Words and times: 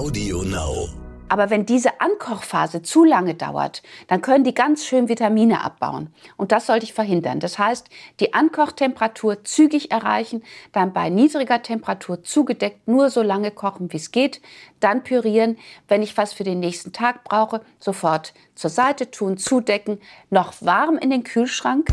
Audio 0.00 0.42
Now. 0.44 0.88
Aber 1.28 1.50
wenn 1.50 1.66
diese 1.66 2.00
Ankochphase 2.00 2.80
zu 2.80 3.04
lange 3.04 3.34
dauert, 3.34 3.82
dann 4.08 4.22
können 4.22 4.44
die 4.44 4.54
ganz 4.54 4.86
schön 4.86 5.10
Vitamine 5.10 5.62
abbauen. 5.62 6.08
Und 6.38 6.52
das 6.52 6.64
sollte 6.64 6.86
ich 6.86 6.94
verhindern. 6.94 7.38
Das 7.38 7.58
heißt, 7.58 7.90
die 8.18 8.32
Ankochtemperatur 8.32 9.44
zügig 9.44 9.90
erreichen, 9.90 10.42
dann 10.72 10.94
bei 10.94 11.10
niedriger 11.10 11.60
Temperatur 11.62 12.22
zugedeckt 12.22 12.88
nur 12.88 13.10
so 13.10 13.20
lange 13.20 13.50
kochen, 13.50 13.92
wie 13.92 13.98
es 13.98 14.10
geht, 14.10 14.40
dann 14.80 15.02
pürieren. 15.02 15.58
Wenn 15.86 16.00
ich 16.00 16.16
was 16.16 16.32
für 16.32 16.44
den 16.44 16.60
nächsten 16.60 16.94
Tag 16.94 17.22
brauche, 17.22 17.60
sofort 17.78 18.32
zur 18.54 18.70
Seite 18.70 19.10
tun, 19.10 19.36
zudecken, 19.36 20.00
noch 20.30 20.54
warm 20.62 20.96
in 20.96 21.10
den 21.10 21.24
Kühlschrank. 21.24 21.88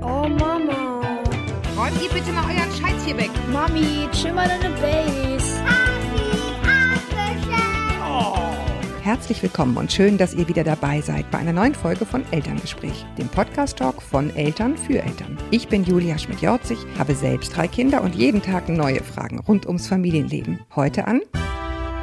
Oh 0.00 0.26
Mama. 0.26 0.89
Räumt 1.90 2.02
ihr 2.02 2.10
bitte 2.10 2.32
mal 2.32 2.44
euren 2.44 2.70
Scheiß 2.72 3.04
hier 3.04 3.16
weg. 3.16 3.30
Mami, 3.52 4.08
chill 4.12 4.32
mal 4.32 4.46
deine 4.46 4.74
Base. 4.76 5.60
Herzlich 9.02 9.42
willkommen 9.42 9.76
und 9.76 9.90
schön, 9.90 10.16
dass 10.16 10.34
ihr 10.34 10.46
wieder 10.46 10.62
dabei 10.62 11.00
seid 11.00 11.28
bei 11.32 11.38
einer 11.38 11.52
neuen 11.52 11.74
Folge 11.74 12.06
von 12.06 12.22
Elterngespräch, 12.30 13.04
dem 13.18 13.26
Podcast-Talk 13.28 14.00
von 14.02 14.30
Eltern 14.36 14.76
für 14.76 15.02
Eltern. 15.02 15.36
Ich 15.50 15.66
bin 15.66 15.82
Julia 15.82 16.16
Schmidt-Jorzig, 16.16 16.78
habe 16.96 17.14
selbst 17.14 17.56
drei 17.56 17.66
Kinder 17.66 18.02
und 18.02 18.14
jeden 18.14 18.40
Tag 18.40 18.68
neue 18.68 19.02
Fragen 19.02 19.40
rund 19.40 19.66
ums 19.66 19.88
Familienleben. 19.88 20.60
Heute 20.76 21.08
an 21.08 21.22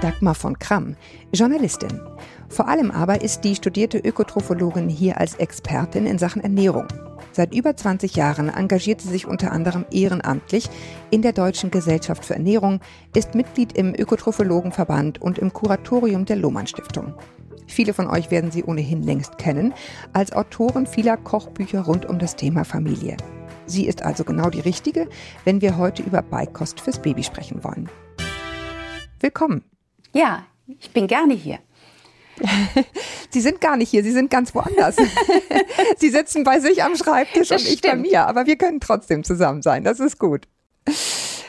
Dagmar 0.01 0.35
von 0.35 0.59
Kramm, 0.59 0.97
Journalistin. 1.33 2.01
Vor 2.49 2.67
allem 2.67 2.91
aber 2.91 3.21
ist 3.21 3.41
die 3.41 3.55
studierte 3.55 3.99
Ökotrophologin 3.99 4.89
hier 4.89 5.17
als 5.17 5.35
Expertin 5.35 6.05
in 6.05 6.17
Sachen 6.17 6.43
Ernährung. 6.43 6.87
Seit 7.37 7.53
über 7.53 7.75
20 7.75 8.15
Jahren 8.15 8.49
engagiert 8.49 8.99
sie 8.99 9.09
sich 9.09 9.27
unter 9.27 9.51
anderem 9.51 9.85
ehrenamtlich 9.91 10.71
in 11.11 11.21
der 11.21 11.33
Deutschen 11.33 11.69
Gesellschaft 11.69 12.25
für 12.25 12.33
Ernährung, 12.33 12.79
ist 13.15 13.35
Mitglied 13.35 13.73
im 13.73 13.93
Ökotrophologenverband 13.93 15.21
und 15.21 15.37
im 15.37 15.53
Kuratorium 15.53 16.25
der 16.25 16.37
Lohmann 16.37 16.65
Stiftung. 16.65 17.13
Viele 17.67 17.93
von 17.93 18.07
euch 18.07 18.31
werden 18.31 18.49
sie 18.49 18.63
ohnehin 18.63 19.03
längst 19.03 19.37
kennen, 19.37 19.75
als 20.13 20.33
Autorin 20.33 20.87
vieler 20.87 21.15
Kochbücher 21.15 21.81
rund 21.81 22.07
um 22.07 22.17
das 22.17 22.35
Thema 22.35 22.65
Familie. 22.65 23.17
Sie 23.67 23.85
ist 23.85 24.01
also 24.01 24.23
genau 24.23 24.49
die 24.49 24.61
richtige, 24.61 25.07
wenn 25.43 25.61
wir 25.61 25.77
heute 25.77 26.01
über 26.01 26.23
Beikost 26.23 26.81
fürs 26.81 26.99
Baby 26.99 27.21
sprechen 27.21 27.63
wollen. 27.63 27.87
Willkommen. 29.19 29.63
Ja, 30.11 30.43
ich 30.65 30.89
bin 30.89 31.05
gerne 31.05 31.35
hier. 31.35 31.59
Sie 33.29 33.41
sind 33.41 33.61
gar 33.61 33.77
nicht 33.77 33.89
hier, 33.89 34.03
Sie 34.03 34.11
sind 34.11 34.29
ganz 34.29 34.53
woanders. 34.55 34.95
Sie 35.97 36.09
sitzen 36.09 36.43
bei 36.43 36.59
sich 36.59 36.83
am 36.83 36.95
Schreibtisch 36.95 37.49
das 37.49 37.63
und 37.63 37.69
ich 37.69 37.81
bei 37.81 37.95
mir, 37.95 38.27
aber 38.27 38.45
wir 38.45 38.57
können 38.57 38.79
trotzdem 38.79 39.23
zusammen 39.23 39.61
sein. 39.61 39.83
Das 39.83 39.99
ist 39.99 40.19
gut. 40.19 40.47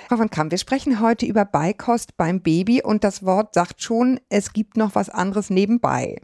Frau 0.08 0.16
von 0.16 0.30
Kamm, 0.30 0.50
wir 0.50 0.56
sprechen 0.56 1.00
heute 1.00 1.26
über 1.26 1.44
Beikost 1.44 2.16
beim 2.16 2.40
Baby 2.40 2.82
und 2.82 3.04
das 3.04 3.26
Wort 3.26 3.52
sagt 3.52 3.82
schon, 3.82 4.18
es 4.30 4.54
gibt 4.54 4.78
noch 4.78 4.94
was 4.94 5.10
anderes 5.10 5.50
nebenbei. 5.50 6.16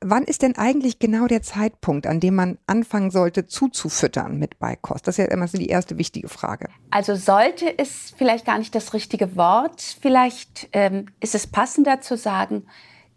Wann 0.00 0.22
ist 0.22 0.42
denn 0.42 0.56
eigentlich 0.56 1.00
genau 1.00 1.26
der 1.26 1.42
Zeitpunkt, 1.42 2.06
an 2.06 2.20
dem 2.20 2.36
man 2.36 2.58
anfangen 2.68 3.10
sollte, 3.10 3.48
zuzufüttern 3.48 4.38
mit 4.38 4.60
Beikost? 4.60 5.08
Das 5.08 5.18
ist 5.18 5.24
ja 5.24 5.32
immer 5.32 5.48
so 5.48 5.58
die 5.58 5.66
erste 5.66 5.98
wichtige 5.98 6.28
Frage. 6.28 6.68
Also 6.92 7.16
sollte 7.16 7.68
ist 7.68 8.14
vielleicht 8.16 8.46
gar 8.46 8.58
nicht 8.58 8.72
das 8.72 8.94
richtige 8.94 9.34
Wort. 9.34 9.82
Vielleicht 10.00 10.68
ähm, 10.72 11.06
ist 11.18 11.34
es 11.34 11.48
passender 11.48 12.00
zu 12.00 12.16
sagen, 12.16 12.66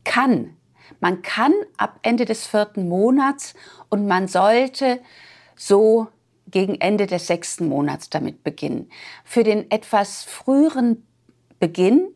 kann 0.04 0.57
man 1.00 1.22
kann 1.22 1.54
ab 1.78 2.00
Ende 2.02 2.26
des 2.26 2.48
vierten 2.48 2.88
Monats 2.88 3.54
und 3.90 4.08
man 4.08 4.28
sollte 4.28 5.00
so 5.56 6.08
gegen 6.50 6.76
Ende 6.76 7.08
des 7.08 7.28
sechsten 7.28 7.68
Monats 7.68 8.10
damit 8.10 8.44
beginnen. 8.44 8.90
Für 9.24 9.44
den 9.44 9.70
etwas 9.72 10.24
früheren 10.24 11.06
Beginn, 11.60 12.08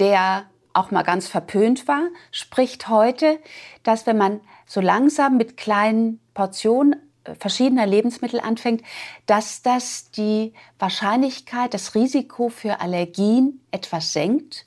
der 0.00 0.46
auch 0.72 0.90
mal 0.90 1.02
ganz 1.02 1.28
verpönt 1.28 1.88
war, 1.88 2.08
spricht 2.30 2.88
heute, 2.88 3.38
dass 3.82 4.06
wenn 4.06 4.16
man 4.16 4.40
so 4.66 4.80
langsam 4.80 5.36
mit 5.36 5.56
kleinen 5.56 6.20
Portionen 6.34 6.96
äh, 7.24 7.34
verschiedener 7.34 7.86
Lebensmittel 7.86 8.40
anfängt, 8.40 8.82
dass 9.26 9.62
das 9.62 10.10
die 10.10 10.52
Wahrscheinlichkeit, 10.78 11.74
das 11.74 11.94
Risiko 11.94 12.48
für 12.48 12.80
Allergien 12.80 13.60
etwas 13.70 14.12
senkt. 14.12 14.66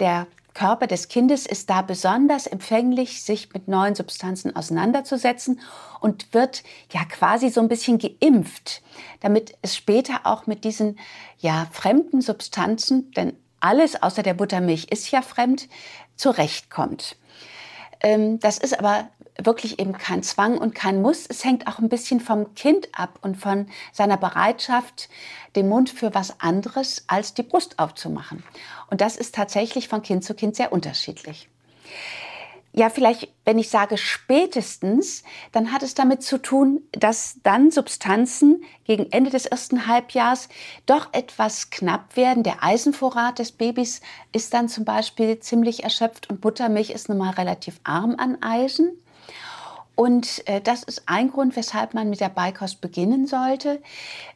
Der 0.00 0.26
Körper 0.54 0.86
des 0.86 1.08
Kindes 1.08 1.46
ist 1.46 1.68
da 1.68 1.82
besonders 1.82 2.46
empfänglich, 2.46 3.22
sich 3.22 3.52
mit 3.52 3.68
neuen 3.68 3.94
Substanzen 3.94 4.54
auseinanderzusetzen 4.54 5.60
und 6.00 6.32
wird 6.32 6.62
ja 6.92 7.04
quasi 7.04 7.50
so 7.50 7.60
ein 7.60 7.68
bisschen 7.68 7.98
geimpft, 7.98 8.82
damit 9.20 9.56
es 9.62 9.74
später 9.76 10.20
auch 10.24 10.46
mit 10.46 10.64
diesen 10.64 10.98
ja 11.38 11.66
fremden 11.72 12.22
Substanzen, 12.22 13.10
denn 13.12 13.36
alles 13.60 14.02
außer 14.02 14.22
der 14.22 14.34
Buttermilch 14.34 14.86
ist 14.90 15.10
ja 15.10 15.22
fremd, 15.22 15.68
zurechtkommt. 16.16 17.16
Ähm, 18.00 18.38
das 18.38 18.58
ist 18.58 18.78
aber 18.78 19.08
wirklich 19.42 19.78
eben 19.78 19.92
kein 19.92 20.22
Zwang 20.22 20.58
und 20.58 20.74
kein 20.74 21.02
Muss. 21.02 21.26
Es 21.26 21.44
hängt 21.44 21.66
auch 21.66 21.78
ein 21.78 21.88
bisschen 21.88 22.20
vom 22.20 22.54
Kind 22.54 22.88
ab 22.92 23.18
und 23.22 23.36
von 23.36 23.66
seiner 23.92 24.16
Bereitschaft, 24.16 25.08
den 25.56 25.68
Mund 25.68 25.90
für 25.90 26.14
was 26.14 26.40
anderes 26.40 27.04
als 27.06 27.34
die 27.34 27.42
Brust 27.42 27.78
aufzumachen. 27.78 28.42
Und 28.90 29.00
das 29.00 29.16
ist 29.16 29.34
tatsächlich 29.34 29.88
von 29.88 30.02
Kind 30.02 30.24
zu 30.24 30.34
Kind 30.34 30.56
sehr 30.56 30.72
unterschiedlich. 30.72 31.48
Ja, 32.76 32.90
vielleicht, 32.90 33.28
wenn 33.44 33.60
ich 33.60 33.70
sage 33.70 33.96
spätestens, 33.96 35.22
dann 35.52 35.70
hat 35.70 35.84
es 35.84 35.94
damit 35.94 36.24
zu 36.24 36.42
tun, 36.42 36.82
dass 36.90 37.38
dann 37.44 37.70
Substanzen 37.70 38.64
gegen 38.82 39.12
Ende 39.12 39.30
des 39.30 39.46
ersten 39.46 39.86
Halbjahres 39.86 40.48
doch 40.84 41.08
etwas 41.12 41.70
knapp 41.70 42.16
werden. 42.16 42.42
Der 42.42 42.64
Eisenvorrat 42.64 43.38
des 43.38 43.52
Babys 43.52 44.00
ist 44.32 44.52
dann 44.54 44.68
zum 44.68 44.84
Beispiel 44.84 45.38
ziemlich 45.38 45.84
erschöpft 45.84 46.28
und 46.28 46.40
Buttermilch 46.40 46.90
ist 46.90 47.08
nun 47.08 47.18
mal 47.18 47.30
relativ 47.30 47.78
arm 47.84 48.16
an 48.18 48.42
Eisen. 48.42 48.98
Und 49.96 50.46
äh, 50.48 50.60
das 50.60 50.82
ist 50.82 51.04
ein 51.06 51.30
Grund, 51.30 51.56
weshalb 51.56 51.94
man 51.94 52.10
mit 52.10 52.20
der 52.20 52.28
Beikost 52.28 52.80
beginnen 52.80 53.26
sollte. 53.26 53.80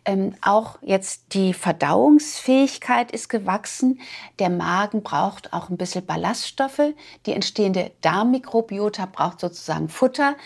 Ähm, 0.04 0.34
auch 0.40 0.78
jetzt 0.82 1.34
die 1.34 1.52
Verdauungsfähigkeit 1.52 3.10
ist 3.10 3.28
gewachsen. 3.28 4.00
Der 4.38 4.50
Magen 4.50 5.02
braucht 5.02 5.52
auch 5.52 5.68
ein 5.68 5.76
bisschen 5.76 6.06
Ballaststoffe. 6.06 6.94
Die 7.26 7.32
entstehende 7.32 7.90
Darmmikrobiota 8.02 9.06
braucht 9.06 9.40
sozusagen 9.40 9.88
Futter. 9.88 10.36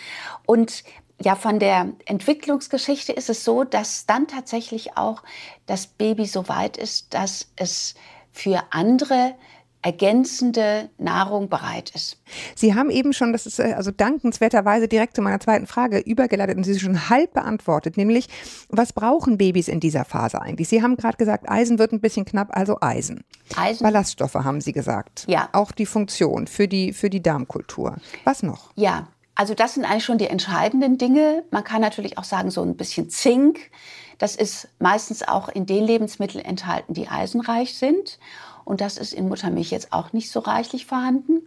Und 0.47 0.83
ja, 1.21 1.37
von 1.37 1.59
der 1.59 1.93
Entwicklungsgeschichte 2.07 3.13
ist 3.13 3.31
es 3.31 3.45
so, 3.45 3.65
dass 3.65 4.07
dann 4.07 4.27
tatsächlich 4.27 4.97
auch 4.97 5.23
das 5.67 5.87
Baby 5.87 6.27
so 6.27 6.49
weit 6.49 6.77
ist, 6.77 7.15
dass 7.15 7.53
es 7.57 7.95
für 8.33 8.63
andere 8.71 9.35
ergänzende 9.83 10.89
Nahrung 10.97 11.49
bereit 11.49 11.91
ist. 11.95 12.19
Sie 12.55 12.75
haben 12.75 12.89
eben 12.89 13.13
schon, 13.13 13.33
das 13.33 13.47
ist 13.47 13.59
äh, 13.59 13.75
also 13.77 13.91
dankenswerterweise 13.91 14.87
direkt 14.87 15.17
zu 15.17 15.23
meiner 15.23 15.41
zweiten 15.41 15.67
Frage 15.67 15.99
übergeleitet 15.99 16.57
und 16.57 16.65
Sie 16.65 16.79
schon 16.79 17.11
halb 17.11 17.35
beantwortet, 17.35 17.97
nämlich 17.97 18.29
was 18.69 18.93
brauchen 18.93 19.39
Babys 19.39 19.69
in 19.69 19.81
dieser 19.81 20.05
Phase 20.05 20.41
eigentlich? 20.41 20.69
Sie 20.69 20.83
haben 20.83 20.97
gerade 20.97 21.17
gesagt, 21.17 21.51
Eisen 21.51 21.79
wird 21.79 21.93
ein 21.93 22.01
bisschen 22.01 22.25
knapp, 22.25 22.57
also 22.57 22.79
Eisen. 22.81 23.25
Eisen. 23.57 23.83
Ballaststoffe 23.83 24.35
haben 24.35 24.61
Sie 24.61 24.73
gesagt. 24.73 25.25
Ja. 25.27 25.49
Auch 25.53 25.73
die 25.73 25.87
Funktion 25.87 26.47
für 26.47 26.69
die, 26.69 26.93
für 26.93 27.11
die 27.11 27.23
Darmkultur. 27.23 27.97
Was 28.25 28.43
noch? 28.43 28.71
Ja, 28.77 29.09
also 29.35 29.55
das 29.55 29.75
sind 29.75 29.85
eigentlich 29.85 30.05
schon 30.05 30.19
die 30.19 30.29
entscheidenden 30.29 30.99
Dinge. 30.99 31.45
Man 31.51 31.65
kann 31.65 31.81
natürlich 31.81 32.19
auch 32.19 32.25
sagen, 32.25 32.51
so 32.51 32.63
ein 32.63 32.77
bisschen 32.77 33.11
Zink. 33.11 33.71
Das 34.19 34.37
ist 34.37 34.69
meistens 34.79 35.27
auch 35.27 35.49
in 35.49 35.67
den 35.67 35.83
Lebensmitteln 35.85 36.45
enthalten, 36.45 36.95
die 36.95 37.09
eisenreich 37.09 37.75
sind. 37.75 38.19
Und 38.65 38.81
das 38.81 38.97
ist 38.97 39.13
in 39.13 39.29
Muttermilch 39.29 39.71
jetzt 39.71 39.93
auch 39.93 40.13
nicht 40.13 40.31
so 40.31 40.41
reichlich 40.41 40.87
vorhanden. 40.87 41.43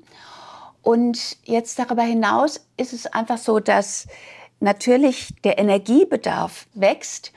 Und 0.82 1.38
jetzt 1.46 1.80
darüber 1.80 2.04
hinaus 2.04 2.68
ist 2.78 2.94
es 2.94 3.08
einfach 3.08 3.38
so, 3.38 3.60
dass 3.60 4.08
natürlich 4.60 5.34
der 5.44 5.58
Energiebedarf 5.58 6.68
wächst. 6.74 7.32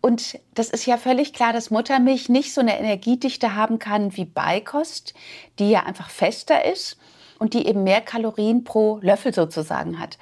Und 0.00 0.38
das 0.54 0.70
ist 0.70 0.86
ja 0.86 0.96
völlig 0.96 1.32
klar, 1.32 1.52
dass 1.52 1.70
Muttermilch 1.70 2.28
nicht 2.28 2.52
so 2.54 2.60
eine 2.60 2.78
Energiedichte 2.78 3.54
haben 3.54 3.78
kann 3.78 4.16
wie 4.16 4.24
Beikost, 4.24 5.14
die 5.58 5.70
ja 5.70 5.84
einfach 5.84 6.10
fester 6.10 6.64
ist 6.64 6.98
und 7.38 7.54
die 7.54 7.66
eben 7.66 7.84
mehr 7.84 8.00
Kalorien 8.00 8.64
pro 8.64 8.98
Löffel 9.02 9.32
sozusagen 9.32 9.98
hat. 9.98 10.18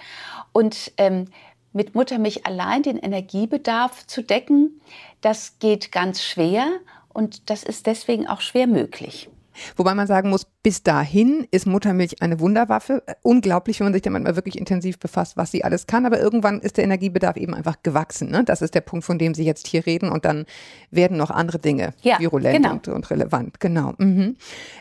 Und 0.52 0.92
ähm, 0.96 1.26
mit 1.72 1.94
Muttermilch 1.94 2.46
allein 2.46 2.82
den 2.82 2.98
Energiebedarf 2.98 4.06
zu 4.06 4.22
decken, 4.22 4.80
das 5.20 5.58
geht 5.58 5.92
ganz 5.92 6.22
schwer 6.22 6.66
und 7.12 7.50
das 7.50 7.62
ist 7.62 7.86
deswegen 7.86 8.26
auch 8.26 8.40
schwer 8.40 8.66
möglich. 8.66 9.30
Wobei 9.76 9.94
man 9.94 10.06
sagen 10.06 10.30
muss, 10.30 10.46
bis 10.62 10.82
dahin 10.82 11.46
ist 11.50 11.66
Muttermilch 11.66 12.22
eine 12.22 12.40
Wunderwaffe. 12.40 13.02
Unglaublich, 13.22 13.80
wenn 13.80 13.86
man 13.86 13.92
sich 13.92 14.02
damit 14.02 14.22
mal 14.22 14.36
wirklich 14.36 14.58
intensiv 14.58 14.98
befasst, 14.98 15.36
was 15.36 15.50
sie 15.50 15.64
alles 15.64 15.86
kann. 15.86 16.06
Aber 16.06 16.20
irgendwann 16.20 16.60
ist 16.60 16.76
der 16.76 16.84
Energiebedarf 16.84 17.36
eben 17.36 17.54
einfach 17.54 17.82
gewachsen. 17.82 18.30
Ne? 18.30 18.44
Das 18.44 18.62
ist 18.62 18.74
der 18.74 18.80
Punkt, 18.80 19.04
von 19.04 19.18
dem 19.18 19.34
Sie 19.34 19.44
jetzt 19.44 19.66
hier 19.66 19.86
reden. 19.86 20.10
Und 20.10 20.24
dann 20.24 20.46
werden 20.90 21.16
noch 21.16 21.30
andere 21.30 21.58
Dinge 21.58 21.92
ja, 22.02 22.18
virulent 22.18 22.56
genau. 22.56 22.72
und, 22.72 22.88
und, 22.88 23.10
relevant. 23.10 23.60
Genau. 23.60 23.94
Mhm. 23.98 24.36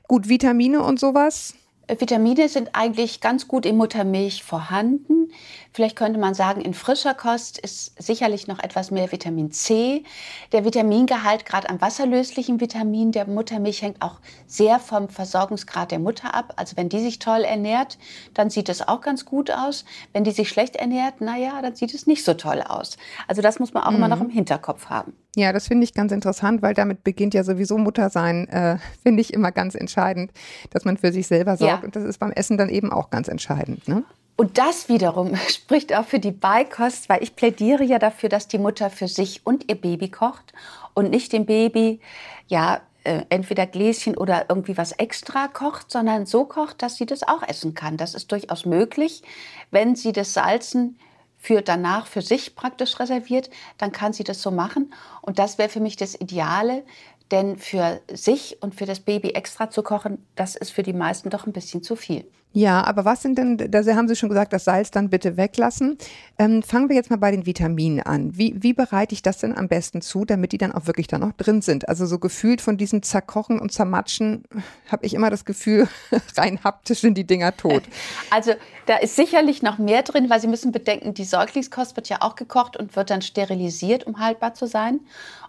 Gut, 0.07 0.29
Vitamine 0.29 0.81
und 0.83 0.99
sowas? 0.99 1.55
Vitamine 1.97 2.49
sind 2.49 2.69
eigentlich 2.73 3.19
ganz 3.19 3.47
gut 3.47 3.65
in 3.65 3.77
Muttermilch 3.77 4.43
vorhanden. 4.43 5.31
Vielleicht 5.73 5.95
könnte 5.95 6.19
man 6.19 6.33
sagen, 6.33 6.61
in 6.61 6.73
frischer 6.73 7.13
Kost 7.13 7.57
ist 7.57 8.01
sicherlich 8.01 8.47
noch 8.47 8.59
etwas 8.59 8.91
mehr 8.91 9.11
Vitamin 9.11 9.51
C. 9.51 10.03
Der 10.51 10.65
Vitamingehalt, 10.65 11.45
gerade 11.45 11.69
am 11.69 11.81
wasserlöslichen 11.81 12.59
Vitamin 12.59 13.11
der 13.11 13.27
Muttermilch, 13.27 13.81
hängt 13.81 14.01
auch 14.01 14.19
sehr 14.45 14.79
vom 14.79 15.09
Versorgungsgrad 15.09 15.91
der 15.91 15.99
Mutter 15.99 16.35
ab. 16.35 16.53
Also 16.57 16.77
wenn 16.77 16.89
die 16.89 16.99
sich 16.99 17.19
toll 17.19 17.41
ernährt, 17.41 17.97
dann 18.33 18.49
sieht 18.49 18.69
es 18.69 18.87
auch 18.87 19.01
ganz 19.01 19.25
gut 19.25 19.51
aus. 19.51 19.85
Wenn 20.13 20.23
die 20.23 20.31
sich 20.31 20.49
schlecht 20.49 20.75
ernährt, 20.75 21.21
naja, 21.21 21.61
dann 21.61 21.75
sieht 21.75 21.93
es 21.93 22.07
nicht 22.07 22.23
so 22.23 22.33
toll 22.33 22.61
aus. 22.61 22.97
Also 23.27 23.41
das 23.41 23.59
muss 23.59 23.73
man 23.73 23.83
auch 23.83 23.91
mhm. 23.91 23.97
immer 23.97 24.07
noch 24.09 24.21
im 24.21 24.29
Hinterkopf 24.29 24.87
haben. 24.87 25.13
Ja, 25.35 25.53
das 25.53 25.67
finde 25.67 25.83
ich 25.83 25.93
ganz 25.93 26.11
interessant, 26.11 26.61
weil 26.61 26.73
damit 26.73 27.03
beginnt 27.03 27.33
ja 27.33 27.43
sowieso 27.43 27.77
Muttersein, 27.77 28.47
äh, 28.49 28.77
finde 29.03 29.21
ich 29.21 29.33
immer 29.33 29.51
ganz 29.51 29.75
entscheidend, 29.75 30.31
dass 30.71 30.85
man 30.85 30.97
für 30.97 31.11
sich 31.11 31.27
selber 31.27 31.57
sorgt. 31.57 31.81
Ja. 31.81 31.85
Und 31.85 31.95
das 31.95 32.03
ist 32.03 32.19
beim 32.19 32.31
Essen 32.31 32.57
dann 32.57 32.69
eben 32.69 32.91
auch 32.91 33.09
ganz 33.09 33.27
entscheidend. 33.27 33.87
Ne? 33.87 34.03
Und 34.35 34.57
das 34.57 34.89
wiederum 34.89 35.35
spricht 35.49 35.95
auch 35.95 36.05
für 36.05 36.19
die 36.19 36.31
Beikost, 36.31 37.09
weil 37.09 37.21
ich 37.21 37.35
plädiere 37.35 37.83
ja 37.83 37.99
dafür, 37.99 38.29
dass 38.29 38.47
die 38.47 38.57
Mutter 38.57 38.89
für 38.89 39.07
sich 39.07 39.45
und 39.45 39.69
ihr 39.69 39.79
Baby 39.79 40.09
kocht 40.09 40.53
und 40.93 41.09
nicht 41.09 41.33
dem 41.33 41.45
Baby 41.45 41.99
ja 42.47 42.81
äh, 43.03 43.23
entweder 43.29 43.65
Gläschen 43.65 44.17
oder 44.17 44.45
irgendwie 44.49 44.77
was 44.77 44.91
extra 44.93 45.47
kocht, 45.47 45.91
sondern 45.91 46.25
so 46.25 46.45
kocht, 46.45 46.81
dass 46.81 46.95
sie 46.95 47.05
das 47.05 47.27
auch 47.27 47.43
essen 47.47 47.73
kann. 47.73 47.97
Das 47.97 48.15
ist 48.15 48.31
durchaus 48.31 48.65
möglich, 48.65 49.23
wenn 49.71 49.95
sie 49.95 50.11
das 50.11 50.33
Salzen 50.33 50.97
für 51.39 51.61
danach 51.61 52.05
für 52.05 52.21
sich 52.21 52.55
praktisch 52.55 52.99
reserviert, 52.99 53.49
dann 53.77 53.91
kann 53.91 54.13
sie 54.13 54.25
das 54.25 54.41
so 54.41 54.51
machen. 54.51 54.93
Und 55.21 55.39
das 55.39 55.57
wäre 55.57 55.69
für 55.69 55.79
mich 55.79 55.95
das 55.95 56.19
Ideale, 56.19 56.83
denn 57.31 57.57
für 57.57 58.01
sich 58.11 58.61
und 58.61 58.75
für 58.75 58.85
das 58.85 58.99
Baby 58.99 59.29
extra 59.31 59.69
zu 59.69 59.81
kochen, 59.81 60.25
das 60.35 60.55
ist 60.55 60.71
für 60.71 60.83
die 60.83 60.93
meisten 60.93 61.29
doch 61.29 61.47
ein 61.47 61.53
bisschen 61.53 61.81
zu 61.81 61.95
viel. 61.95 62.29
Ja, 62.51 62.83
aber 62.83 63.05
was 63.05 63.21
sind 63.21 63.37
denn, 63.37 63.57
da 63.57 63.83
haben 63.95 64.07
Sie 64.07 64.15
schon 64.15 64.29
gesagt, 64.29 64.53
das 64.53 64.63
Salz 64.63 64.89
dann 64.89 65.11
bitte 65.11 65.37
weglassen. 65.37 65.99
Ähm, 66.39 66.63
fangen 66.63 66.89
wir 66.89 66.95
jetzt 66.95 67.11
mal 67.11 67.17
bei 67.17 67.29
den 67.29 67.45
Vitaminen 67.45 68.01
an. 68.01 68.35
Wie, 68.35 68.55
wie 68.57 68.73
bereite 68.73 69.13
ich 69.13 69.21
das 69.21 69.37
denn 69.37 69.55
am 69.55 69.67
besten 69.67 70.01
zu, 70.01 70.25
damit 70.25 70.51
die 70.51 70.57
dann 70.57 70.71
auch 70.71 70.87
wirklich 70.87 71.05
da 71.05 71.19
noch 71.19 71.33
drin 71.33 71.61
sind? 71.61 71.87
Also 71.87 72.07
so 72.07 72.17
gefühlt 72.17 72.61
von 72.61 72.75
diesem 72.77 73.03
Zerkochen 73.03 73.59
und 73.59 73.71
Zermatschen 73.71 74.45
habe 74.91 75.05
ich 75.05 75.13
immer 75.13 75.29
das 75.29 75.45
Gefühl, 75.45 75.87
rein 76.37 76.59
haptisch 76.63 77.01
sind 77.01 77.15
die 77.17 77.27
Dinger 77.27 77.55
tot. 77.55 77.83
Also 78.31 78.53
da 78.85 78.97
ist 78.97 79.15
sicherlich 79.15 79.63
noch 79.63 79.77
mehr 79.79 80.03
drin, 80.03 80.29
weil 80.29 80.39
Sie 80.39 80.47
müssen 80.47 80.71
bedenken, 80.71 81.13
die 81.13 81.23
Säuglingskost 81.23 81.95
wird 81.95 82.09
ja 82.09 82.17
auch 82.21 82.35
gekocht 82.35 82.77
und 82.77 82.95
wird 82.95 83.09
dann 83.09 83.21
sterilisiert, 83.21 84.05
um 84.05 84.19
haltbar 84.19 84.53
zu 84.53 84.67
sein. 84.67 84.99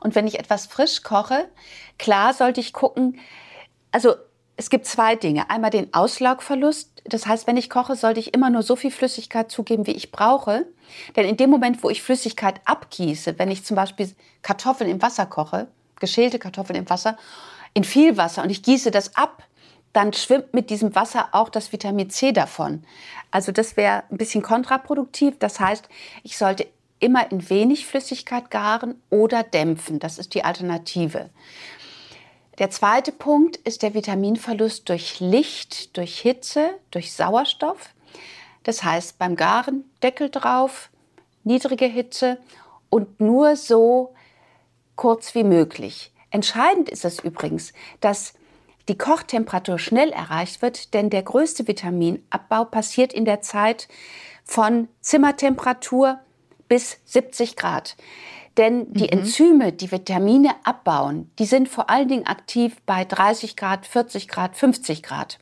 Und 0.01 0.15
wenn 0.15 0.27
ich 0.27 0.39
etwas 0.39 0.67
frisch 0.67 1.03
koche, 1.03 1.49
klar 1.99 2.33
sollte 2.33 2.61
ich 2.61 2.73
gucken, 2.73 3.19
also 3.93 4.15
es 4.61 4.69
gibt 4.69 4.85
zwei 4.85 5.17
Dinge. 5.17 5.49
Einmal 5.49 5.71
den 5.71 5.95
Auslaugverlust. 5.95 7.03
Das 7.07 7.27
heißt, 7.27 7.47
wenn 7.47 7.57
ich 7.57 7.71
koche, 7.71 7.97
sollte 7.97 8.21
ich 8.21 8.35
immer 8.35 8.51
nur 8.51 8.63
so 8.63 8.77
viel 8.77 8.91
Flüssigkeit 8.91 9.51
zugeben, 9.51 9.87
wie 9.87 9.93
ich 9.93 10.13
brauche. 10.13 10.67
Denn 11.17 11.27
in 11.27 11.39
dem 11.39 11.49
Moment, 11.49 11.83
wo 11.83 11.89
ich 11.89 12.03
Flüssigkeit 12.03 12.61
abgieße, 12.67 13.39
wenn 13.39 13.51
ich 13.51 13.65
zum 13.65 13.75
Beispiel 13.75 14.11
Kartoffeln 14.43 14.91
im 14.91 15.01
Wasser 15.01 15.25
koche, 15.25 15.69
geschälte 15.99 16.39
Kartoffeln 16.39 16.79
im 16.79 16.91
Wasser, 16.91 17.17
in 17.73 17.85
viel 17.85 18.19
Wasser 18.19 18.43
und 18.43 18.51
ich 18.51 18.63
gieße 18.63 18.91
das 18.91 19.17
ab, 19.17 19.45
dann 19.95 20.13
schwimmt 20.13 20.53
mit 20.53 20.69
diesem 20.69 20.95
Wasser 20.95 21.31
auch 21.33 21.49
das 21.49 21.73
Vitamin 21.73 22.11
C 22.11 22.33
davon. 22.33 22.85
Also 23.31 23.53
das 23.53 23.79
wäre 23.79 24.03
ein 24.11 24.19
bisschen 24.19 24.43
kontraproduktiv. 24.43 25.39
Das 25.39 25.59
heißt, 25.59 25.89
ich 26.23 26.37
sollte 26.37 26.67
immer 26.99 27.33
in 27.33 27.49
wenig 27.49 27.87
Flüssigkeit 27.87 28.51
garen 28.51 29.01
oder 29.09 29.43
dämpfen. 29.43 30.01
Das 30.01 30.19
ist 30.19 30.35
die 30.35 30.45
Alternative. 30.45 31.31
Der 32.61 32.69
zweite 32.69 33.11
Punkt 33.11 33.57
ist 33.57 33.83
der 33.83 33.95
Vitaminverlust 33.95 34.87
durch 34.91 35.19
Licht, 35.19 35.97
durch 35.97 36.21
Hitze, 36.21 36.79
durch 36.91 37.15
Sauerstoff. 37.15 37.95
Das 38.65 38.85
heißt, 38.85 39.19
beim 39.19 39.35
Garen 39.35 39.91
Deckel 40.03 40.29
drauf, 40.29 40.91
niedrige 41.43 41.87
Hitze 41.87 42.37
und 42.91 43.19
nur 43.19 43.57
so 43.57 44.13
kurz 44.95 45.35
wie 45.35 45.43
möglich. 45.43 46.13
Entscheidend 46.31 46.91
ist 46.91 47.07
es 47.07 47.21
übrigens, 47.21 47.73
dass 48.03 48.35
die 48.89 48.99
Kochtemperatur 48.99 49.79
schnell 49.79 50.11
erreicht 50.11 50.61
wird, 50.61 50.93
denn 50.93 51.09
der 51.09 51.23
größte 51.23 51.67
Vitaminabbau 51.67 52.67
passiert 52.67 53.15
in 53.15 53.25
der 53.25 53.41
Zeit 53.41 53.89
von 54.45 54.89
Zimmertemperatur 55.01 56.21
bis 56.69 56.99
70 57.07 57.57
Grad. 57.57 57.97
Denn 58.61 58.93
die 58.93 59.05
mhm. 59.05 59.21
Enzyme, 59.21 59.73
die 59.73 59.91
Vitamine 59.91 60.51
abbauen, 60.65 61.31
die 61.39 61.47
sind 61.47 61.67
vor 61.67 61.89
allen 61.89 62.09
Dingen 62.09 62.27
aktiv 62.27 62.77
bei 62.85 63.07
30 63.07 63.57
Grad, 63.57 63.87
40 63.87 64.29
Grad, 64.29 64.55
50 64.55 65.03
Grad. 65.03 65.39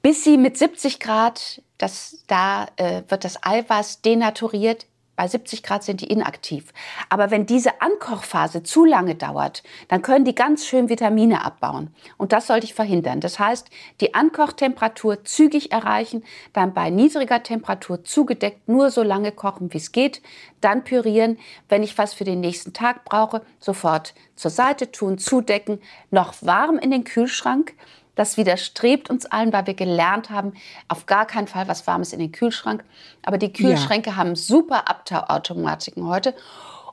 Bis 0.00 0.24
sie 0.24 0.38
mit 0.38 0.56
70 0.56 1.00
Grad, 1.00 1.60
das, 1.76 2.24
da 2.28 2.66
äh, 2.76 3.02
wird 3.08 3.24
das 3.24 3.44
Eiweiß 3.44 4.00
denaturiert, 4.00 4.86
bei 5.14 5.28
70 5.28 5.62
Grad 5.62 5.84
sind 5.84 6.00
die 6.00 6.06
inaktiv. 6.06 6.72
Aber 7.08 7.30
wenn 7.30 7.44
diese 7.44 7.80
Ankochphase 7.82 8.62
zu 8.62 8.84
lange 8.84 9.14
dauert, 9.14 9.62
dann 9.88 10.02
können 10.02 10.24
die 10.24 10.34
ganz 10.34 10.66
schön 10.66 10.88
Vitamine 10.88 11.44
abbauen. 11.44 11.94
Und 12.16 12.32
das 12.32 12.46
sollte 12.46 12.64
ich 12.64 12.74
verhindern. 12.74 13.20
Das 13.20 13.38
heißt, 13.38 13.68
die 14.00 14.14
Ankochtemperatur 14.14 15.24
zügig 15.24 15.70
erreichen, 15.70 16.24
dann 16.52 16.72
bei 16.72 16.90
niedriger 16.90 17.42
Temperatur 17.42 18.04
zugedeckt 18.04 18.68
nur 18.68 18.90
so 18.90 19.02
lange 19.02 19.32
kochen, 19.32 19.72
wie 19.72 19.78
es 19.78 19.92
geht, 19.92 20.22
dann 20.60 20.84
pürieren. 20.84 21.38
Wenn 21.68 21.82
ich 21.82 21.98
was 21.98 22.14
für 22.14 22.24
den 22.24 22.40
nächsten 22.40 22.72
Tag 22.72 23.04
brauche, 23.04 23.42
sofort 23.58 24.14
zur 24.34 24.50
Seite 24.50 24.90
tun, 24.92 25.18
zudecken, 25.18 25.80
noch 26.10 26.34
warm 26.40 26.78
in 26.78 26.90
den 26.90 27.04
Kühlschrank. 27.04 27.74
Das 28.14 28.36
widerstrebt 28.36 29.08
uns 29.08 29.26
allen, 29.26 29.52
weil 29.52 29.66
wir 29.66 29.74
gelernt 29.74 30.30
haben, 30.30 30.52
auf 30.88 31.06
gar 31.06 31.26
keinen 31.26 31.48
Fall 31.48 31.68
was 31.68 31.86
Warmes 31.86 32.12
in 32.12 32.18
den 32.18 32.32
Kühlschrank. 32.32 32.84
Aber 33.22 33.38
die 33.38 33.52
Kühlschränke 33.52 34.10
ja. 34.10 34.16
haben 34.16 34.36
super 34.36 34.88
Abtauautomatiken 34.88 36.06
heute. 36.06 36.34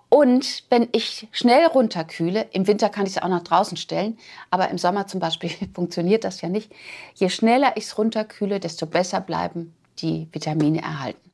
Und 0.10 0.64
wenn 0.70 0.90
ich 0.92 1.28
schnell 1.32 1.68
runterkühle, 1.68 2.48
im 2.52 2.66
Winter 2.66 2.90
kann 2.90 3.06
ich 3.06 3.18
es 3.18 3.22
auch 3.22 3.30
nach 3.30 3.44
draußen 3.44 3.78
stellen, 3.78 4.18
aber 4.50 4.70
im 4.70 4.80
Sommer 4.80 5.06
zum 5.06 5.20
Beispiel 5.20 5.52
funktioniert 5.74 6.24
das 6.24 6.42
ja 6.42 6.50
nicht. 6.50 6.72
Je 7.14 7.30
schneller 7.30 7.74
ich 7.76 7.86
es 7.86 7.98
runterkühle, 7.98 8.60
desto 8.60 8.88
besser 8.88 9.22
bleiben 9.22 9.76
die 10.00 10.28
Vitamine 10.32 10.82
erhalten. 10.82 11.30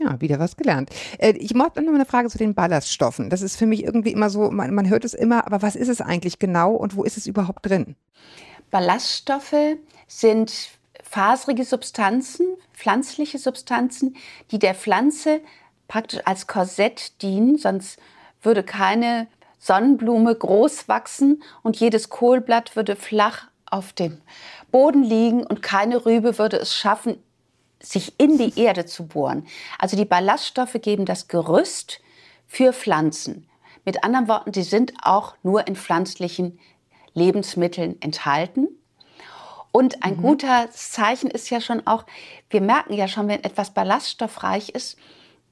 Ja, 0.00 0.20
wieder 0.20 0.40
was 0.40 0.56
gelernt. 0.56 0.90
Äh, 1.18 1.34
ich 1.36 1.54
mache 1.54 1.80
noch 1.80 1.94
eine 1.94 2.04
Frage 2.04 2.28
zu 2.28 2.36
den 2.36 2.54
Ballaststoffen. 2.54 3.30
Das 3.30 3.42
ist 3.42 3.56
für 3.56 3.66
mich 3.66 3.84
irgendwie 3.84 4.10
immer 4.10 4.28
so, 4.28 4.50
man, 4.50 4.74
man 4.74 4.88
hört 4.88 5.04
es 5.04 5.14
immer, 5.14 5.46
aber 5.46 5.62
was 5.62 5.76
ist 5.76 5.88
es 5.88 6.00
eigentlich 6.00 6.40
genau 6.40 6.72
und 6.72 6.96
wo 6.96 7.04
ist 7.04 7.16
es 7.16 7.28
überhaupt 7.28 7.64
drin? 7.66 7.94
Ballaststoffe 8.70 9.76
sind 10.06 10.52
faserige 11.02 11.64
Substanzen, 11.64 12.56
pflanzliche 12.72 13.38
Substanzen, 13.38 14.16
die 14.50 14.58
der 14.58 14.74
Pflanze 14.74 15.40
praktisch 15.88 16.20
als 16.24 16.46
Korsett 16.46 17.22
dienen, 17.22 17.58
sonst 17.58 17.98
würde 18.42 18.62
keine 18.62 19.28
Sonnenblume 19.58 20.34
groß 20.34 20.88
wachsen 20.88 21.42
und 21.62 21.76
jedes 21.76 22.08
Kohlblatt 22.10 22.76
würde 22.76 22.96
flach 22.96 23.48
auf 23.66 23.92
dem 23.92 24.20
Boden 24.70 25.02
liegen 25.02 25.44
und 25.44 25.62
keine 25.62 26.04
Rübe 26.04 26.38
würde 26.38 26.58
es 26.58 26.74
schaffen, 26.74 27.22
sich 27.80 28.18
in 28.18 28.38
die 28.38 28.58
Erde 28.58 28.86
zu 28.86 29.06
bohren. 29.06 29.46
Also 29.78 29.96
die 29.96 30.04
Ballaststoffe 30.04 30.76
geben 30.80 31.06
das 31.06 31.28
Gerüst 31.28 32.00
für 32.46 32.72
Pflanzen. 32.72 33.48
Mit 33.84 34.04
anderen 34.04 34.28
Worten, 34.28 34.52
die 34.52 34.62
sind 34.62 34.94
auch 35.02 35.34
nur 35.42 35.66
in 35.66 35.76
pflanzlichen 35.76 36.58
Lebensmitteln 37.14 38.00
enthalten. 38.02 38.68
Und 39.72 40.04
ein 40.04 40.16
mhm. 40.18 40.22
gutes 40.22 40.92
Zeichen 40.92 41.30
ist 41.30 41.50
ja 41.50 41.60
schon 41.60 41.86
auch, 41.86 42.04
wir 42.50 42.60
merken 42.60 42.92
ja 42.92 43.08
schon, 43.08 43.26
wenn 43.28 43.42
etwas 43.42 43.70
ballaststoffreich 43.70 44.68
ist, 44.68 44.96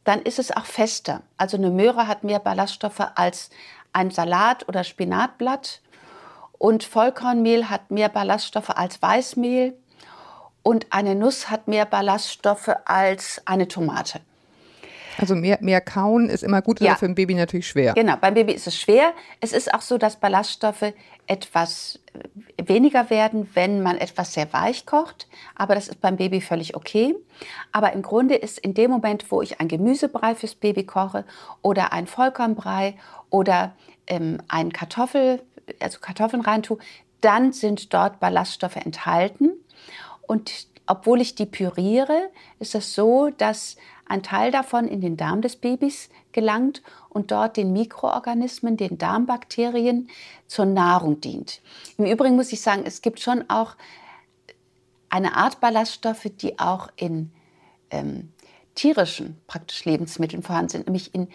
dann 0.04 0.22
ist 0.22 0.38
es 0.38 0.50
auch 0.50 0.64
fester. 0.64 1.22
Also 1.36 1.56
eine 1.56 1.70
Möhre 1.70 2.06
hat 2.06 2.24
mehr 2.24 2.38
Ballaststoffe 2.38 3.02
als 3.14 3.50
ein 3.92 4.10
Salat 4.10 4.68
oder 4.68 4.84
Spinatblatt. 4.84 5.80
Und 6.52 6.84
Vollkornmehl 6.84 7.70
hat 7.70 7.90
mehr 7.90 8.08
Ballaststoffe 8.08 8.70
als 8.70 9.02
Weißmehl. 9.02 9.76
Und 10.62 10.86
eine 10.90 11.16
Nuss 11.16 11.50
hat 11.50 11.66
mehr 11.66 11.86
Ballaststoffe 11.86 12.70
als 12.84 13.42
eine 13.46 13.66
Tomate. 13.66 14.20
Also 15.18 15.34
mehr, 15.34 15.58
mehr 15.60 15.80
kauen 15.80 16.28
ist 16.28 16.42
immer 16.42 16.62
gut, 16.62 16.80
ja. 16.80 16.90
aber 16.90 16.98
für 16.98 17.06
ein 17.06 17.14
Baby 17.14 17.34
natürlich 17.34 17.68
schwer. 17.68 17.92
Genau, 17.94 18.16
beim 18.16 18.34
Baby 18.34 18.52
ist 18.52 18.66
es 18.66 18.78
schwer. 18.78 19.12
Es 19.40 19.52
ist 19.52 19.72
auch 19.72 19.82
so, 19.82 19.98
dass 19.98 20.16
Ballaststoffe 20.16 20.92
etwas 21.26 22.00
weniger 22.62 23.10
werden, 23.10 23.48
wenn 23.54 23.82
man 23.82 23.98
etwas 23.98 24.34
sehr 24.34 24.52
weich 24.52 24.86
kocht. 24.86 25.28
Aber 25.54 25.74
das 25.74 25.88
ist 25.88 26.00
beim 26.00 26.16
Baby 26.16 26.40
völlig 26.40 26.76
okay. 26.76 27.14
Aber 27.72 27.92
im 27.92 28.02
Grunde 28.02 28.34
ist 28.34 28.58
in 28.58 28.74
dem 28.74 28.90
Moment, 28.90 29.30
wo 29.30 29.42
ich 29.42 29.60
ein 29.60 29.68
Gemüsebrei 29.68 30.34
fürs 30.34 30.54
Baby 30.54 30.84
koche 30.84 31.24
oder 31.62 31.92
ein 31.92 32.06
Vollkornbrei 32.06 32.94
oder 33.30 33.74
ähm, 34.06 34.38
ein 34.48 34.72
Kartoffel, 34.72 35.42
also 35.80 35.98
Kartoffeln 36.00 36.42
reintue, 36.42 36.78
dann 37.20 37.52
sind 37.52 37.94
dort 37.94 38.20
Ballaststoffe 38.20 38.76
enthalten. 38.76 39.52
Und 40.26 40.66
obwohl 40.86 41.20
ich 41.20 41.34
die 41.34 41.46
püriere, 41.46 42.30
ist 42.58 42.74
es 42.74 42.94
so, 42.94 43.30
dass 43.30 43.76
ein 44.06 44.22
Teil 44.22 44.50
davon 44.50 44.88
in 44.88 45.00
den 45.00 45.16
Darm 45.16 45.42
des 45.42 45.56
Babys 45.56 46.10
gelangt 46.32 46.82
und 47.08 47.30
dort 47.30 47.56
den 47.56 47.72
Mikroorganismen, 47.72 48.76
den 48.76 48.98
Darmbakterien 48.98 50.08
zur 50.46 50.66
Nahrung 50.66 51.20
dient. 51.20 51.60
Im 51.98 52.06
Übrigen 52.06 52.36
muss 52.36 52.52
ich 52.52 52.60
sagen, 52.60 52.82
es 52.84 53.00
gibt 53.02 53.20
schon 53.20 53.48
auch 53.48 53.76
eine 55.08 55.36
Art 55.36 55.60
Ballaststoffe, 55.60 56.28
die 56.40 56.58
auch 56.58 56.88
in 56.96 57.30
ähm, 57.90 58.32
tierischen 58.74 59.40
praktisch 59.46 59.84
Lebensmitteln 59.84 60.42
vorhanden 60.42 60.70
sind, 60.70 60.86
nämlich 60.86 61.14
in 61.14 61.28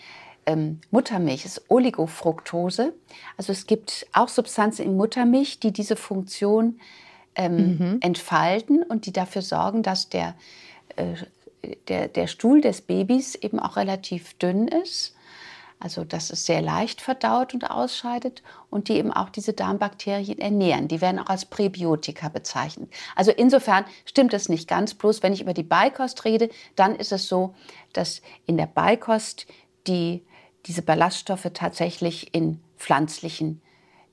ähm, 0.47 0.81
Muttermilch, 0.91 1.45
ist 1.45 1.69
Oligofructose. 1.69 2.93
Also 3.37 3.51
es 3.51 3.67
gibt 3.67 4.07
auch 4.13 4.29
Substanzen 4.29 4.83
in 4.83 4.97
Muttermilch, 4.97 5.59
die 5.59 5.71
diese 5.71 5.95
Funktion 5.95 6.79
ähm, 7.37 7.77
mhm. 7.77 7.97
entfalten 8.01 8.83
und 8.83 9.05
die 9.05 9.13
dafür 9.13 9.41
sorgen, 9.41 9.83
dass 9.83 10.09
der, 10.09 10.35
äh, 10.97 11.13
der, 11.87 12.09
der 12.09 12.27
Stuhl 12.27 12.59
des 12.59 12.81
Babys 12.81 13.35
eben 13.35 13.59
auch 13.59 13.77
relativ 13.77 14.33
dünn 14.33 14.67
ist 14.67 15.13
also 15.79 16.03
dass 16.03 16.31
es 16.31 16.45
sehr 16.45 16.61
leicht 16.61 17.01
verdaut 17.01 17.53
und 17.53 17.69
ausscheidet 17.69 18.41
und 18.69 18.87
die 18.87 18.93
eben 18.93 19.13
auch 19.13 19.29
diese 19.29 19.53
Darmbakterien 19.53 20.39
ernähren. 20.39 20.87
Die 20.87 21.01
werden 21.01 21.19
auch 21.19 21.27
als 21.27 21.45
Präbiotika 21.45 22.29
bezeichnet. 22.29 22.89
Also 23.15 23.31
insofern 23.31 23.85
stimmt 24.05 24.33
es 24.33 24.49
nicht 24.49 24.67
ganz. 24.67 24.95
Bloß 24.95 25.21
wenn 25.21 25.33
ich 25.33 25.41
über 25.41 25.53
die 25.53 25.63
Beikost 25.63 26.25
rede, 26.25 26.49
dann 26.75 26.95
ist 26.95 27.11
es 27.11 27.27
so, 27.27 27.53
dass 27.93 28.21
in 28.47 28.57
der 28.57 28.65
Beikost 28.65 29.45
die, 29.85 30.23
diese 30.65 30.81
Ballaststoffe 30.81 31.49
tatsächlich 31.53 32.33
in 32.33 32.59
pflanzlichen 32.77 33.61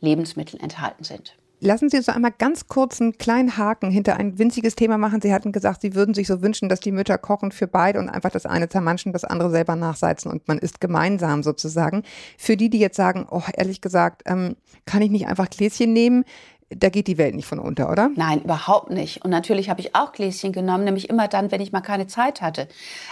Lebensmitteln 0.00 0.62
enthalten 0.62 1.04
sind. 1.04 1.34
Lassen 1.64 1.88
Sie 1.88 1.96
uns 1.96 2.10
einmal 2.10 2.34
ganz 2.36 2.68
kurz 2.68 3.00
einen 3.00 3.16
kleinen 3.16 3.56
Haken 3.56 3.90
hinter 3.90 4.18
ein 4.18 4.38
winziges 4.38 4.74
Thema 4.74 4.98
machen. 4.98 5.22
Sie 5.22 5.32
hatten 5.32 5.50
gesagt, 5.50 5.80
Sie 5.80 5.94
würden 5.94 6.12
sich 6.12 6.26
so 6.26 6.42
wünschen, 6.42 6.68
dass 6.68 6.78
die 6.78 6.92
Mütter 6.92 7.16
kochen 7.16 7.52
für 7.52 7.66
beide 7.66 8.00
und 8.00 8.10
einfach 8.10 8.30
das 8.30 8.44
eine 8.44 8.68
zermanschen, 8.68 9.14
das 9.14 9.24
andere 9.24 9.50
selber 9.50 9.74
nachsalzen 9.74 10.30
und 10.30 10.46
man 10.46 10.58
isst 10.58 10.82
gemeinsam 10.82 11.42
sozusagen. 11.42 12.02
Für 12.36 12.58
die, 12.58 12.68
die 12.68 12.80
jetzt 12.80 12.98
sagen, 12.98 13.26
oh, 13.30 13.40
ehrlich 13.56 13.80
gesagt, 13.80 14.24
ähm, 14.26 14.56
kann 14.84 15.00
ich 15.00 15.10
nicht 15.10 15.26
einfach 15.26 15.48
Gläschen 15.48 15.94
nehmen? 15.94 16.24
Da 16.76 16.88
geht 16.88 17.06
die 17.06 17.18
Welt 17.18 17.34
nicht 17.34 17.46
von 17.46 17.58
unter, 17.58 17.90
oder? 17.90 18.10
Nein, 18.14 18.42
überhaupt 18.42 18.90
nicht. 18.90 19.24
Und 19.24 19.30
natürlich 19.30 19.68
habe 19.70 19.80
ich 19.80 19.94
auch 19.94 20.12
Gläschen 20.12 20.52
genommen, 20.52 20.84
nämlich 20.84 21.08
immer 21.08 21.28
dann, 21.28 21.50
wenn 21.50 21.60
ich 21.60 21.72
mal 21.72 21.80
keine 21.80 22.06
Zeit 22.06 22.40
hatte. 22.40 22.68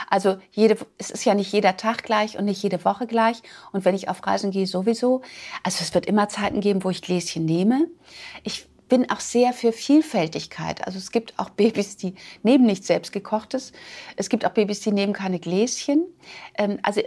Also 0.09 0.37
jede, 0.50 0.76
es 0.99 1.11
ist 1.11 1.25
ja 1.25 1.35
nicht 1.35 1.52
jeder 1.52 1.76
Tag 1.76 2.02
gleich 2.02 2.38
und 2.38 2.45
nicht 2.45 2.62
jede 2.62 2.85
Woche 2.85 3.07
gleich. 3.07 3.42
Und 3.73 3.85
wenn 3.85 3.95
ich 3.95 4.09
auf 4.09 4.26
Reisen 4.26 4.50
gehe, 4.50 4.66
sowieso. 4.66 5.23
Also 5.62 5.78
es 5.83 5.95
wird 5.95 6.07
immer 6.07 6.28
Zeiten 6.28 6.61
geben, 6.61 6.85
wo 6.85 6.90
ich 6.90 7.02
Gläschen 7.02 7.45
nehme. 7.45 7.88
Ich 8.42 8.69
bin 8.88 9.11
auch 9.11 9.21
sehr 9.21 9.54
für 9.54 9.73
Vielfältigkeit. 9.73 10.87
Also 10.87 10.99
es 10.99 11.12
gibt 11.12 11.38
auch 11.38 11.50
Babys, 11.50 11.97
die 11.97 12.14
nehmen 12.42 12.66
nicht 12.66 12.85
selbstgekochtes. 12.85 13.73
Es 14.16 14.28
gibt 14.28 14.45
auch 14.45 14.50
Babys, 14.50 14.81
die 14.81 14.92
nehmen 14.92 15.14
keine 15.14 15.38
Gläschen. 15.38 16.04
Ähm, 16.59 16.78
also 16.83 17.00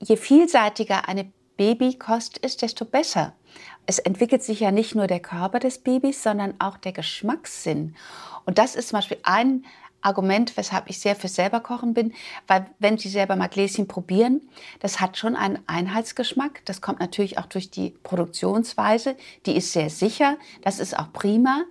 je 0.00 0.16
vielseitiger 0.16 1.08
eine 1.08 1.32
Babykost 1.56 2.38
ist, 2.38 2.62
desto 2.62 2.84
besser 2.84 3.36
es 3.86 3.98
entwickelt 3.98 4.42
sich 4.42 4.60
ja 4.60 4.70
nicht 4.70 4.94
nur 4.94 5.06
der 5.06 5.20
Körper 5.20 5.58
des 5.58 5.78
Babys, 5.78 6.22
sondern 6.22 6.54
auch 6.58 6.76
der 6.76 6.92
Geschmackssinn. 6.92 7.96
Und 8.44 8.58
das 8.58 8.76
ist 8.76 8.88
zum 8.88 8.98
Beispiel 8.98 9.18
ein 9.22 9.64
Argument, 10.02 10.56
weshalb 10.56 10.90
ich 10.90 10.98
sehr 10.98 11.14
für 11.16 11.28
selber 11.28 11.60
kochen 11.60 11.94
bin, 11.94 12.12
weil 12.46 12.66
wenn 12.78 12.98
Sie 12.98 13.08
selber 13.08 13.36
mal 13.36 13.48
Gläschen 13.48 13.86
probieren, 13.86 14.42
das 14.80 15.00
hat 15.00 15.16
schon 15.16 15.36
einen 15.36 15.60
Einheitsgeschmack. 15.66 16.62
Das 16.64 16.80
kommt 16.80 17.00
natürlich 17.00 17.38
auch 17.38 17.46
durch 17.46 17.70
die 17.70 17.90
Produktionsweise. 18.02 19.16
Die 19.46 19.56
ist 19.56 19.72
sehr 19.72 19.90
sicher, 19.90 20.36
das 20.62 20.80
ist 20.80 20.98
auch 20.98 21.12
prima. 21.12 21.62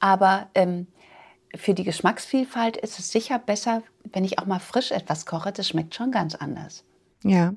Aber 0.00 0.48
ähm, 0.54 0.86
für 1.56 1.74
die 1.74 1.84
Geschmacksvielfalt 1.84 2.76
ist 2.76 2.98
es 2.98 3.10
sicher 3.10 3.38
besser, 3.38 3.82
wenn 4.04 4.24
ich 4.24 4.38
auch 4.38 4.46
mal 4.46 4.60
frisch 4.60 4.90
etwas 4.90 5.24
koche. 5.24 5.50
Das 5.50 5.66
schmeckt 5.66 5.94
schon 5.94 6.12
ganz 6.12 6.34
anders. 6.34 6.84
Ja. 7.24 7.54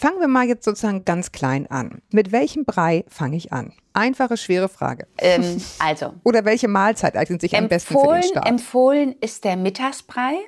Fangen 0.00 0.18
wir 0.18 0.28
mal 0.28 0.48
jetzt 0.48 0.64
sozusagen 0.64 1.04
ganz 1.04 1.30
klein 1.30 1.66
an. 1.66 2.00
Mit 2.10 2.32
welchem 2.32 2.64
Brei 2.64 3.04
fange 3.08 3.36
ich 3.36 3.52
an? 3.52 3.74
Einfache, 3.92 4.38
schwere 4.38 4.70
Frage. 4.70 5.06
Ähm, 5.18 5.60
also. 5.78 6.14
Oder 6.24 6.46
welche 6.46 6.68
Mahlzeit 6.68 7.18
eignet 7.18 7.42
sich 7.42 7.54
am 7.54 7.68
besten 7.68 7.98
für 7.98 8.14
den 8.14 8.22
Start? 8.22 8.48
Empfohlen 8.48 9.14
ist 9.20 9.44
der 9.44 9.56
Mittagsbrei, 9.56 10.38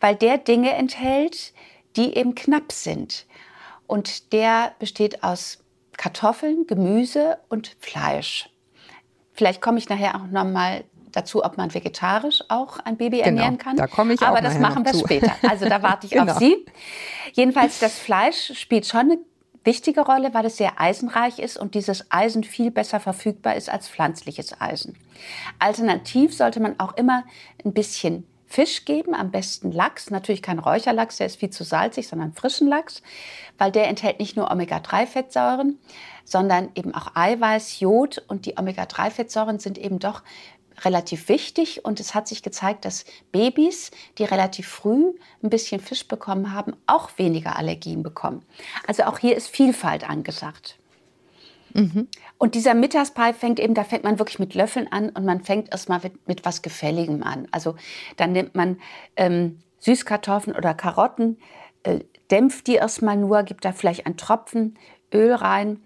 weil 0.00 0.16
der 0.16 0.38
Dinge 0.38 0.72
enthält, 0.72 1.54
die 1.94 2.16
eben 2.16 2.34
knapp 2.34 2.72
sind. 2.72 3.26
Und 3.86 4.32
der 4.32 4.72
besteht 4.80 5.22
aus 5.22 5.62
Kartoffeln, 5.96 6.66
Gemüse 6.66 7.38
und 7.48 7.76
Fleisch. 7.78 8.50
Vielleicht 9.34 9.62
komme 9.62 9.78
ich 9.78 9.88
nachher 9.88 10.16
auch 10.16 10.26
noch 10.26 10.44
mal 10.44 10.82
dazu, 11.12 11.44
ob 11.44 11.56
man 11.56 11.72
vegetarisch 11.72 12.42
auch 12.48 12.78
ein 12.80 12.96
Baby 12.96 13.18
genau, 13.18 13.28
ernähren 13.28 13.58
kann. 13.58 13.76
Da 13.76 13.86
komme 13.86 14.14
ich 14.14 14.22
Aber 14.22 14.40
das 14.40 14.58
machen 14.58 14.84
wir 14.84 14.92
zu. 14.92 15.00
später. 15.00 15.32
Also 15.48 15.68
da 15.68 15.82
warte 15.82 16.06
ich 16.08 16.12
genau. 16.12 16.32
auf 16.32 16.38
Sie. 16.38 16.64
Jedenfalls, 17.32 17.78
das 17.78 17.98
Fleisch 17.98 18.52
spielt 18.58 18.86
schon 18.86 19.00
eine 19.00 19.18
wichtige 19.64 20.00
Rolle, 20.00 20.32
weil 20.34 20.46
es 20.46 20.56
sehr 20.56 20.80
eisenreich 20.80 21.38
ist 21.38 21.56
und 21.56 21.74
dieses 21.74 22.10
Eisen 22.10 22.44
viel 22.44 22.70
besser 22.70 23.00
verfügbar 23.00 23.56
ist 23.56 23.70
als 23.70 23.88
pflanzliches 23.88 24.60
Eisen. 24.60 24.96
Alternativ 25.58 26.34
sollte 26.34 26.60
man 26.60 26.78
auch 26.78 26.96
immer 26.96 27.24
ein 27.64 27.72
bisschen 27.72 28.26
Fisch 28.46 28.84
geben, 28.84 29.14
am 29.14 29.30
besten 29.30 29.70
Lachs, 29.70 30.10
natürlich 30.10 30.42
kein 30.42 30.58
Räucherlachs, 30.58 31.18
der 31.18 31.26
ist 31.26 31.38
viel 31.38 31.50
zu 31.50 31.62
salzig, 31.62 32.08
sondern 32.08 32.32
frischen 32.32 32.66
Lachs, 32.66 33.00
weil 33.58 33.70
der 33.70 33.86
enthält 33.86 34.18
nicht 34.18 34.36
nur 34.36 34.50
Omega-3-Fettsäuren, 34.50 35.78
sondern 36.24 36.70
eben 36.74 36.92
auch 36.92 37.14
Eiweiß, 37.14 37.78
Jod 37.78 38.24
und 38.26 38.46
die 38.46 38.58
Omega-3-Fettsäuren 38.58 39.60
sind 39.60 39.78
eben 39.78 40.00
doch 40.00 40.22
relativ 40.84 41.28
wichtig 41.28 41.84
und 41.84 42.00
es 42.00 42.14
hat 42.14 42.28
sich 42.28 42.42
gezeigt, 42.42 42.84
dass 42.84 43.04
Babys, 43.32 43.90
die 44.18 44.24
relativ 44.24 44.68
früh 44.68 45.12
ein 45.42 45.50
bisschen 45.50 45.80
Fisch 45.80 46.06
bekommen 46.06 46.52
haben, 46.52 46.74
auch 46.86 47.10
weniger 47.16 47.56
Allergien 47.56 48.02
bekommen. 48.02 48.42
Also 48.86 49.04
auch 49.04 49.18
hier 49.18 49.36
ist 49.36 49.48
Vielfalt 49.48 50.08
angesagt. 50.08 50.78
Mhm. 51.74 52.08
Und 52.38 52.54
dieser 52.54 52.74
Mittagspie 52.74 53.32
fängt 53.32 53.60
eben, 53.60 53.74
da 53.74 53.84
fängt 53.84 54.04
man 54.04 54.18
wirklich 54.18 54.38
mit 54.38 54.54
Löffeln 54.54 54.90
an 54.90 55.10
und 55.10 55.24
man 55.24 55.42
fängt 55.42 55.70
erstmal 55.70 56.00
mit, 56.02 56.26
mit 56.26 56.44
was 56.44 56.62
Gefälligem 56.62 57.22
an. 57.22 57.46
Also 57.50 57.76
dann 58.16 58.32
nimmt 58.32 58.54
man 58.54 58.80
ähm, 59.16 59.60
Süßkartoffeln 59.78 60.56
oder 60.56 60.74
Karotten, 60.74 61.38
äh, 61.82 62.00
dämpft 62.30 62.66
die 62.66 62.74
erstmal 62.74 63.16
nur, 63.16 63.42
gibt 63.42 63.64
da 63.64 63.72
vielleicht 63.72 64.06
einen 64.06 64.16
Tropfen 64.16 64.78
Öl 65.12 65.32
rein 65.32 65.80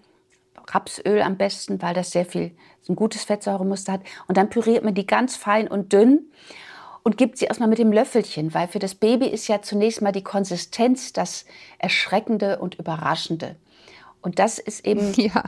Rapsöl 0.68 1.23
am 1.23 1.37
besten, 1.37 1.80
weil 1.83 1.94
das 1.94 2.11
sehr 2.11 2.25
viel, 2.25 2.56
ein 2.88 2.97
gutes 2.97 3.25
Fettsäuremuster 3.25 3.94
hat. 3.94 4.02
Und 4.26 4.37
dann 4.37 4.50
püriert 4.50 4.85
man 4.85 4.94
die 4.94 5.06
ganz 5.06 5.37
fein 5.37 5.68
und 5.68 5.92
dünn 5.92 6.30
und 7.02 7.18
gibt 7.18 7.38
sie 7.38 7.44
erstmal 7.44 7.68
mit 7.68 7.78
dem 7.78 7.92
Löffelchen, 7.92 8.54
weil 8.54 8.66
für 8.68 8.78
das 8.78 8.94
Baby 8.94 9.26
ist 9.26 9.47
ja 9.47 9.62
zunächst 9.62 10.02
mal 10.02 10.12
die 10.12 10.25
Konsistenz 10.25 11.12
das 11.12 11.44
Erschreckende 11.78 12.59
und 12.59 12.76
Überraschende. 12.76 13.56
Und 14.23 14.38
das 14.38 14.59
ist 14.59 14.85
eben. 14.85 15.12
Ja. 15.16 15.44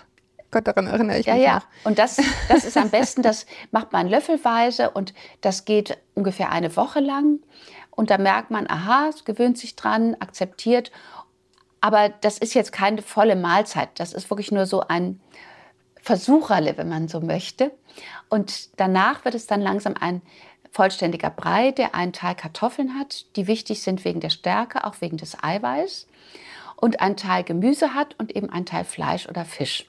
Gott, 0.53 0.69
daran 0.69 0.87
erinnere 0.87 1.19
ich 1.19 1.27
ja, 1.27 1.35
mich. 1.35 1.43
Ja, 1.43 1.55
ja. 1.55 1.63
Und 1.83 1.99
das, 1.99 2.19
das 2.49 2.65
ist 2.65 2.77
am 2.77 2.89
besten, 2.89 3.21
das 3.21 3.47
macht 3.73 3.93
man 3.93 4.07
löffelweise 4.07 4.91
und 4.91 5.13
das 5.41 5.65
geht 5.65 5.99
ungefähr 6.15 6.53
eine 6.53 6.77
Woche 6.77 7.01
lang. 7.01 7.41
Und 7.91 8.11
da 8.11 8.19
merkt 8.19 8.51
man, 8.51 8.69
aha, 8.69 9.09
es 9.09 9.25
gewöhnt 9.25 9.59
sich 9.59 9.75
dran, 9.75 10.15
akzeptiert. 10.21 10.93
Aber 11.87 12.09
das 12.09 12.39
ist 12.39 12.55
jetzt 12.55 12.73
keine 12.73 13.01
volle 13.01 13.37
Mahlzeit. 13.37 13.91
Das 14.01 14.13
ist 14.13 14.29
wirklich 14.29 14.51
nur 14.51 14.67
so 14.67 14.81
ein 14.81 15.21
Versucherle, 16.03 16.77
wenn 16.79 16.89
man 16.89 17.07
so 17.07 17.21
möchte. 17.21 17.71
Und 18.29 18.71
danach 18.81 19.25
wird 19.25 19.37
es 19.37 19.47
dann 19.47 19.61
langsam 19.61 19.95
ein 20.01 20.21
vollständiger 20.73 21.31
Brei, 21.31 21.71
der 21.71 21.95
einen 21.95 22.13
Teil 22.13 22.35
Kartoffeln 22.35 22.99
hat, 22.99 23.27
die 23.37 23.47
wichtig 23.47 23.83
sind 23.83 24.05
wegen 24.05 24.19
der 24.19 24.31
Stärke, 24.31 24.83
auch 24.83 25.01
wegen 25.01 25.17
des 25.17 25.41
Eiweiß. 25.41 26.09
Und 26.75 26.99
einen 27.01 27.17
Teil 27.17 27.45
Gemüse 27.45 27.95
hat 27.95 28.17
und 28.19 28.35
eben 28.35 28.51
einen 28.51 28.67
Teil 28.67 28.83
Fleisch 28.83 29.29
oder 29.29 29.45
Fisch. 29.45 29.89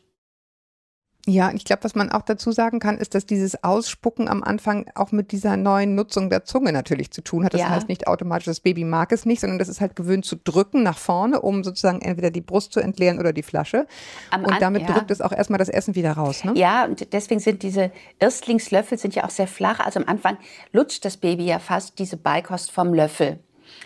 Ja, 1.29 1.51
ich 1.53 1.65
glaube, 1.65 1.83
was 1.83 1.93
man 1.93 2.09
auch 2.09 2.21
dazu 2.21 2.53
sagen 2.53 2.79
kann, 2.79 2.97
ist, 2.97 3.13
dass 3.13 3.25
dieses 3.25 3.61
Ausspucken 3.61 4.29
am 4.29 4.43
Anfang 4.43 4.89
auch 4.95 5.11
mit 5.11 5.33
dieser 5.33 5.57
neuen 5.57 5.93
Nutzung 5.93 6.29
der 6.29 6.45
Zunge 6.45 6.71
natürlich 6.71 7.11
zu 7.11 7.21
tun 7.21 7.43
hat. 7.43 7.53
Das 7.53 7.59
ja. 7.59 7.69
heißt 7.69 7.89
nicht 7.89 8.07
automatisch, 8.07 8.45
das 8.45 8.61
Baby 8.61 8.85
mag 8.85 9.11
es 9.11 9.25
nicht, 9.25 9.41
sondern 9.41 9.59
das 9.59 9.67
ist 9.67 9.81
halt 9.81 9.97
gewöhnt 9.97 10.23
zu 10.23 10.37
drücken 10.37 10.83
nach 10.83 10.97
vorne, 10.97 11.41
um 11.41 11.65
sozusagen 11.65 12.01
entweder 12.01 12.31
die 12.31 12.39
Brust 12.39 12.71
zu 12.71 12.79
entleeren 12.79 13.19
oder 13.19 13.33
die 13.33 13.43
Flasche. 13.43 13.87
Am 14.31 14.45
und 14.45 14.61
damit 14.61 14.83
ja. 14.83 14.93
drückt 14.93 15.11
es 15.11 15.19
auch 15.19 15.33
erstmal 15.33 15.57
das 15.57 15.67
Essen 15.67 15.95
wieder 15.95 16.13
raus. 16.13 16.45
Ne? 16.45 16.53
Ja, 16.55 16.85
und 16.85 17.11
deswegen 17.11 17.41
sind 17.41 17.61
diese 17.61 17.91
Erstlingslöffel 18.19 18.97
sind 18.97 19.13
ja 19.13 19.25
auch 19.25 19.29
sehr 19.29 19.47
flach. 19.47 19.81
Also 19.81 19.99
am 19.99 20.07
Anfang 20.07 20.37
lutscht 20.71 21.03
das 21.03 21.17
Baby 21.17 21.45
ja 21.45 21.59
fast 21.59 21.99
diese 21.99 22.15
Beikost 22.15 22.71
vom 22.71 22.93
Löffel. 22.93 23.39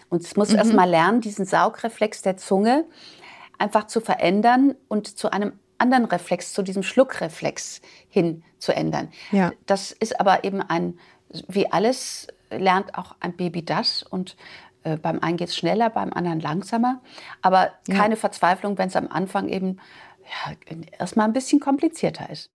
Und 0.09 0.21
es 0.21 0.35
muss 0.35 0.51
mhm. 0.51 0.57
erstmal 0.57 0.87
lernen, 0.87 1.21
diesen 1.21 1.45
Saugreflex 1.45 2.21
der 2.21 2.37
Zunge 2.37 2.85
einfach 3.57 3.87
zu 3.87 3.99
verändern 3.99 4.75
und 4.87 5.17
zu 5.17 5.31
einem 5.31 5.53
anderen 5.81 6.05
Reflex, 6.05 6.53
zu 6.53 6.61
diesem 6.61 6.83
Schluckreflex 6.83 7.81
hin 8.07 8.43
zu 8.59 8.73
ändern. 8.73 9.09
Ja. 9.31 9.51
Das 9.65 9.91
ist 9.91 10.19
aber 10.19 10.43
eben 10.43 10.61
ein, 10.61 10.97
wie 11.47 11.71
alles 11.71 12.27
lernt 12.49 12.97
auch 12.97 13.15
ein 13.19 13.35
Baby 13.35 13.65
das 13.65 14.03
und 14.03 14.35
äh, 14.83 14.97
beim 14.97 15.19
einen 15.19 15.37
geht 15.37 15.49
es 15.49 15.55
schneller, 15.55 15.89
beim 15.89 16.13
anderen 16.13 16.39
langsamer. 16.39 17.01
Aber 17.41 17.71
keine 17.87 18.15
ja. 18.15 18.19
Verzweiflung, 18.19 18.77
wenn 18.77 18.87
es 18.87 18.95
am 18.95 19.07
Anfang 19.07 19.49
eben 19.49 19.77
ja, 20.23 20.53
erstmal 20.99 21.27
ein 21.27 21.33
bisschen 21.33 21.59
komplizierter 21.59 22.29
ist. 22.29 22.49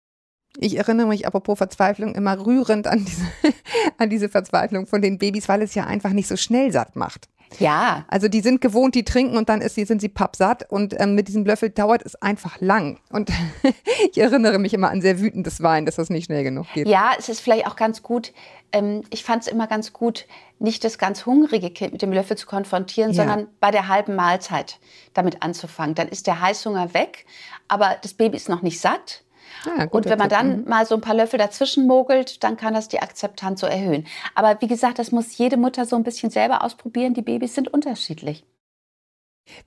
Ich 0.58 0.76
erinnere 0.76 1.06
mich 1.06 1.26
apropos 1.26 1.56
Verzweiflung 1.56 2.14
immer 2.14 2.44
rührend 2.44 2.86
an 2.86 3.04
diese, 3.04 3.24
an 3.98 4.10
diese 4.10 4.28
Verzweiflung 4.28 4.86
von 4.86 5.00
den 5.00 5.18
Babys, 5.18 5.48
weil 5.48 5.62
es 5.62 5.74
ja 5.74 5.86
einfach 5.86 6.10
nicht 6.10 6.28
so 6.28 6.36
schnell 6.36 6.72
satt 6.72 6.94
macht. 6.94 7.28
Ja. 7.58 8.04
Also 8.08 8.28
die 8.28 8.40
sind 8.40 8.60
gewohnt, 8.60 8.94
die 8.94 9.04
trinken 9.04 9.36
und 9.36 9.48
dann 9.48 9.60
ist, 9.60 9.74
sind 9.74 10.00
sie 10.00 10.08
pappsatt 10.08 10.70
und 10.70 10.98
ähm, 11.00 11.14
mit 11.14 11.28
diesem 11.28 11.44
Löffel 11.44 11.70
dauert 11.70 12.02
es 12.04 12.14
einfach 12.16 12.60
lang. 12.60 12.98
Und 13.10 13.30
ich 14.10 14.18
erinnere 14.18 14.58
mich 14.58 14.74
immer 14.74 14.90
an 14.90 15.00
sehr 15.00 15.20
wütendes 15.20 15.62
Wein, 15.62 15.86
dass 15.86 15.96
das 15.96 16.10
nicht 16.10 16.26
schnell 16.26 16.44
genug 16.44 16.66
geht. 16.74 16.88
Ja, 16.88 17.12
es 17.18 17.28
ist 17.28 17.40
vielleicht 17.40 17.66
auch 17.66 17.76
ganz 17.76 18.02
gut, 18.02 18.32
ähm, 18.72 19.02
ich 19.10 19.24
fand 19.24 19.42
es 19.42 19.48
immer 19.48 19.66
ganz 19.66 19.92
gut, 19.92 20.26
nicht 20.58 20.84
das 20.84 20.98
ganz 20.98 21.26
hungrige 21.26 21.70
Kind 21.70 21.92
mit 21.92 22.02
dem 22.02 22.12
Löffel 22.12 22.36
zu 22.36 22.46
konfrontieren, 22.46 23.12
Ja. 23.12 23.16
sondern 23.24 23.48
bei 23.60 23.70
der 23.70 23.88
halben 23.88 24.14
Mahlzeit 24.14 24.78
damit 25.14 25.42
anzufangen. 25.42 25.94
Dann 25.94 26.08
ist 26.08 26.26
der 26.26 26.40
Heißhunger 26.40 26.94
weg, 26.94 27.26
aber 27.68 27.96
das 28.02 28.14
Baby 28.14 28.36
ist 28.36 28.48
noch 28.48 28.62
nicht 28.62 28.80
satt. 28.80 29.24
Ah, 29.66 29.86
Und 29.90 30.06
wenn 30.06 30.18
man 30.18 30.28
dann 30.28 30.60
Mhm. 30.62 30.68
mal 30.68 30.86
so 30.86 30.94
ein 30.94 31.00
paar 31.00 31.14
Löffel 31.14 31.38
dazwischen 31.38 31.86
mogelt, 31.86 32.42
dann 32.42 32.56
kann 32.56 32.74
das 32.74 32.88
die 32.88 33.00
Akzeptanz 33.00 33.60
so 33.60 33.66
erhöhen. 33.66 34.06
Aber 34.34 34.60
wie 34.60 34.66
gesagt, 34.68 34.98
das 34.98 35.12
muss 35.12 35.36
jede 35.38 35.56
Mutter 35.56 35.84
so 35.86 35.96
ein 35.96 36.02
bisschen 36.02 36.30
selber 36.30 36.64
ausprobieren. 36.64 37.14
Die 37.14 37.22
Babys 37.22 37.54
sind 37.54 37.72
unterschiedlich. 37.72 38.44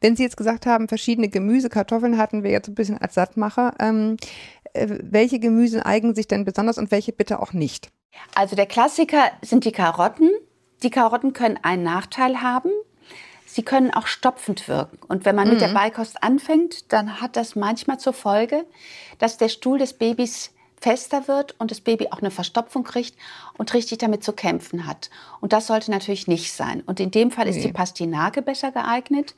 Wenn 0.01 0.15
Sie 0.15 0.23
jetzt 0.23 0.37
gesagt 0.37 0.65
haben, 0.65 0.87
verschiedene 0.87 1.27
Gemüse, 1.29 1.69
Kartoffeln 1.69 2.17
hatten 2.17 2.43
wir 2.43 2.51
jetzt 2.51 2.67
ein 2.69 2.75
bisschen 2.75 2.97
als 2.97 3.13
Sattmacher. 3.13 3.73
Ähm, 3.79 4.17
äh, 4.73 4.87
welche 5.01 5.39
Gemüse 5.39 5.85
eignen 5.85 6.15
sich 6.15 6.27
denn 6.27 6.45
besonders 6.45 6.77
und 6.77 6.91
welche 6.91 7.11
bitte 7.11 7.41
auch 7.41 7.53
nicht? 7.53 7.89
Also 8.35 8.55
der 8.55 8.65
Klassiker 8.67 9.31
sind 9.41 9.65
die 9.65 9.71
Karotten. 9.73 10.29
Die 10.83 10.89
Karotten 10.89 11.33
können 11.33 11.59
einen 11.61 11.83
Nachteil 11.83 12.41
haben. 12.41 12.69
Sie 13.55 13.63
können 13.63 13.93
auch 13.93 14.05
stopfend 14.05 14.67
wirken. 14.67 14.99
Und 15.07 15.23
wenn 15.23 15.33
man 15.33 15.47
mit 15.47 15.61
der 15.61 15.69
Beikost 15.69 16.21
anfängt, 16.21 16.91
dann 16.91 17.21
hat 17.21 17.37
das 17.37 17.55
manchmal 17.55 17.97
zur 17.97 18.11
Folge, 18.11 18.65
dass 19.17 19.37
der 19.37 19.47
Stuhl 19.47 19.77
des 19.77 19.93
Babys 19.93 20.51
fester 20.81 21.29
wird 21.29 21.55
und 21.57 21.71
das 21.71 21.79
Baby 21.79 22.09
auch 22.11 22.19
eine 22.19 22.31
Verstopfung 22.31 22.83
kriegt 22.83 23.15
und 23.57 23.73
richtig 23.73 23.99
damit 23.99 24.25
zu 24.25 24.33
kämpfen 24.33 24.85
hat. 24.85 25.09
Und 25.39 25.53
das 25.53 25.67
sollte 25.67 25.89
natürlich 25.89 26.27
nicht 26.27 26.51
sein. 26.51 26.83
Und 26.85 26.99
in 26.99 27.11
dem 27.11 27.31
Fall 27.31 27.47
ist 27.47 27.63
die 27.63 27.71
Pastinake 27.71 28.41
besser 28.41 28.73
geeignet, 28.73 29.35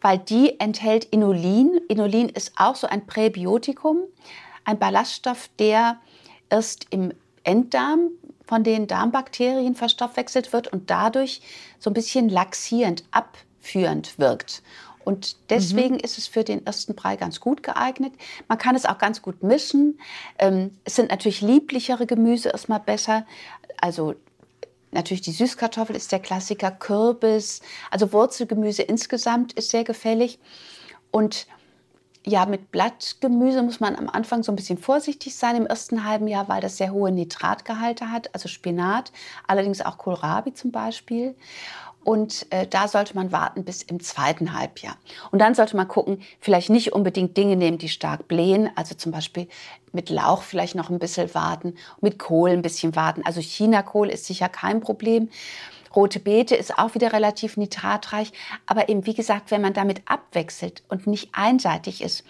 weil 0.00 0.18
die 0.18 0.58
enthält 0.58 1.04
Inulin. 1.04 1.80
Inulin 1.86 2.30
ist 2.30 2.54
auch 2.56 2.74
so 2.74 2.88
ein 2.88 3.06
Präbiotikum, 3.06 3.98
ein 4.64 4.80
Ballaststoff, 4.80 5.48
der 5.60 6.00
erst 6.50 6.88
im 6.90 7.12
Enddarm 7.44 8.10
von 8.46 8.64
den 8.64 8.86
Darmbakterien 8.86 9.74
verstoffwechselt 9.74 10.52
wird 10.52 10.68
und 10.68 10.90
dadurch 10.90 11.40
so 11.78 11.90
ein 11.90 11.94
bisschen 11.94 12.28
laxierend, 12.28 13.04
abführend 13.10 14.18
wirkt. 14.18 14.62
Und 15.04 15.36
deswegen 15.50 16.00
ist 16.00 16.16
es 16.16 16.26
für 16.26 16.44
den 16.44 16.64
ersten 16.64 16.94
Brei 16.94 17.16
ganz 17.16 17.40
gut 17.40 17.62
geeignet. 17.62 18.14
Man 18.48 18.56
kann 18.56 18.74
es 18.74 18.86
auch 18.86 18.98
ganz 18.98 19.20
gut 19.20 19.42
mischen. 19.42 19.98
Ähm, 20.38 20.78
es 20.84 20.96
sind 20.96 21.10
natürlich 21.10 21.42
lieblichere 21.42 22.06
Gemüse 22.06 22.48
erstmal 22.50 22.80
besser. 22.80 23.26
Also 23.80 24.14
Natürlich 24.94 25.22
die 25.22 25.32
Süßkartoffel 25.32 25.96
ist 25.96 26.12
der 26.12 26.20
Klassiker, 26.20 26.70
Kürbis, 26.70 27.62
also 27.90 28.12
Wurzelgemüse 28.12 28.82
insgesamt 28.82 29.52
ist 29.54 29.70
sehr 29.70 29.82
gefällig. 29.82 30.38
Und 31.10 31.48
ja, 32.26 32.46
mit 32.46 32.70
Blattgemüse 32.70 33.62
muss 33.62 33.80
man 33.80 33.96
am 33.96 34.08
Anfang 34.08 34.42
so 34.42 34.50
ein 34.50 34.56
bisschen 34.56 34.78
vorsichtig 34.78 35.36
sein 35.36 35.56
im 35.56 35.66
ersten 35.66 36.04
halben 36.04 36.26
Jahr, 36.26 36.48
weil 36.48 36.60
das 36.60 36.78
sehr 36.78 36.92
hohe 36.92 37.12
Nitratgehalte 37.12 38.10
hat, 38.10 38.34
also 38.34 38.48
Spinat, 38.48 39.12
allerdings 39.46 39.82
auch 39.82 39.98
Kohlrabi 39.98 40.54
zum 40.54 40.72
Beispiel. 40.72 41.34
Und 42.02 42.46
äh, 42.50 42.66
da 42.66 42.86
sollte 42.86 43.14
man 43.14 43.32
warten 43.32 43.64
bis 43.64 43.82
im 43.82 43.98
zweiten 43.98 44.58
Halbjahr. 44.58 44.96
Und 45.30 45.38
dann 45.38 45.54
sollte 45.54 45.74
man 45.74 45.88
gucken, 45.88 46.20
vielleicht 46.38 46.68
nicht 46.68 46.92
unbedingt 46.92 47.36
Dinge 47.36 47.56
nehmen, 47.56 47.78
die 47.78 47.88
stark 47.88 48.28
blähen. 48.28 48.70
Also 48.74 48.94
zum 48.94 49.10
Beispiel 49.10 49.48
mit 49.92 50.10
Lauch 50.10 50.42
vielleicht 50.42 50.74
noch 50.74 50.90
ein 50.90 50.98
bisschen 50.98 51.34
warten, 51.34 51.76
mit 52.02 52.18
Kohl 52.18 52.50
ein 52.50 52.60
bisschen 52.62 52.94
warten. 52.94 53.22
Also 53.24 53.40
Chinakohl 53.40 54.10
ist 54.10 54.26
sicher 54.26 54.50
kein 54.50 54.80
Problem. 54.80 55.30
Rote 55.94 56.20
Beete 56.20 56.56
ist 56.56 56.78
auch 56.78 56.94
wieder 56.94 57.12
relativ 57.12 57.56
nitratreich. 57.56 58.32
Aber 58.66 58.88
eben, 58.88 59.06
wie 59.06 59.14
gesagt, 59.14 59.50
wenn 59.50 59.60
man 59.60 59.74
damit 59.74 60.02
abwechselt 60.06 60.82
und 60.88 61.06
nicht 61.06 61.30
einseitig 61.32 62.02
ist, 62.02 62.24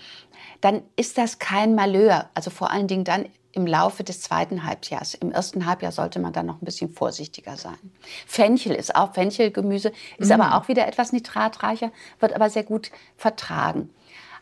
dann 0.61 0.83
ist 0.97 1.18
das 1.18 1.38
kein 1.38 1.75
Malheur. 1.75 2.30
Also 2.35 2.50
vor 2.50 2.71
allen 2.71 2.88
Dingen 2.88 3.04
dann 3.04 3.26
im 3.52 3.66
Laufe 3.66 4.02
des 4.02 4.21
zweiten 4.21 4.64
Halbjahres. 4.64 5.14
Im 5.14 5.30
ersten 5.30 5.66
Halbjahr 5.66 5.92
sollte 5.92 6.18
man 6.18 6.33
dann 6.33 6.47
noch 6.47 6.61
ein 6.61 6.64
bisschen 6.64 6.90
vorsichtiger 6.90 7.56
sein. 7.56 7.78
Fenchel 8.26 8.75
ist 8.75 8.97
auch 8.97 9.14
Fenchelgemüse, 9.14 9.92
ist 10.18 10.33
aber 10.33 10.56
auch 10.56 10.68
wieder 10.68 10.88
etwas 10.88 11.12
nitratreicher, 11.12 11.92
wird 12.18 12.33
aber 12.33 12.50
sehr 12.50 12.64
gut 12.64 12.90
vertragen. 13.16 13.90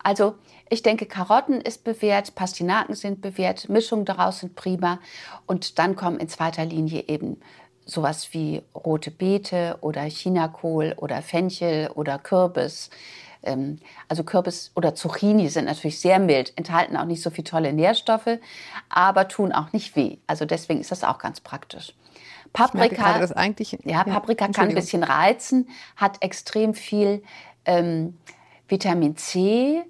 Also 0.02 0.35
ich 0.69 0.83
denke, 0.83 1.07
Karotten 1.07 1.61
ist 1.61 1.85
bewährt, 1.85 2.35
Pastinaken 2.35 2.95
sind 2.95 3.21
bewährt, 3.21 3.69
Mischungen 3.69 4.07
daraus 4.07 4.41
sind 4.41 4.55
prima. 4.55 4.99
Und 5.47 5.79
dann 5.79 5.97
kommen 5.97 6.19
in 6.19 6.29
zweiter 6.29 6.64
Linie 6.64 7.05
eben 7.09 7.38
sowas 7.85 8.33
wie 8.33 8.62
rote 8.75 9.11
Beete 9.11 9.79
oder 9.81 10.03
Chinakohl 10.03 10.95
oder 10.97 11.23
Fenchel 11.23 11.90
oder 11.95 12.18
Kürbis. 12.18 12.90
Ähm, 13.42 13.79
Also 14.09 14.25
Kürbis 14.25 14.71
oder 14.75 14.95
Zucchini 14.95 15.49
sind 15.49 15.64
natürlich 15.66 16.01
sehr 16.01 16.18
mild, 16.18 16.53
enthalten 16.57 16.97
auch 16.97 17.05
nicht 17.05 17.23
so 17.23 17.31
viele 17.31 17.45
tolle 17.45 17.73
Nährstoffe, 17.73 18.38
aber 18.88 19.29
tun 19.29 19.53
auch 19.53 19.73
nicht 19.73 19.97
weh. 19.97 20.18
Also 20.27 20.45
deswegen 20.45 20.81
ist 20.81 20.92
das 20.92 21.05
auch 21.05 21.18
ganz 21.18 21.40
praktisch. 21.40 21.95
Paprika, 22.53 23.18
gerade, 23.18 23.35
ja, 23.85 24.05
Paprika 24.05 24.49
kann 24.49 24.68
ein 24.68 24.75
bisschen 24.75 25.03
reizen, 25.03 25.68
hat 25.97 26.23
extrem 26.23 26.75
viel 26.75 27.23
ähm, 27.64 28.18
Vitamin 28.68 29.16
C 29.16 29.83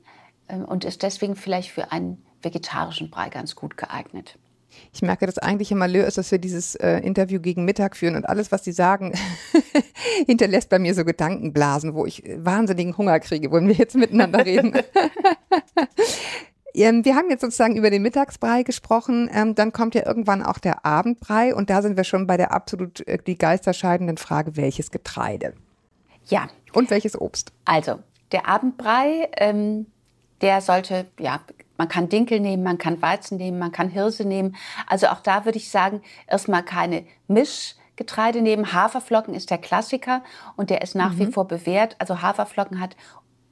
ähm, 0.49 0.65
und 0.65 0.85
ist 0.85 1.03
deswegen 1.03 1.35
vielleicht 1.37 1.71
für 1.71 1.91
einen 1.91 2.25
vegetarischen 2.41 3.11
Brei 3.11 3.29
ganz 3.31 3.57
gut 3.57 3.77
geeignet. 3.77 4.39
Ich 4.93 5.03
merke, 5.03 5.27
das 5.27 5.39
eigentliche 5.39 5.75
Malheur 5.75 6.07
ist, 6.07 6.19
dass 6.19 6.31
wir 6.31 6.39
dieses 6.39 6.75
äh, 6.77 6.99
Interview 6.99 7.41
gegen 7.41 7.65
Mittag 7.65 7.97
führen 7.97 8.17
und 8.17 8.29
alles, 8.29 8.53
was 8.53 8.65
Sie 8.65 8.73
sagen, 8.73 9.13
hinterlässt 10.27 10.69
bei 10.69 10.79
mir 10.79 10.95
so 10.95 11.05
Gedankenblasen, 11.05 11.95
wo 11.95 12.07
ich 12.07 12.27
äh, 12.27 12.45
wahnsinnigen 12.45 12.97
Hunger 12.97 13.21
kriege, 13.21 13.51
wenn 13.53 13.69
wir 13.69 13.75
jetzt 13.75 13.97
miteinander 13.97 14.45
reden. 14.45 14.73
Ähm, 16.75 17.05
Wir 17.05 17.17
haben 17.17 17.29
jetzt 17.29 17.43
sozusagen 17.43 17.77
über 17.77 17.91
den 17.91 18.03
Mittagsbrei 18.03 18.63
gesprochen. 18.63 19.29
Ähm, 19.33 19.55
dann 19.55 19.73
kommt 19.73 19.95
ja 19.95 20.07
irgendwann 20.07 20.43
auch 20.43 20.59
der 20.59 20.87
Abendbrei 20.87 21.55
und 21.55 21.71
da 21.71 21.83
sind 21.83 21.97
wir 21.97 22.05
schon 22.05 22.27
bei 22.27 22.37
der 22.37 22.53
absolut 22.53 23.07
äh, 23.07 23.19
die 23.19 23.37
geisterscheidenden 23.37 24.17
Frage, 24.17 24.57
welches 24.57 24.91
Getreide 24.91 25.55
Ja, 26.29 26.49
und 26.73 26.91
welches 26.91 27.21
Obst. 27.21 27.53
Also, 27.65 27.99
der 28.33 28.49
Abendbrei, 28.49 29.29
ähm, 29.37 29.87
der 30.41 30.61
sollte, 30.61 31.07
ja, 31.19 31.41
man 31.83 31.89
kann 31.89 32.09
Dinkel 32.09 32.39
nehmen, 32.39 32.63
man 32.63 32.79
kann 32.79 33.03
Weizen 33.03 33.39
nehmen, 33.39 33.59
man 33.59 33.73
kann 33.73 33.89
Hirse 33.89 34.25
nehmen. 34.25 34.55
Also 34.87 35.09
auch 35.09 35.19
da 35.19 35.45
würde 35.45 35.59
ich 35.59 35.69
sagen, 35.69 36.01
erstmal 36.29 36.63
keine 36.63 37.05
Mischgetreide 37.27 38.41
nehmen. 38.41 38.73
Haferflocken 38.73 39.35
ist 39.35 39.51
der 39.51 39.59
Klassiker 39.59 40.23
und 40.55 40.71
der 40.71 40.83
ist 40.83 40.95
nach 40.95 41.19
wie 41.19 41.27
vor 41.27 41.49
bewährt. 41.49 41.97
Also 41.99 42.23
Haferflocken 42.23 42.79
hat 42.79 42.95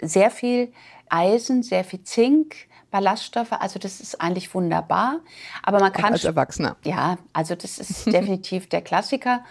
sehr 0.01 0.31
viel 0.31 0.73
Eisen, 1.09 1.65
sehr 1.65 1.83
viel 1.83 2.05
Zink, 2.05 2.55
Ballaststoffe. 2.93 3.51
Also 3.51 3.81
das 3.81 4.01
ist 4.01 4.21
eigentlich 4.21 4.55
wunderbar. 4.55 5.19
Aber 5.65 5.81
man 5.81 5.91
Auch 5.91 5.97
kann 5.97 6.13
als 6.13 6.23
Erwachsener. 6.23 6.77
ja, 6.85 7.19
also 7.33 7.57
das 7.57 7.81
ist 7.81 8.07
definitiv 8.13 8.69
der 8.69 8.83
Klassiker. 8.83 9.43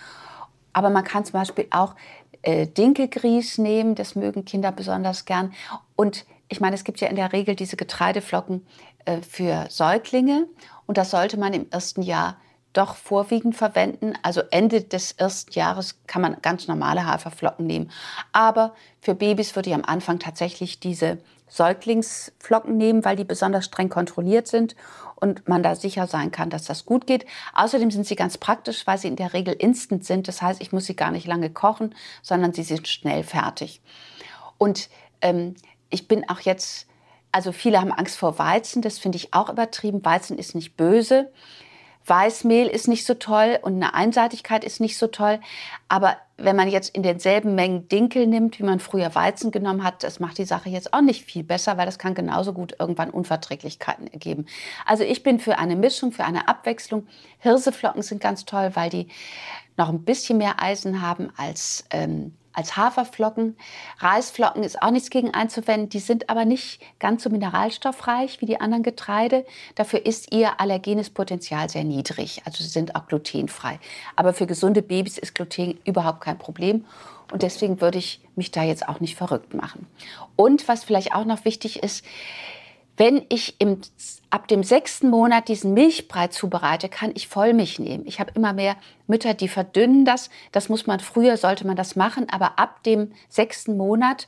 Aber 0.71 0.89
man 0.89 1.03
kann 1.03 1.25
zum 1.25 1.33
Beispiel 1.33 1.67
auch 1.71 1.95
äh, 2.43 2.65
Dinkelgrieß 2.65 3.57
nehmen, 3.57 3.95
das 3.95 4.15
mögen 4.15 4.45
Kinder 4.45 4.71
besonders 4.71 5.25
gern. 5.25 5.51
Und 5.97 6.25
ich 6.49 6.59
meine, 6.59 6.75
es 6.75 6.83
gibt 6.83 6.99
ja 6.99 7.07
in 7.07 7.15
der 7.15 7.31
Regel 7.31 7.55
diese 7.55 7.77
Getreideflocken 7.77 8.65
äh, 9.05 9.21
für 9.21 9.67
Säuglinge 9.69 10.47
und 10.88 10.97
das 10.97 11.12
sollte 11.12 11.38
man 11.38 11.53
im 11.53 11.69
ersten 11.69 12.01
Jahr 12.01 12.38
doch 12.73 12.95
vorwiegend 12.95 13.55
verwenden. 13.55 14.13
Also 14.21 14.41
Ende 14.51 14.81
des 14.81 15.13
ersten 15.13 15.51
Jahres 15.53 15.99
kann 16.07 16.21
man 16.21 16.38
ganz 16.41 16.67
normale 16.67 17.05
Haferflocken 17.05 17.65
nehmen. 17.65 17.91
Aber 18.31 18.73
für 19.01 19.15
Babys 19.15 19.55
würde 19.55 19.69
ich 19.69 19.75
am 19.75 19.85
Anfang 19.85 20.19
tatsächlich 20.19 20.79
diese 20.79 21.19
Säuglingsflocken 21.47 22.77
nehmen, 22.77 23.03
weil 23.05 23.15
die 23.15 23.23
besonders 23.23 23.65
streng 23.65 23.89
kontrolliert 23.89 24.47
sind 24.47 24.75
und 25.15 25.47
man 25.47 25.63
da 25.63 25.75
sicher 25.75 26.05
sein 26.05 26.31
kann, 26.31 26.49
dass 26.51 26.63
das 26.63 26.85
gut 26.85 27.07
geht. 27.07 27.25
Außerdem 27.53 27.89
sind 27.89 28.05
sie 28.05 28.15
ganz 28.15 28.38
praktisch, 28.38 28.85
weil 28.85 28.97
sie 28.97 29.07
in 29.07 29.15
der 29.15 29.33
Regel 29.33 29.55
instant 29.55 30.05
sind. 30.05 30.27
Das 30.27 30.41
heißt, 30.41 30.62
ich 30.62 30.71
muss 30.71 30.85
sie 30.85 30.95
gar 30.95 31.12
nicht 31.12 31.27
lange 31.27 31.49
kochen, 31.49 31.95
sondern 32.21 32.53
sie 32.53 32.63
sind 32.63 32.88
schnell 32.88 33.23
fertig. 33.23 33.81
Und 34.57 34.89
ähm, 35.21 35.55
ich 35.89 36.08
bin 36.08 36.28
auch 36.30 36.39
jetzt, 36.41 36.88
also 37.32 37.52
viele 37.52 37.80
haben 37.80 37.91
Angst 37.91 38.17
vor 38.17 38.39
Weizen, 38.39 38.82
das 38.82 38.99
finde 38.99 39.17
ich 39.17 39.34
auch 39.34 39.49
übertrieben. 39.49 40.04
Weizen 40.04 40.38
ist 40.38 40.56
nicht 40.56 40.78
böse. 40.78 41.32
Weißmehl 42.06 42.67
ist 42.67 42.88
nicht 42.88 43.06
so 43.06 43.13
toll 43.13 43.60
und 43.62 43.75
eine 43.75 43.93
Einseitigkeit 43.93 44.63
ist 44.63 44.80
nicht 44.80 44.97
so 44.97 45.08
toll. 45.08 45.39
Aber 45.89 46.17
wenn 46.38 46.56
man 46.56 46.67
jetzt 46.67 46.95
in 46.95 47.04
denselben 47.04 47.54
Mengen 47.54 47.88
Dinkel 47.88 48.25
nimmt, 48.25 48.58
wie 48.58 48.63
man 48.63 48.80
früher 48.80 49.13
Weizen 49.13 49.52
genommen 49.52 49.84
hat, 49.84 50.04
das 50.04 50.19
macht 50.19 50.38
die 50.39 50.45
Sache 50.45 50.69
jetzt 50.69 50.93
auch 50.93 51.02
nicht 51.02 51.25
viel 51.25 51.43
besser, 51.43 51.78
weil 51.78 51.86
das 51.86 51.99
kann 51.99 52.15
genauso 52.15 52.54
gut 52.54 52.75
irgendwann 52.80 53.12
Unverträglichkeiten 53.12 54.08
ergeben. 54.08 54.47
Also 54.86 55.04
ich 55.04 55.21
bin 55.21 55.39
für 55.39 55.60
eine 55.60 55.75
Mischung, 55.75 56.12
für 56.12 56.23
eine 56.25 56.47
Abwechslung. 56.47 57.08
Hirseflocken 57.39 58.02
sind 58.02 58.21
ganz 58.21 58.45
toll, 58.45 58.71
weil 58.73 58.89
die 58.89 59.08
noch 59.78 59.89
ein 59.89 60.04
bisschen 60.04 60.39
mehr 60.39 60.62
Eisen 60.62 61.02
haben 61.02 61.32
als 61.38 61.86
ähm, 61.91 62.34
als 62.53 62.75
Haferflocken. 62.75 63.57
Reisflocken 63.99 64.63
ist 64.63 64.81
auch 64.81 64.91
nichts 64.91 65.09
gegen 65.09 65.33
einzuwenden. 65.33 65.89
Die 65.89 65.99
sind 65.99 66.29
aber 66.29 66.45
nicht 66.45 66.81
ganz 66.99 67.23
so 67.23 67.29
mineralstoffreich 67.29 68.41
wie 68.41 68.45
die 68.45 68.59
anderen 68.59 68.83
Getreide. 68.83 69.45
Dafür 69.75 70.05
ist 70.05 70.33
ihr 70.33 70.59
allergenes 70.59 71.09
Potenzial 71.09 71.69
sehr 71.69 71.83
niedrig. 71.83 72.41
Also 72.45 72.63
sie 72.63 72.69
sind 72.69 72.95
auch 72.95 73.07
glutenfrei. 73.07 73.79
Aber 74.15 74.33
für 74.33 74.47
gesunde 74.47 74.81
Babys 74.81 75.17
ist 75.17 75.35
Gluten 75.35 75.79
überhaupt 75.85 76.21
kein 76.21 76.38
Problem. 76.38 76.85
Und 77.31 77.43
deswegen 77.43 77.79
würde 77.79 77.99
ich 77.99 78.21
mich 78.35 78.51
da 78.51 78.63
jetzt 78.63 78.88
auch 78.88 78.99
nicht 78.99 79.15
verrückt 79.15 79.53
machen. 79.53 79.85
Und 80.35 80.67
was 80.67 80.83
vielleicht 80.83 81.13
auch 81.13 81.25
noch 81.25 81.45
wichtig 81.45 81.83
ist, 81.83 82.03
wenn 82.99 83.25
ich 83.29 83.55
im, 83.59 83.79
ab 84.29 84.49
dem 84.49 84.62
sechsten 84.62 85.09
Monat 85.09 85.47
diesen 85.47 85.73
Milchbrei 85.73 86.27
zubereite, 86.27 86.89
kann 86.89 87.12
ich 87.15 87.29
Vollmilch 87.29 87.79
nehmen. 87.79 88.05
Ich 88.05 88.19
habe 88.19 88.33
immer 88.35 88.51
mehr 88.51 88.75
Mütter, 89.07 89.33
die 89.33 89.47
verdünnen 89.47 90.03
das. 90.03 90.29
Das 90.51 90.67
muss 90.67 90.85
man 90.85 90.99
früher, 90.99 91.38
sollte 91.38 91.65
man 91.65 91.77
das 91.77 91.95
machen. 91.95 92.29
Aber 92.29 92.59
ab 92.59 92.83
dem 92.83 93.13
sechsten 93.29 93.77
Monat 93.77 94.27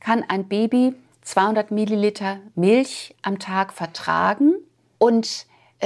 kann 0.00 0.24
ein 0.26 0.48
Baby 0.48 0.94
200 1.20 1.70
Milliliter 1.70 2.38
Milch 2.54 3.14
am 3.20 3.38
Tag 3.38 3.74
vertragen. 3.74 4.54
Und 4.96 5.44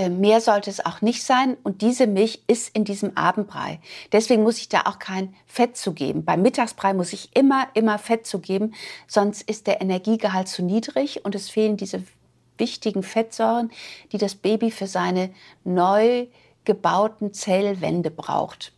mehr 0.09 0.41
sollte 0.41 0.71
es 0.71 0.85
auch 0.85 1.03
nicht 1.03 1.23
sein. 1.23 1.57
Und 1.63 1.83
diese 1.83 2.07
Milch 2.07 2.43
ist 2.47 2.75
in 2.75 2.85
diesem 2.85 3.17
Abendbrei. 3.17 3.81
Deswegen 4.13 4.43
muss 4.43 4.59
ich 4.59 4.69
da 4.69 4.83
auch 4.87 4.99
kein 4.99 5.35
Fett 5.47 5.77
zugeben. 5.77 6.25
Beim 6.25 6.43
Mittagsbrei 6.43 6.95
muss 6.95 7.13
ich 7.13 7.37
immer, 7.37 7.69
immer 7.75 7.99
Fett 7.99 8.27
zugeben. 8.27 8.75
Sonst 9.07 9.43
ist 9.43 9.67
der 9.67 9.81
Energiegehalt 9.81 10.49
zu 10.49 10.63
niedrig 10.63 11.25
und 11.25 11.35
es 11.35 11.51
fehlen 11.51 11.77
diese 11.77 12.03
wichtigen 12.59 13.03
Fettsäuren, 13.03 13.71
die 14.13 14.19
das 14.19 14.35
Baby 14.35 14.71
für 14.71 14.87
seine 14.87 15.31
neu 15.65 16.27
gebauten 16.65 17.33
Zellwände 17.35 18.11
braucht. 18.11 18.73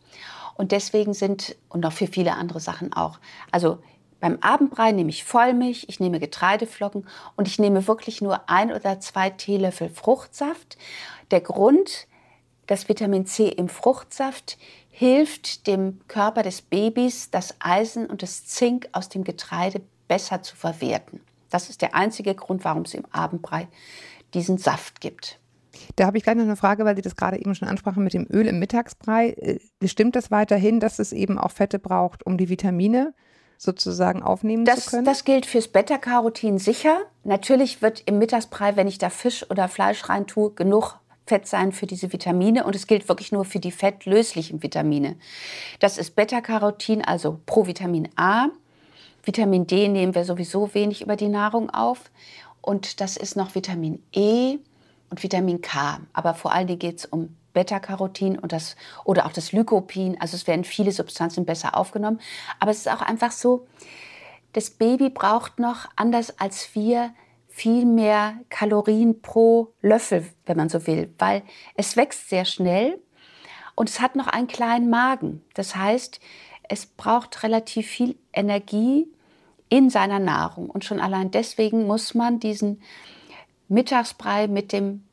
Und 0.55 0.71
deswegen 0.71 1.13
sind, 1.13 1.55
und 1.69 1.81
noch 1.81 1.93
für 1.93 2.07
viele 2.07 2.33
andere 2.33 2.59
Sachen 2.59 2.93
auch, 2.93 3.19
also 3.51 3.79
beim 4.19 4.37
Abendbrei 4.41 4.91
nehme 4.91 5.09
ich 5.09 5.23
Vollmilch, 5.23 5.85
ich 5.87 5.99
nehme 5.99 6.19
Getreideflocken 6.19 7.07
und 7.35 7.47
ich 7.47 7.59
nehme 7.59 7.87
wirklich 7.87 8.21
nur 8.21 8.49
ein 8.49 8.71
oder 8.71 8.99
zwei 8.99 9.29
Teelöffel 9.29 9.89
Fruchtsaft. 9.89 10.77
Der 11.31 11.41
Grund, 11.41 12.07
das 12.67 12.89
Vitamin 12.89 13.25
C 13.25 13.47
im 13.47 13.69
Fruchtsaft 13.69 14.57
hilft 14.89 15.67
dem 15.67 15.99
Körper 16.07 16.43
des 16.43 16.61
Babys, 16.61 17.29
das 17.29 17.55
Eisen 17.59 18.07
und 18.07 18.23
das 18.23 18.45
Zink 18.45 18.87
aus 18.93 19.09
dem 19.09 19.23
Getreide 19.23 19.81
besser 20.07 20.41
zu 20.41 20.55
verwerten. 20.55 21.21
Das 21.49 21.69
ist 21.69 21.81
der 21.81 21.95
einzige 21.95 22.33
Grund, 22.33 22.63
warum 22.63 22.83
es 22.83 22.93
im 22.93 23.05
Abendbrei 23.11 23.67
diesen 24.33 24.57
Saft 24.57 25.01
gibt. 25.01 25.39
Da 25.95 26.05
habe 26.05 26.17
ich 26.17 26.23
gleich 26.23 26.35
noch 26.35 26.43
eine 26.43 26.55
Frage, 26.55 26.85
weil 26.85 26.95
Sie 26.95 27.01
das 27.01 27.15
gerade 27.15 27.37
eben 27.37 27.53
schon 27.55 27.67
ansprachen 27.67 28.03
mit 28.03 28.13
dem 28.13 28.27
Öl 28.31 28.47
im 28.47 28.59
Mittagsbrei. 28.59 29.31
Äh, 29.31 29.59
stimmt 29.87 30.15
das 30.15 30.31
weiterhin, 30.31 30.79
dass 30.79 30.99
es 30.99 31.11
eben 31.11 31.37
auch 31.37 31.51
Fette 31.51 31.79
braucht, 31.79 32.25
um 32.25 32.37
die 32.37 32.49
Vitamine 32.49 33.13
sozusagen 33.57 34.23
aufnehmen 34.23 34.65
das, 34.65 34.85
zu 34.85 34.91
können? 34.91 35.05
Das 35.05 35.23
gilt 35.23 35.45
fürs 35.45 35.67
Beta-Carotin 35.67 36.59
sicher. 36.59 36.99
Natürlich 37.23 37.81
wird 37.81 38.03
im 38.05 38.17
Mittagsbrei, 38.17 38.75
wenn 38.75 38.87
ich 38.87 38.97
da 38.97 39.09
Fisch 39.09 39.49
oder 39.49 39.67
Fleisch 39.67 40.07
rein 40.09 40.27
tue, 40.27 40.51
genug 40.51 40.99
Fett 41.27 41.47
sein 41.47 41.71
für 41.71 41.87
diese 41.87 42.13
Vitamine 42.13 42.65
und 42.65 42.75
es 42.75 42.85
gilt 42.85 43.09
wirklich 43.09 43.31
nur 43.31 43.45
für 43.45 43.59
die 43.59 43.71
fettlöslichen 43.71 44.61
Vitamine. 44.61 45.15
Das 45.79 45.97
ist 45.97 46.15
Beta-Carotin, 46.15 47.03
also 47.03 47.39
Provitamin 47.45 48.09
A. 48.15 48.49
Vitamin 49.23 49.65
D 49.65 49.87
nehmen 49.87 50.13
wir 50.13 50.23
sowieso 50.23 50.73
wenig 50.75 51.01
über 51.01 51.15
die 51.15 51.29
Nahrung 51.29 51.71
auf 51.71 52.11
und 52.61 53.01
das 53.01 53.17
ist 53.17 53.35
noch 53.35 53.55
Vitamin 53.55 54.03
E 54.13 54.59
und 55.09 55.23
Vitamin 55.23 55.61
K. 55.61 55.99
Aber 56.13 56.35
vor 56.35 56.51
allen 56.51 56.67
Dingen 56.67 56.79
geht 56.79 56.99
es 56.99 57.05
um 57.05 57.35
Beta-Carotin 57.55 58.37
und 58.37 58.51
das, 58.51 58.75
oder 59.03 59.25
auch 59.25 59.31
das 59.31 59.51
Lycopin. 59.51 60.21
Also 60.21 60.35
es 60.35 60.45
werden 60.45 60.63
viele 60.63 60.91
Substanzen 60.91 61.45
besser 61.45 61.75
aufgenommen. 61.75 62.19
Aber 62.59 62.69
es 62.69 62.77
ist 62.77 62.89
auch 62.89 63.01
einfach 63.01 63.31
so, 63.31 63.65
das 64.53 64.69
Baby 64.69 65.09
braucht 65.09 65.57
noch, 65.57 65.87
anders 65.95 66.39
als 66.39 66.75
wir, 66.75 67.15
viel 67.47 67.85
mehr 67.85 68.35
Kalorien 68.49 69.21
pro 69.21 69.73
Löffel, 69.81 70.27
wenn 70.45 70.57
man 70.57 70.67
so 70.67 70.85
will, 70.87 71.13
weil 71.17 71.41
es 71.75 71.95
wächst 71.95 72.29
sehr 72.29 72.43
schnell 72.43 72.99
und 73.75 73.89
es 73.89 74.01
hat 74.01 74.17
noch 74.17 74.27
einen 74.27 74.47
kleinen 74.47 74.89
Magen. 74.89 75.41
Das 75.53 75.73
heißt, 75.73 76.19
es 76.67 76.85
braucht 76.85 77.43
relativ 77.43 77.87
viel 77.87 78.17
Energie 78.33 79.07
in 79.69 79.89
seiner 79.89 80.19
Nahrung. 80.19 80.69
Und 80.69 80.83
schon 80.83 80.99
allein 80.99 81.31
deswegen 81.31 81.87
muss 81.87 82.13
man 82.13 82.41
diesen 82.41 82.81
Mittagsbrei 83.69 84.47
mit 84.47 84.73
dem 84.73 85.04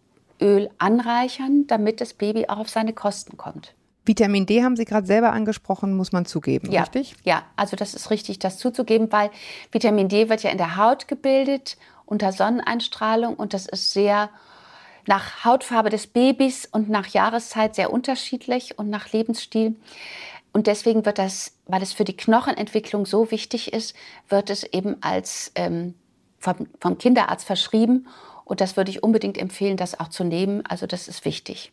Öl 0.43 0.71
anreichern, 0.79 1.67
damit 1.67 2.01
das 2.01 2.13
Baby 2.15 2.47
auch 2.49 2.59
auf 2.59 2.69
seine 2.69 2.93
Kosten 2.93 3.37
kommt. 3.37 3.75
Vitamin 4.05 4.47
D 4.47 4.65
haben 4.65 4.77
Sie 4.77 4.85
gerade 4.85 5.07
selber 5.07 5.33
angesprochen, 5.33 5.97
muss 5.97 6.11
man 6.11 6.27
zugeben, 6.27 6.73
ja, 6.73 6.83
richtig? 6.83 7.15
Ja, 7.23 7.45
also 7.55 7.77
das 7.77 7.95
ist 7.95 8.11
richtig, 8.11 8.41
das 8.41 8.59
zuzugeben, 8.59 9.13
weil 9.13 9.31
Vitamin 9.71 10.09
D 10.09 10.29
wird 10.29 10.43
ja 10.43 10.51
in 10.51 10.59
der 10.59 10.77
Haut 10.77 11.07
gebildet 11.07 11.77
unter 12.05 12.33
Sonneneinstrahlung 12.33 13.35
und 13.35 13.55
das 13.55 13.67
ist 13.67 13.93
sehr 13.93 14.31
nach 15.07 15.45
Hautfarbe 15.45 15.89
des 15.89 16.09
Babys 16.09 16.67
und 16.71 16.89
nach 16.89 17.07
Jahreszeit 17.09 17.75
sehr 17.75 17.93
unterschiedlich 17.93 18.79
und 18.79 18.91
nach 18.91 19.13
Lebensstil. 19.13 19.77
Und 20.53 20.67
deswegen 20.67 21.07
wird 21.07 21.19
das, 21.19 21.57
weil 21.67 21.83
es 21.83 21.93
für 21.93 22.05
die 22.05 22.17
Knochenentwicklung 22.17 23.07
so 23.07 23.31
wichtig 23.31 23.73
ist, 23.73 23.97
wird 24.29 24.51
es 24.51 24.65
eben 24.65 24.97
als 25.01 25.51
ähm, 25.55 25.95
vom, 26.39 26.67
vom 26.81 26.99
Kinderarzt 26.99 27.47
verschrieben 27.47 28.07
und 28.53 28.61
das 28.61 28.77
würde 28.77 28.91
ich 28.91 29.03
unbedingt 29.03 29.39
empfehlen, 29.39 29.79
das 29.79 29.99
auch 29.99 30.09
zu 30.09 30.25
nehmen. 30.25 30.63
Also 30.69 30.87
das 30.87 31.09
ist 31.09 31.25
wichtig. 31.25 31.73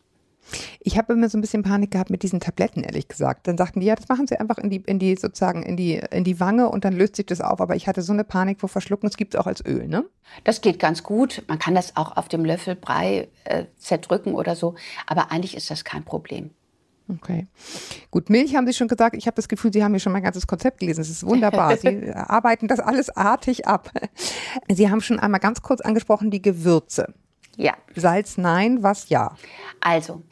Ich 0.80 0.96
habe 0.96 1.12
immer 1.12 1.28
so 1.28 1.36
ein 1.36 1.42
bisschen 1.42 1.62
Panik 1.62 1.90
gehabt 1.90 2.08
mit 2.08 2.22
diesen 2.22 2.40
Tabletten, 2.40 2.82
ehrlich 2.82 3.06
gesagt. 3.06 3.46
Dann 3.46 3.58
sagten 3.58 3.80
die, 3.80 3.86
ja, 3.86 3.94
das 3.96 4.08
machen 4.08 4.26
sie 4.26 4.40
einfach 4.40 4.56
in 4.56 4.70
die, 4.70 4.82
in 4.86 4.98
die 4.98 5.14
sozusagen 5.14 5.62
in 5.62 5.76
die, 5.76 6.00
in 6.10 6.24
die 6.24 6.40
Wange 6.40 6.70
und 6.70 6.86
dann 6.86 6.94
löst 6.94 7.16
sich 7.16 7.26
das 7.26 7.42
auf. 7.42 7.60
Aber 7.60 7.76
ich 7.76 7.86
hatte 7.86 8.00
so 8.00 8.14
eine 8.14 8.24
Panik 8.24 8.60
vor 8.60 8.70
Verschlucken, 8.70 9.10
es 9.10 9.18
gibt 9.18 9.34
es 9.34 9.40
auch 9.40 9.46
als 9.46 9.62
Öl, 9.62 9.88
ne? 9.88 10.06
Das 10.44 10.62
geht 10.62 10.78
ganz 10.78 11.02
gut. 11.02 11.42
Man 11.48 11.58
kann 11.58 11.74
das 11.74 11.96
auch 11.96 12.16
auf 12.16 12.28
dem 12.28 12.46
Löffel 12.46 12.76
Brei 12.76 13.28
äh, 13.44 13.66
zerdrücken 13.76 14.32
oder 14.32 14.56
so. 14.56 14.74
Aber 15.06 15.30
eigentlich 15.30 15.58
ist 15.58 15.70
das 15.70 15.84
kein 15.84 16.06
Problem. 16.06 16.48
Okay. 17.16 17.46
Gut, 18.10 18.30
Milch 18.30 18.54
haben 18.54 18.66
Sie 18.66 18.72
schon 18.72 18.88
gesagt. 18.88 19.16
Ich 19.16 19.26
habe 19.26 19.34
das 19.34 19.48
Gefühl, 19.48 19.72
Sie 19.72 19.82
haben 19.82 19.92
hier 19.92 20.00
schon 20.00 20.12
mein 20.12 20.22
ganzes 20.22 20.46
Konzept 20.46 20.80
gelesen. 20.80 21.00
Es 21.00 21.10
ist 21.10 21.26
wunderbar. 21.26 21.76
Sie 21.78 22.12
arbeiten 22.14 22.68
das 22.68 22.80
alles 22.80 23.10
artig 23.16 23.66
ab. 23.66 23.90
Sie 24.68 24.90
haben 24.90 25.00
schon 25.00 25.18
einmal 25.18 25.40
ganz 25.40 25.62
kurz 25.62 25.80
angesprochen, 25.80 26.30
die 26.30 26.42
Gewürze. 26.42 27.12
Ja. 27.56 27.74
Salz 27.94 28.38
nein, 28.38 28.82
was 28.82 29.08
ja. 29.08 29.36
Also, 29.80 30.22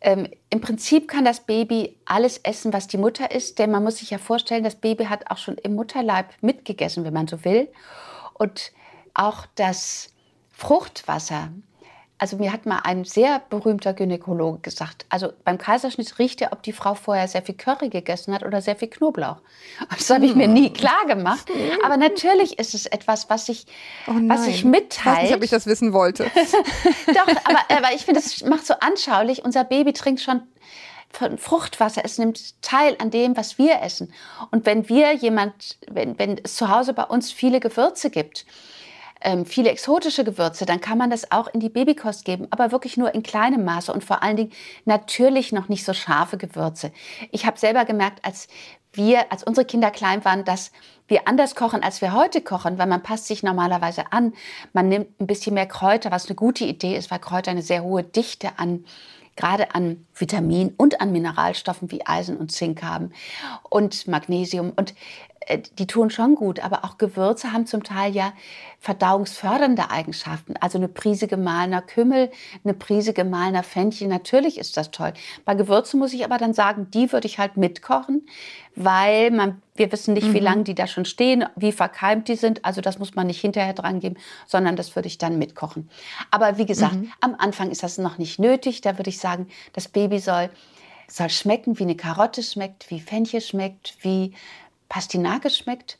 ähm, 0.00 0.28
im 0.50 0.60
Prinzip 0.60 1.08
kann 1.08 1.24
das 1.24 1.40
Baby 1.40 1.98
alles 2.04 2.38
essen, 2.38 2.72
was 2.72 2.86
die 2.86 2.98
Mutter 2.98 3.30
isst, 3.30 3.58
denn 3.58 3.70
man 3.70 3.82
muss 3.82 3.98
sich 3.98 4.10
ja 4.10 4.18
vorstellen, 4.18 4.64
das 4.64 4.76
Baby 4.76 5.04
hat 5.04 5.30
auch 5.30 5.38
schon 5.38 5.56
im 5.58 5.74
Mutterleib 5.74 6.26
mitgegessen, 6.40 7.04
wenn 7.04 7.14
man 7.14 7.26
so 7.26 7.44
will. 7.44 7.68
Und 8.34 8.72
auch 9.14 9.46
das 9.54 10.12
Fruchtwasser 10.50 11.50
also 12.18 12.36
mir 12.36 12.52
hat 12.52 12.66
mal 12.66 12.80
ein 12.82 13.04
sehr 13.04 13.40
berühmter 13.48 13.94
Gynäkologe 13.94 14.58
gesagt, 14.58 15.06
also 15.08 15.32
beim 15.44 15.56
Kaiserschnitt 15.56 16.18
riecht 16.18 16.42
er, 16.42 16.52
ob 16.52 16.64
die 16.64 16.72
Frau 16.72 16.94
vorher 16.94 17.28
sehr 17.28 17.42
viel 17.42 17.54
Curry 17.54 17.88
gegessen 17.88 18.34
hat 18.34 18.42
oder 18.42 18.60
sehr 18.60 18.76
viel 18.76 18.88
Knoblauch. 18.88 19.36
Das 19.90 20.10
habe 20.10 20.26
ich 20.26 20.34
mir 20.34 20.48
nie 20.48 20.72
klar 20.72 21.06
gemacht. 21.06 21.46
Aber 21.84 21.96
natürlich 21.96 22.58
ist 22.58 22.74
es 22.74 22.86
etwas, 22.86 23.30
was 23.30 23.48
ich, 23.48 23.66
oh 24.06 24.12
was 24.26 24.46
ich 24.46 24.64
mitteilt. 24.64 24.90
Ich 24.90 25.06
weiß 25.06 25.22
nicht, 25.22 25.36
ob 25.36 25.42
ich 25.44 25.50
das 25.50 25.66
wissen 25.66 25.92
wollte. 25.92 26.24
Doch, 27.06 27.28
aber, 27.44 27.60
aber 27.68 27.94
ich 27.94 28.04
finde, 28.04 28.20
es 28.20 28.44
macht 28.44 28.66
so 28.66 28.74
anschaulich. 28.80 29.44
Unser 29.44 29.64
Baby 29.64 29.92
trinkt 29.92 30.20
schon 30.20 30.42
Fruchtwasser. 31.36 32.02
Es 32.04 32.18
nimmt 32.18 32.60
teil 32.62 32.96
an 32.98 33.10
dem, 33.10 33.36
was 33.36 33.58
wir 33.58 33.80
essen. 33.82 34.12
Und 34.50 34.66
wenn 34.66 34.88
wir 34.88 35.12
jemand, 35.14 35.78
wenn, 35.88 36.18
wenn 36.18 36.38
es 36.42 36.56
zu 36.56 36.68
Hause 36.68 36.92
bei 36.92 37.04
uns 37.04 37.32
viele 37.32 37.60
Gewürze 37.60 38.10
gibt, 38.10 38.44
ähm, 39.20 39.46
viele 39.46 39.70
exotische 39.70 40.24
Gewürze, 40.24 40.66
dann 40.66 40.80
kann 40.80 40.98
man 40.98 41.10
das 41.10 41.30
auch 41.32 41.48
in 41.48 41.60
die 41.60 41.68
Babykost 41.68 42.24
geben, 42.24 42.46
aber 42.50 42.72
wirklich 42.72 42.96
nur 42.96 43.14
in 43.14 43.22
kleinem 43.22 43.64
Maße 43.64 43.92
und 43.92 44.04
vor 44.04 44.22
allen 44.22 44.36
Dingen 44.36 44.52
natürlich 44.84 45.52
noch 45.52 45.68
nicht 45.68 45.84
so 45.84 45.92
scharfe 45.92 46.36
Gewürze. 46.36 46.92
Ich 47.30 47.46
habe 47.46 47.58
selber 47.58 47.84
gemerkt, 47.84 48.24
als 48.24 48.48
wir, 48.92 49.30
als 49.30 49.44
unsere 49.44 49.66
Kinder 49.66 49.90
klein 49.90 50.24
waren, 50.24 50.44
dass 50.44 50.72
wir 51.08 51.26
anders 51.26 51.54
kochen, 51.54 51.82
als 51.82 52.00
wir 52.00 52.12
heute 52.12 52.40
kochen, 52.40 52.78
weil 52.78 52.86
man 52.86 53.02
passt 53.02 53.26
sich 53.26 53.42
normalerweise 53.42 54.12
an. 54.12 54.34
Man 54.72 54.88
nimmt 54.88 55.20
ein 55.20 55.26
bisschen 55.26 55.54
mehr 55.54 55.66
Kräuter, 55.66 56.10
was 56.10 56.26
eine 56.26 56.34
gute 56.34 56.64
Idee 56.64 56.96
ist, 56.96 57.10
weil 57.10 57.18
Kräuter 57.18 57.50
eine 57.50 57.62
sehr 57.62 57.82
hohe 57.82 58.02
Dichte 58.02 58.58
an 58.58 58.84
gerade 59.38 59.72
an 59.74 60.04
Vitamin 60.14 60.74
und 60.76 61.00
an 61.00 61.12
Mineralstoffen 61.12 61.92
wie 61.92 62.04
Eisen 62.04 62.36
und 62.36 62.50
Zink 62.50 62.82
haben 62.82 63.12
und 63.70 64.08
Magnesium. 64.08 64.72
Und 64.74 64.94
die 65.78 65.86
tun 65.86 66.10
schon 66.10 66.34
gut, 66.34 66.60
aber 66.60 66.84
auch 66.84 66.98
Gewürze 66.98 67.52
haben 67.52 67.66
zum 67.66 67.82
Teil 67.82 68.14
ja 68.14 68.32
verdauungsfördernde 68.80 69.90
Eigenschaften. 69.90 70.54
Also 70.60 70.78
eine 70.78 70.88
Prise 70.88 71.26
gemahlener 71.26 71.82
Kümmel, 71.82 72.30
eine 72.64 72.74
Prise 72.74 73.12
gemahlener 73.12 73.62
Fenchel, 73.62 74.08
natürlich 74.08 74.58
ist 74.58 74.76
das 74.76 74.90
toll. 74.90 75.12
Bei 75.44 75.54
Gewürzen 75.54 75.98
muss 75.98 76.12
ich 76.12 76.24
aber 76.24 76.38
dann 76.38 76.54
sagen, 76.54 76.88
die 76.92 77.12
würde 77.12 77.26
ich 77.26 77.38
halt 77.38 77.56
mitkochen, 77.56 78.26
weil 78.76 79.30
man, 79.30 79.60
wir 79.74 79.90
wissen 79.90 80.14
nicht, 80.14 80.28
mhm. 80.28 80.34
wie 80.34 80.40
lange 80.40 80.64
die 80.64 80.74
da 80.74 80.86
schon 80.86 81.04
stehen, 81.04 81.44
wie 81.56 81.72
verkeimt 81.72 82.28
die 82.28 82.36
sind. 82.36 82.64
Also 82.64 82.80
das 82.80 82.98
muss 82.98 83.14
man 83.14 83.26
nicht 83.26 83.40
hinterher 83.40 83.74
dran 83.74 84.00
geben, 84.00 84.16
sondern 84.46 84.76
das 84.76 84.94
würde 84.94 85.08
ich 85.08 85.18
dann 85.18 85.38
mitkochen. 85.38 85.88
Aber 86.30 86.58
wie 86.58 86.66
gesagt, 86.66 86.94
mhm. 86.94 87.12
am 87.20 87.34
Anfang 87.36 87.70
ist 87.70 87.82
das 87.82 87.98
noch 87.98 88.18
nicht 88.18 88.38
nötig. 88.38 88.80
Da 88.80 88.98
würde 88.98 89.10
ich 89.10 89.18
sagen, 89.18 89.48
das 89.72 89.88
Baby 89.88 90.20
soll, 90.20 90.50
soll 91.08 91.30
schmecken, 91.30 91.78
wie 91.78 91.84
eine 91.84 91.96
Karotte 91.96 92.42
schmeckt, 92.42 92.90
wie 92.90 93.00
Fenchel 93.00 93.40
schmeckt, 93.40 93.96
wie 94.02 94.34
Pastinake 94.88 95.50
schmeckt. 95.50 95.98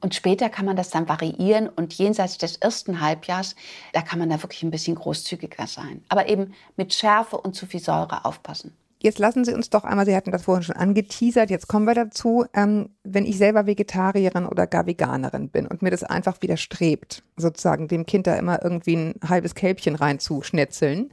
Und 0.00 0.16
später 0.16 0.48
kann 0.48 0.66
man 0.66 0.76
das 0.76 0.90
dann 0.90 1.08
variieren 1.08 1.68
und 1.68 1.94
jenseits 1.94 2.36
des 2.36 2.56
ersten 2.56 3.00
Halbjahres, 3.00 3.54
da 3.92 4.02
kann 4.02 4.18
man 4.18 4.30
da 4.30 4.42
wirklich 4.42 4.64
ein 4.64 4.72
bisschen 4.72 4.96
großzügiger 4.96 5.68
sein. 5.68 6.04
Aber 6.08 6.28
eben 6.28 6.54
mit 6.76 6.92
Schärfe 6.92 7.36
und 7.36 7.54
zu 7.54 7.66
viel 7.66 7.80
Säure 7.80 8.24
aufpassen. 8.24 8.76
Jetzt 9.02 9.18
lassen 9.18 9.44
Sie 9.44 9.52
uns 9.52 9.68
doch 9.68 9.82
einmal, 9.82 10.06
Sie 10.06 10.14
hatten 10.14 10.30
das 10.30 10.44
vorhin 10.44 10.62
schon 10.62 10.76
angeteasert, 10.76 11.50
jetzt 11.50 11.66
kommen 11.66 11.86
wir 11.86 11.94
dazu, 11.94 12.44
ähm, 12.54 12.90
wenn 13.02 13.26
ich 13.26 13.36
selber 13.36 13.66
Vegetarierin 13.66 14.46
oder 14.46 14.68
gar 14.68 14.86
Veganerin 14.86 15.48
bin 15.48 15.66
und 15.66 15.82
mir 15.82 15.90
das 15.90 16.04
einfach 16.04 16.40
widerstrebt, 16.40 17.24
sozusagen 17.36 17.88
dem 17.88 18.06
Kind 18.06 18.28
da 18.28 18.36
immer 18.36 18.62
irgendwie 18.62 18.94
ein 18.94 19.14
halbes 19.28 19.56
Kälbchen 19.56 19.96
reinzuschnetzeln, 19.96 21.10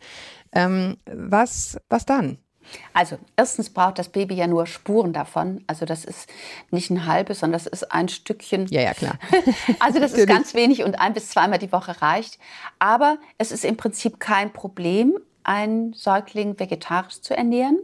ähm, 0.52 0.98
was, 1.12 1.80
was 1.90 2.06
dann? 2.06 2.38
Also 2.94 3.18
erstens 3.36 3.70
braucht 3.70 4.00
das 4.00 4.10
Baby 4.10 4.36
ja 4.36 4.48
nur 4.48 4.66
Spuren 4.68 5.14
davon. 5.14 5.64
Also 5.68 5.86
das 5.86 6.06
ist 6.06 6.30
nicht 6.72 6.90
ein 6.90 7.06
halbes, 7.06 7.40
sondern 7.40 7.60
das 7.62 7.68
ist 7.68 7.92
ein 7.92 8.10
Stückchen. 8.10 8.68
Ja, 8.68 8.82
ja, 8.82 8.94
klar. 8.94 9.18
also 9.80 10.00
das 10.00 10.14
ist 10.14 10.28
ganz 10.28 10.54
wenig 10.54 10.84
und 10.84 11.00
ein 11.00 11.14
bis 11.14 11.30
zweimal 11.30 11.60
die 11.60 11.72
Woche 11.72 12.02
reicht. 12.02 12.40
Aber 12.80 13.18
es 13.38 13.52
ist 13.52 13.66
im 13.66 13.78
Prinzip 13.78 14.20
kein 14.20 14.52
Problem, 14.54 15.18
einen 15.44 15.94
Säugling 15.94 16.60
vegetarisch 16.60 17.22
zu 17.22 17.36
ernähren. 17.36 17.80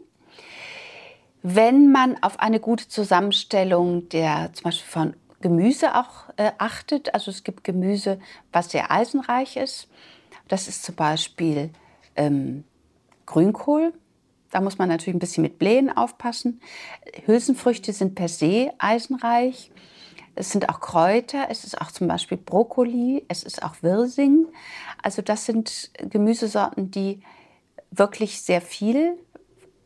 Wenn 1.42 1.92
man 1.92 2.22
auf 2.24 2.40
eine 2.40 2.60
gute 2.60 2.88
Zusammenstellung 2.88 4.10
der 4.10 4.52
zum 4.54 4.64
Beispiel 4.64 4.90
von 4.90 5.14
Gemüse 5.42 5.96
auch 5.96 6.30
äh, 6.38 6.52
achtet, 6.58 7.14
also 7.14 7.30
es 7.30 7.44
gibt 7.44 7.64
Gemüse, 7.64 8.20
was 8.52 8.72
sehr 8.72 8.90
eisenreich 8.90 9.58
ist. 9.58 9.88
Das 10.48 10.68
ist 10.68 10.84
zum 10.84 10.96
Beispiel 10.96 11.70
ähm, 12.16 12.64
Grünkohl. 13.26 13.94
Da 14.56 14.62
muss 14.62 14.78
man 14.78 14.88
natürlich 14.88 15.18
ein 15.18 15.20
bisschen 15.20 15.42
mit 15.42 15.60
Blähen 15.60 15.92
aufpassen. 15.92 16.62
Hülsenfrüchte 17.26 17.92
sind 17.92 18.16
per 18.16 18.30
se 18.30 18.72
eisenreich. 18.78 19.70
Es 20.34 20.52
sind 20.52 20.70
auch 20.70 20.80
Kräuter, 20.80 21.48
es 21.50 21.66
ist 21.66 21.82
auch 21.82 21.92
zum 21.92 22.08
Beispiel 22.08 22.38
Brokkoli, 22.38 23.26
es 23.28 23.44
ist 23.44 23.64
auch 23.64 23.76
Wirsing. 23.82 24.48
Also 25.04 25.22
das 25.22 25.46
sind 25.46 25.92
Gemüsesorten, 26.10 26.90
die 26.90 27.20
wirklich 27.92 28.44
sehr 28.44 28.62
viel 28.62 29.20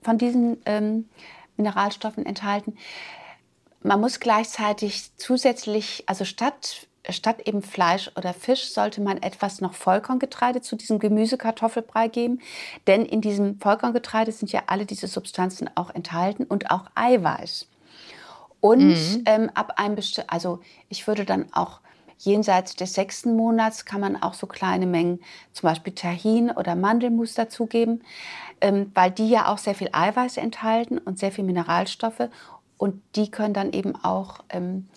von 0.03 0.19
diesen 0.19 0.61
ähm, 0.67 1.09
Mineralstoffen 1.57 2.27
enthalten. 2.27 2.77
Man 3.81 3.99
muss 3.99 4.19
gleichzeitig 4.19 5.17
zusätzlich, 5.17 6.03
also 6.05 6.25
statt, 6.25 6.88
statt 7.09 7.41
eben 7.45 7.61
Fleisch 7.61 8.11
oder 8.15 8.33
Fisch, 8.33 8.69
sollte 8.71 9.01
man 9.01 9.21
etwas 9.21 9.61
noch 9.61 9.73
Vollkorngetreide 9.73 10.61
zu 10.61 10.75
diesem 10.75 10.99
Gemüsekartoffelbrei 10.99 12.07
geben. 12.07 12.39
Denn 12.87 13.05
in 13.05 13.21
diesem 13.21 13.59
Vollkorngetreide 13.59 14.31
sind 14.31 14.51
ja 14.51 14.63
alle 14.67 14.85
diese 14.85 15.07
Substanzen 15.07 15.69
auch 15.75 15.89
enthalten 15.89 16.43
und 16.43 16.71
auch 16.71 16.85
Eiweiß. 16.95 17.67
Und 18.61 18.89
mhm. 18.89 19.23
ähm, 19.25 19.51
ab 19.53 19.73
einem 19.77 19.95
bestimmten, 19.95 20.29
also 20.29 20.59
ich 20.89 21.07
würde 21.07 21.25
dann 21.25 21.53
auch 21.53 21.79
jenseits 22.17 22.75
des 22.75 22.93
sechsten 22.93 23.35
Monats 23.35 23.85
kann 23.85 24.01
man 24.01 24.21
auch 24.21 24.33
so 24.33 24.45
kleine 24.45 24.85
Mengen, 24.85 25.21
zum 25.53 25.69
Beispiel 25.69 25.93
Tahin 25.93 26.51
oder 26.51 26.75
Mandelmus 26.75 27.33
dazugeben, 27.33 28.03
ähm, 28.59 28.91
weil 28.93 29.11
die 29.11 29.29
ja 29.29 29.47
auch 29.47 29.57
sehr 29.57 29.75
viel 29.75 29.89
Eiweiß 29.93 30.35
enthalten 30.35 30.97
und 30.97 31.17
sehr 31.17 31.31
viel 31.31 31.45
Mineralstoffe 31.45 32.29
und 32.77 33.01
die 33.15 33.29
können 33.29 33.53
dann 33.53 33.71
eben 33.73 33.95
auch 33.95 34.39
ähm, 34.49 34.87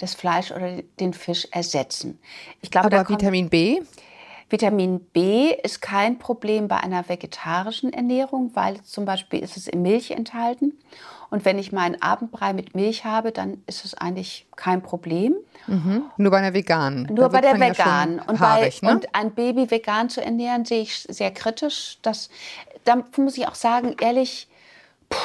das 0.00 0.14
Fleisch 0.14 0.50
oder 0.50 0.82
den 0.98 1.12
Fisch 1.12 1.46
ersetzen. 1.50 2.18
Ich 2.62 2.70
glaube, 2.70 2.86
Aber 2.86 3.08
Vitamin 3.08 3.48
B? 3.48 3.80
Vitamin 4.48 5.00
B 5.00 5.54
ist 5.62 5.80
kein 5.80 6.18
Problem 6.18 6.66
bei 6.66 6.78
einer 6.78 7.08
vegetarischen 7.08 7.92
Ernährung, 7.92 8.50
weil 8.54 8.82
zum 8.82 9.04
Beispiel 9.04 9.40
ist 9.40 9.56
es 9.56 9.68
in 9.68 9.82
Milch 9.82 10.10
enthalten. 10.10 10.72
Und 11.30 11.44
wenn 11.44 11.60
ich 11.60 11.70
meinen 11.70 12.02
Abendbrei 12.02 12.52
mit 12.52 12.74
Milch 12.74 13.04
habe, 13.04 13.30
dann 13.30 13.62
ist 13.68 13.84
es 13.84 13.94
eigentlich 13.94 14.48
kein 14.56 14.82
Problem. 14.82 15.36
Mhm. 15.68 16.02
Nur 16.16 16.32
bei 16.32 16.38
einer 16.38 16.52
veganen. 16.52 17.08
Nur 17.14 17.28
bei 17.28 17.40
der 17.40 17.60
veganen. 17.60 18.16
Ja 18.16 18.24
und, 18.24 18.40
haarig, 18.40 18.82
ne? 18.82 18.90
und 18.90 19.14
ein 19.14 19.30
Baby 19.30 19.70
vegan 19.70 20.10
zu 20.10 20.20
ernähren, 20.20 20.64
sehe 20.64 20.82
ich 20.82 21.06
sehr 21.08 21.30
kritisch. 21.30 21.98
Das, 22.02 22.30
da 22.84 23.04
muss 23.16 23.38
ich 23.38 23.46
auch 23.46 23.54
sagen, 23.54 23.94
ehrlich, 24.00 24.48
puh, 25.08 25.16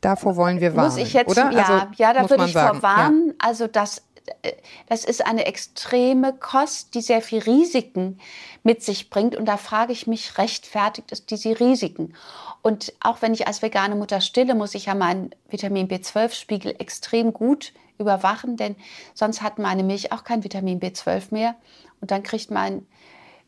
Davor 0.00 0.36
wollen 0.36 0.60
wir 0.60 0.76
warnen, 0.76 0.90
muss 0.90 0.98
ich 0.98 1.12
jetzt, 1.12 1.30
oder? 1.30 1.50
Ja, 1.50 1.64
also, 1.64 1.86
ja 1.96 2.12
da 2.12 2.30
würde 2.30 2.44
ich 2.44 2.52
sagen, 2.52 2.80
vorwarnen. 2.80 3.28
Ja. 3.28 3.34
Also 3.38 3.66
das 3.66 4.02
das 4.88 5.04
ist 5.04 5.24
eine 5.24 5.46
extreme 5.46 6.32
Kost, 6.32 6.94
die 6.94 7.00
sehr 7.00 7.22
viel 7.22 7.40
Risiken 7.40 8.18
mit 8.62 8.82
sich 8.82 9.10
bringt. 9.10 9.36
Und 9.36 9.46
da 9.46 9.56
frage 9.56 9.92
ich 9.92 10.06
mich, 10.06 10.38
rechtfertigt 10.38 11.12
es 11.12 11.26
diese 11.26 11.58
Risiken? 11.60 12.14
Und 12.62 12.92
auch 13.00 13.22
wenn 13.22 13.34
ich 13.34 13.46
als 13.46 13.62
vegane 13.62 13.94
Mutter 13.94 14.20
stille, 14.20 14.54
muss 14.54 14.74
ich 14.74 14.86
ja 14.86 14.94
meinen 14.94 15.30
Vitamin 15.48 15.88
B12-Spiegel 15.88 16.76
extrem 16.78 17.32
gut 17.32 17.72
überwachen, 17.98 18.56
denn 18.56 18.76
sonst 19.14 19.42
hat 19.42 19.58
meine 19.58 19.82
Milch 19.82 20.12
auch 20.12 20.24
kein 20.24 20.44
Vitamin 20.44 20.80
B12 20.80 21.26
mehr. 21.30 21.54
Und 22.00 22.10
dann 22.10 22.22
kriegt 22.22 22.50
mein 22.50 22.86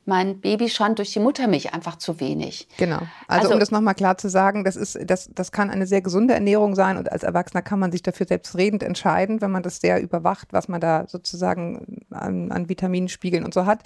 mein 0.09 0.41
Baby 0.41 0.71
schon 0.71 0.95
durch 0.95 1.13
die 1.13 1.21
Muttermilch 1.21 1.75
einfach 1.75 1.97
zu 1.97 2.19
wenig. 2.19 2.67
Genau. 2.79 2.97
Also, 3.29 3.43
also 3.43 3.53
um 3.53 3.61
das 3.61 3.71
nochmal 3.71 3.95
klar 3.95 4.17
zu 4.17 4.31
sagen, 4.31 4.65
das 4.65 4.75
ist, 4.75 4.99
das, 5.05 5.31
das 5.35 5.53
kann 5.53 5.69
eine 5.71 5.87
sehr 5.87 6.01
gesunde 6.01 6.33
Ernährung 6.33 6.75
sein 6.75 6.97
und 6.97 7.13
als 7.13 7.23
Erwachsener 7.23 7.61
kann 7.61 7.79
man 7.79 7.93
sich 7.93 8.03
dafür 8.03 8.27
selbstredend 8.27 8.83
entscheiden, 8.83 9.43
wenn 9.43 9.51
man 9.51 9.63
das 9.63 9.81
sehr 9.81 10.01
überwacht, 10.01 10.49
was 10.53 10.67
man 10.67 10.81
da 10.81 11.07
sozusagen 11.07 12.07
an, 12.11 12.51
an 12.51 12.71
Vitaminspiegeln 12.71 13.45
und 13.45 13.53
so 13.53 13.67
hat. 13.67 13.81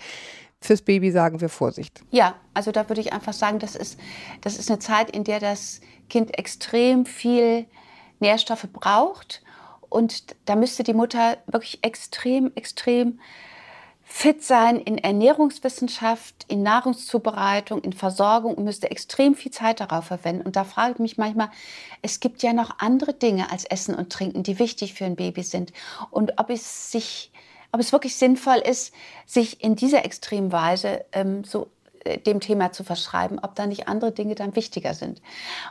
Fürs 0.61 0.83
Baby 0.83 1.11
sagen 1.11 1.41
wir 1.41 1.49
Vorsicht. 1.49 2.05
Ja, 2.13 2.37
also 2.55 2.71
da 2.71 2.89
würde 2.89 3.01
ich 3.01 3.13
einfach 3.13 3.33
sagen, 3.33 3.59
das 3.59 3.75
ist, 3.75 3.99
das 4.43 4.57
ist 4.57 4.71
eine 4.71 4.79
Zeit, 4.79 5.11
in 5.11 5.25
der 5.25 5.41
das 5.41 5.81
Kind 6.09 6.39
extrem 6.39 7.05
viel 7.05 7.67
Nährstoffe 8.21 8.69
braucht. 8.73 9.43
Und 9.89 10.37
da 10.45 10.55
müsste 10.55 10.85
die 10.85 10.95
Mutter 10.95 11.39
wirklich 11.49 11.83
extrem, 11.83 12.53
extrem 12.55 13.19
fit 14.15 14.45
sein 14.45 14.79
in 14.79 14.99
Ernährungswissenschaft, 14.99 16.45
in 16.47 16.63
Nahrungszubereitung, 16.63 17.81
in 17.81 17.95
Versorgung 17.95 18.55
und 18.55 18.65
müsste 18.65 18.91
extrem 18.91 19.35
viel 19.35 19.51
Zeit 19.51 19.81
darauf 19.81 20.05
verwenden. 20.05 20.43
Und 20.43 20.55
da 20.55 20.65
frage 20.65 20.93
ich 20.93 20.99
mich 20.99 21.19
manchmal, 21.19 21.51
es 22.03 22.21
gibt 22.21 22.43
ja 22.43 22.53
noch 22.53 22.79
andere 22.79 23.15
Dinge 23.15 23.51
als 23.51 23.65
Essen 23.65 23.95
und 23.95 24.13
Trinken, 24.13 24.43
die 24.43 24.59
wichtig 24.59 24.93
für 24.93 25.07
ein 25.07 25.17
Baby 25.17 25.43
sind. 25.43 25.73
Und 26.11 26.39
ob 26.39 26.51
es 26.51 26.93
sich, 26.93 27.33
ob 27.73 27.81
es 27.81 27.91
wirklich 27.91 28.15
sinnvoll 28.15 28.59
ist, 28.59 28.95
sich 29.25 29.65
in 29.65 29.77
dieser 29.77 30.05
extremen 30.05 30.53
Weise 30.53 31.07
ähm, 31.13 31.43
so 31.43 31.69
dem 32.27 32.41
Thema 32.41 32.73
zu 32.73 32.85
verschreiben, 32.85 33.39
ob 33.41 33.55
da 33.55 33.67
nicht 33.67 33.89
andere 33.89 34.13
Dinge 34.13 34.35
dann 34.35 34.57
wichtiger 34.57 34.95
sind. 34.95 35.23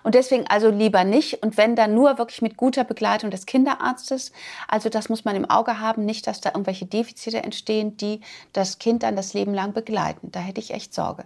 Und 0.04 0.16
deswegen 0.16 0.48
also 0.48 0.70
lieber 0.70 1.04
nicht 1.04 1.44
und 1.44 1.58
wenn 1.58 1.76
dann 1.76 1.94
nur 1.94 2.18
wirklich 2.18 2.42
mit 2.42 2.58
guter 2.58 2.84
Begleitung 2.84 3.32
des 3.32 3.46
Kinderarztes. 3.46 4.32
Also 4.68 4.90
das 4.90 5.10
muss 5.10 5.26
man 5.26 5.36
im 5.36 5.50
Auge 5.50 5.80
haben, 5.80 6.06
nicht, 6.06 6.28
dass 6.28 6.42
da 6.42 6.50
irgendwelche 6.50 6.86
Defizite 6.86 7.44
entstehen, 7.44 7.98
die 7.98 8.22
das 8.54 8.80
Kind 8.80 9.04
dann 9.04 9.16
das 9.16 9.34
Leben 9.34 9.54
lang 9.54 9.74
begleiten. 9.74 10.32
Da 10.32 10.40
hätte 10.40 10.62
ich 10.62 10.74
echt 10.74 10.94
Sorge. 10.94 11.26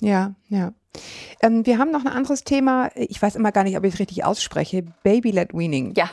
Ja, 0.00 0.34
ja. 0.48 0.72
Ähm, 1.40 1.66
wir 1.66 1.78
haben 1.78 1.90
noch 1.90 2.04
ein 2.04 2.12
anderes 2.12 2.44
Thema. 2.44 2.90
Ich 2.94 3.20
weiß 3.20 3.36
immer 3.36 3.52
gar 3.52 3.64
nicht, 3.64 3.76
ob 3.76 3.84
ich 3.84 3.94
es 3.94 4.00
richtig 4.00 4.24
ausspreche. 4.24 4.84
Baby-led 5.02 5.54
Weaning. 5.54 5.94
Ja. 5.96 6.10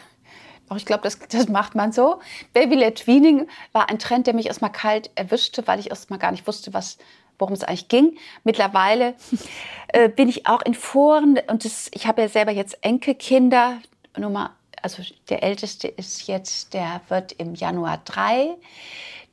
Doch, 0.69 0.77
ich 0.77 0.85
glaube, 0.85 1.03
das, 1.03 1.19
das 1.29 1.49
macht 1.49 1.75
man 1.75 1.91
so. 1.91 2.19
Baby-led 2.53 3.05
Weaning 3.05 3.47
war 3.73 3.89
ein 3.89 3.99
Trend, 3.99 4.27
der 4.27 4.33
mich 4.33 4.47
erstmal 4.47 4.71
kalt 4.71 5.11
erwischte, 5.15 5.67
weil 5.67 5.79
ich 5.79 5.89
erstmal 5.89 6.19
gar 6.19 6.31
nicht 6.31 6.47
wusste, 6.47 6.73
was 6.73 6.97
worum 7.41 7.53
es 7.53 7.63
eigentlich 7.63 7.89
ging. 7.89 8.17
Mittlerweile 8.45 9.15
äh, 9.89 10.07
bin 10.07 10.29
ich 10.29 10.47
auch 10.47 10.61
in 10.61 10.73
Foren 10.73 11.39
und 11.47 11.65
das, 11.65 11.89
ich 11.93 12.07
habe 12.07 12.21
ja 12.21 12.29
selber 12.29 12.51
jetzt 12.51 12.77
Enkelkinder. 12.81 13.79
Nummer, 14.17 14.51
also 14.81 15.03
der 15.29 15.43
älteste 15.43 15.87
ist 15.87 16.27
jetzt, 16.27 16.73
der 16.73 17.01
wird 17.09 17.33
im 17.33 17.55
Januar 17.55 17.99
drei. 18.05 18.55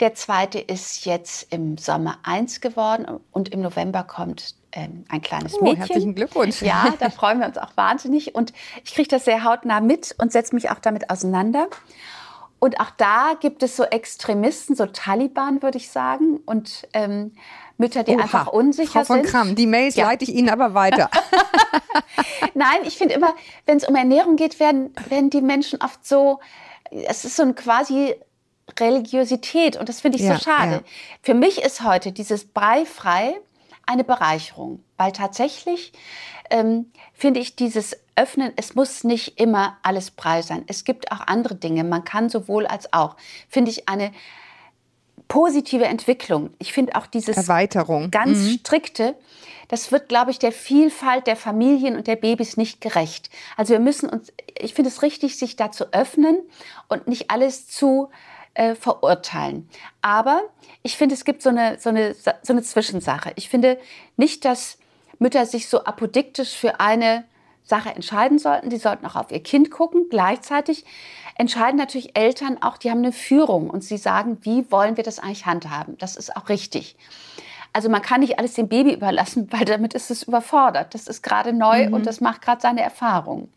Der 0.00 0.14
zweite 0.14 0.60
ist 0.60 1.04
jetzt 1.04 1.52
im 1.52 1.76
Sommer 1.76 2.18
eins 2.22 2.60
geworden 2.60 3.20
und 3.32 3.48
im 3.48 3.60
November 3.60 4.04
kommt 4.04 4.54
ähm, 4.72 5.04
ein 5.08 5.20
kleines 5.20 5.54
oh, 5.54 5.64
Mädchen. 5.64 5.78
Herzlichen 5.78 6.14
Glückwunsch. 6.14 6.62
Ja, 6.62 6.94
da 6.98 7.10
freuen 7.10 7.40
wir 7.40 7.46
uns 7.46 7.58
auch 7.58 7.76
wahnsinnig. 7.76 8.34
Und 8.34 8.52
ich 8.84 8.94
kriege 8.94 9.08
das 9.08 9.24
sehr 9.24 9.42
hautnah 9.42 9.80
mit 9.80 10.14
und 10.18 10.30
setze 10.30 10.54
mich 10.54 10.70
auch 10.70 10.78
damit 10.78 11.10
auseinander. 11.10 11.68
Und 12.60 12.80
auch 12.80 12.90
da 12.96 13.34
gibt 13.40 13.62
es 13.62 13.76
so 13.76 13.84
Extremisten, 13.84 14.74
so 14.74 14.86
Taliban, 14.86 15.62
würde 15.62 15.78
ich 15.78 15.90
sagen. 15.90 16.38
Und 16.44 16.86
ähm, 16.92 17.32
Mütter, 17.78 18.02
die 18.02 18.12
Oha, 18.12 18.22
einfach 18.22 18.46
unsicher 18.48 19.04
Frau 19.04 19.14
von 19.14 19.22
sind. 19.22 19.30
Kramm, 19.30 19.54
die 19.54 19.66
Mails 19.66 19.94
ja. 19.94 20.06
leite 20.06 20.24
ich 20.24 20.34
Ihnen 20.34 20.50
aber 20.50 20.74
weiter. 20.74 21.10
Nein, 22.54 22.78
ich 22.84 22.98
finde 22.98 23.14
immer, 23.14 23.34
wenn 23.66 23.78
es 23.78 23.84
um 23.88 23.94
Ernährung 23.94 24.36
geht, 24.36 24.60
werden, 24.60 24.94
werden 25.08 25.30
die 25.30 25.40
Menschen 25.40 25.80
oft 25.82 26.06
so, 26.06 26.40
es 26.90 27.24
ist 27.24 27.36
so 27.36 27.42
ein 27.44 27.54
quasi 27.54 28.14
Religiosität 28.78 29.76
und 29.76 29.88
das 29.88 30.00
finde 30.00 30.18
ich 30.18 30.24
ja, 30.24 30.34
so 30.34 30.44
schade. 30.44 30.72
Ja. 30.72 30.82
Für 31.22 31.34
mich 31.34 31.62
ist 31.62 31.82
heute 31.82 32.12
dieses 32.12 32.44
Breifrei 32.46 33.34
eine 33.86 34.04
Bereicherung, 34.04 34.82
weil 34.96 35.12
tatsächlich 35.12 35.92
ähm, 36.50 36.92
finde 37.14 37.40
ich 37.40 37.56
dieses 37.56 37.96
Öffnen, 38.16 38.52
es 38.56 38.74
muss 38.74 39.04
nicht 39.04 39.40
immer 39.40 39.78
alles 39.82 40.10
Brei 40.10 40.42
sein. 40.42 40.64
Es 40.66 40.84
gibt 40.84 41.12
auch 41.12 41.20
andere 41.26 41.54
Dinge. 41.54 41.84
Man 41.84 42.04
kann 42.04 42.28
sowohl 42.28 42.66
als 42.66 42.92
auch, 42.92 43.16
finde 43.48 43.70
ich, 43.70 43.88
eine 43.88 44.12
positive 45.26 45.84
Entwicklung. 45.84 46.50
Ich 46.58 46.72
finde 46.72 46.94
auch 46.96 47.06
dieses 47.06 47.36
Erweiterung. 47.36 48.10
ganz 48.10 48.38
mhm. 48.38 48.58
strikte, 48.60 49.14
das 49.68 49.92
wird, 49.92 50.08
glaube 50.08 50.30
ich, 50.30 50.38
der 50.38 50.52
Vielfalt 50.52 51.26
der 51.26 51.36
Familien 51.36 51.96
und 51.96 52.06
der 52.06 52.16
Babys 52.16 52.56
nicht 52.56 52.80
gerecht. 52.80 53.28
Also 53.56 53.74
wir 53.74 53.80
müssen 53.80 54.08
uns, 54.08 54.32
ich 54.58 54.74
finde 54.74 54.90
es 54.90 55.02
richtig, 55.02 55.36
sich 55.36 55.56
da 55.56 55.70
zu 55.70 55.92
öffnen 55.92 56.38
und 56.88 57.06
nicht 57.06 57.30
alles 57.30 57.68
zu 57.68 58.08
äh, 58.54 58.74
verurteilen. 58.74 59.68
Aber 60.00 60.42
ich 60.82 60.96
finde, 60.96 61.14
es 61.14 61.24
gibt 61.24 61.42
so 61.42 61.50
eine, 61.50 61.78
so, 61.78 61.90
eine, 61.90 62.14
so 62.14 62.52
eine 62.52 62.62
Zwischensache. 62.62 63.32
Ich 63.36 63.48
finde 63.50 63.78
nicht, 64.16 64.44
dass 64.44 64.78
Mütter 65.18 65.44
sich 65.44 65.68
so 65.68 65.84
apodiktisch 65.84 66.56
für 66.56 66.80
eine 66.80 67.24
Sache 67.62 67.90
entscheiden 67.90 68.38
sollten. 68.38 68.70
Die 68.70 68.78
sollten 68.78 69.04
auch 69.04 69.16
auf 69.16 69.30
ihr 69.30 69.42
Kind 69.42 69.70
gucken. 69.70 70.06
Gleichzeitig 70.08 70.84
entscheiden 71.38 71.78
natürlich 71.78 72.16
Eltern 72.16 72.62
auch, 72.62 72.76
die 72.76 72.90
haben 72.90 72.98
eine 72.98 73.12
Führung 73.12 73.70
und 73.70 73.82
sie 73.82 73.96
sagen, 73.96 74.38
wie 74.42 74.70
wollen 74.70 74.96
wir 74.96 75.04
das 75.04 75.18
eigentlich 75.18 75.46
handhaben. 75.46 75.96
Das 75.98 76.16
ist 76.16 76.36
auch 76.36 76.48
richtig. 76.48 76.96
Also 77.72 77.88
man 77.88 78.02
kann 78.02 78.20
nicht 78.20 78.38
alles 78.38 78.54
dem 78.54 78.68
Baby 78.68 78.92
überlassen, 78.92 79.46
weil 79.52 79.64
damit 79.64 79.94
ist 79.94 80.10
es 80.10 80.24
überfordert. 80.24 80.94
Das 80.94 81.06
ist 81.06 81.22
gerade 81.22 81.52
neu 81.52 81.86
mhm. 81.86 81.94
und 81.94 82.06
das 82.06 82.20
macht 82.20 82.42
gerade 82.42 82.60
seine 82.60 82.82
Erfahrungen. 82.82 83.52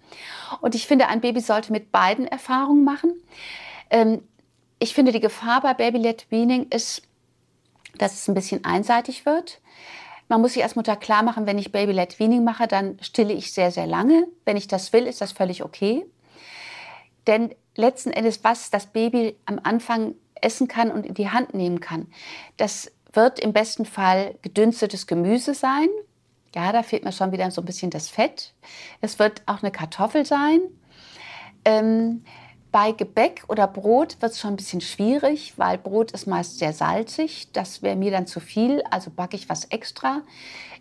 Und 0.61 0.75
ich 0.75 0.85
finde, 0.85 1.07
ein 1.07 1.21
Baby 1.21 1.39
sollte 1.39 1.71
mit 1.71 1.91
beiden 1.91 2.27
Erfahrungen 2.27 2.83
machen. 2.83 3.13
Ähm, 3.89 4.21
ich 4.79 4.93
finde, 4.93 5.11
die 5.11 5.19
Gefahr 5.19 5.61
bei 5.61 5.73
Baby-led 5.73 6.27
Weaning 6.29 6.67
ist, 6.69 7.03
dass 7.97 8.13
es 8.13 8.27
ein 8.27 8.33
bisschen 8.35 8.63
einseitig 8.63 9.25
wird. 9.25 9.59
Man 10.27 10.41
muss 10.41 10.53
sich 10.53 10.63
als 10.63 10.75
Mutter 10.75 10.95
klar 10.95 11.23
machen, 11.23 11.45
wenn 11.45 11.57
ich 11.57 11.71
Baby-led 11.71 12.19
Weaning 12.19 12.43
mache, 12.43 12.67
dann 12.67 12.97
stille 13.01 13.33
ich 13.33 13.53
sehr, 13.53 13.71
sehr 13.71 13.87
lange. 13.87 14.27
Wenn 14.45 14.55
ich 14.55 14.67
das 14.67 14.93
will, 14.93 15.07
ist 15.07 15.21
das 15.21 15.31
völlig 15.31 15.63
okay. 15.63 16.05
Denn 17.27 17.53
letzten 17.75 18.11
Endes, 18.11 18.43
was 18.43 18.69
das 18.69 18.87
Baby 18.87 19.35
am 19.45 19.59
Anfang 19.63 20.15
essen 20.35 20.67
kann 20.67 20.91
und 20.91 21.05
in 21.05 21.13
die 21.13 21.29
Hand 21.29 21.53
nehmen 21.53 21.79
kann, 21.79 22.07
das 22.57 22.91
wird 23.13 23.39
im 23.39 23.53
besten 23.53 23.85
Fall 23.85 24.35
gedünstetes 24.41 25.07
Gemüse 25.07 25.53
sein. 25.53 25.87
Ja, 26.55 26.71
da 26.71 26.83
fehlt 26.83 27.03
mir 27.03 27.11
schon 27.11 27.31
wieder 27.31 27.49
so 27.51 27.61
ein 27.61 27.65
bisschen 27.65 27.91
das 27.91 28.09
Fett. 28.09 28.53
Es 28.99 29.19
wird 29.19 29.41
auch 29.45 29.61
eine 29.61 29.71
Kartoffel 29.71 30.25
sein. 30.25 30.61
Ähm, 31.63 32.23
bei 32.71 32.93
Gebäck 32.93 33.43
oder 33.47 33.67
Brot 33.67 34.21
wird 34.21 34.31
es 34.31 34.39
schon 34.39 34.53
ein 34.53 34.55
bisschen 34.55 34.81
schwierig, 34.81 35.53
weil 35.57 35.77
Brot 35.77 36.11
ist 36.11 36.25
meist 36.25 36.59
sehr 36.59 36.73
salzig. 36.73 37.51
Das 37.51 37.81
wäre 37.81 37.95
mir 37.95 38.11
dann 38.11 38.27
zu 38.27 38.39
viel, 38.39 38.81
also 38.89 39.11
backe 39.11 39.35
ich 39.35 39.49
was 39.49 39.65
extra. 39.65 40.21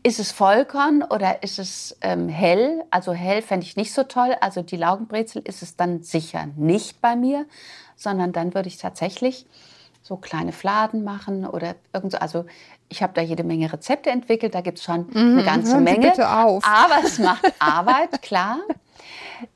Ist 0.02 0.20
es 0.20 0.32
Vollkorn 0.32 1.02
oder 1.02 1.42
ist 1.42 1.58
es 1.58 1.96
ähm, 2.00 2.28
hell? 2.28 2.84
Also 2.90 3.12
hell 3.12 3.42
fände 3.42 3.66
ich 3.66 3.76
nicht 3.76 3.92
so 3.92 4.04
toll. 4.04 4.34
Also 4.40 4.62
die 4.62 4.76
Laugenbrezel 4.76 5.42
ist 5.44 5.62
es 5.62 5.76
dann 5.76 6.02
sicher 6.02 6.46
nicht 6.56 7.00
bei 7.00 7.16
mir, 7.16 7.46
sondern 7.96 8.32
dann 8.32 8.54
würde 8.54 8.68
ich 8.68 8.78
tatsächlich 8.78 9.46
so 10.02 10.16
kleine 10.16 10.52
Fladen 10.52 11.04
machen 11.04 11.44
oder 11.46 11.74
irgend 11.92 12.12
so. 12.12 12.18
Also 12.18 12.46
ich 12.88 13.02
habe 13.02 13.12
da 13.14 13.20
jede 13.20 13.44
Menge 13.44 13.72
Rezepte 13.72 14.10
entwickelt, 14.10 14.54
da 14.54 14.60
gibt 14.60 14.78
es 14.78 14.84
schon 14.84 15.06
mhm, 15.12 15.38
eine 15.38 15.44
ganze 15.44 15.72
hören 15.72 15.84
Menge. 15.84 16.10
Bitte 16.10 16.28
auf. 16.30 16.64
Aber 16.64 17.04
es 17.04 17.18
macht 17.18 17.52
Arbeit, 17.58 18.22
klar. 18.22 18.58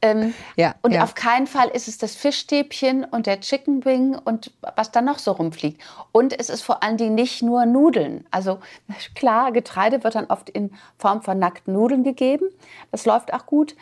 Ähm, 0.02 0.34
ja, 0.56 0.74
und 0.82 0.92
ja. 0.92 1.02
auf 1.02 1.14
keinen 1.14 1.46
Fall 1.46 1.68
ist 1.68 1.88
es 1.88 1.98
das 1.98 2.14
Fischstäbchen 2.14 3.04
und 3.04 3.26
der 3.26 3.40
Chicken 3.40 3.84
Wing 3.84 4.16
und 4.16 4.52
was 4.76 4.90
da 4.90 5.00
noch 5.00 5.18
so 5.18 5.32
rumfliegt. 5.32 5.80
Und 6.12 6.38
es 6.38 6.50
ist 6.50 6.62
vor 6.62 6.82
allen 6.82 6.96
Dingen 6.96 7.14
nicht 7.14 7.42
nur 7.42 7.66
Nudeln. 7.66 8.26
Also 8.30 8.60
klar, 9.14 9.52
Getreide 9.52 10.04
wird 10.04 10.14
dann 10.14 10.26
oft 10.26 10.50
in 10.50 10.72
Form 10.98 11.22
von 11.22 11.38
nackten 11.38 11.74
Nudeln 11.74 12.04
gegeben. 12.04 12.46
Das 12.90 13.06
läuft 13.06 13.32
auch 13.32 13.46
gut. 13.46 13.74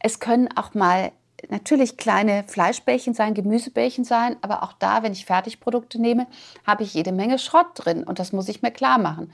Es 0.00 0.20
können 0.20 0.48
auch 0.56 0.74
mal 0.74 1.12
natürlich 1.50 1.96
kleine 1.96 2.44
Fleischbällchen 2.46 3.14
sein, 3.14 3.34
Gemüsebällchen 3.34 4.04
sein, 4.04 4.36
aber 4.42 4.62
auch 4.62 4.72
da, 4.72 5.02
wenn 5.02 5.12
ich 5.12 5.26
Fertigprodukte 5.26 6.00
nehme, 6.00 6.26
habe 6.66 6.82
ich 6.82 6.94
jede 6.94 7.12
Menge 7.12 7.38
Schrott 7.38 7.68
drin 7.74 8.04
und 8.04 8.18
das 8.18 8.32
muss 8.32 8.48
ich 8.48 8.62
mir 8.62 8.70
klar 8.70 8.98
machen. 8.98 9.32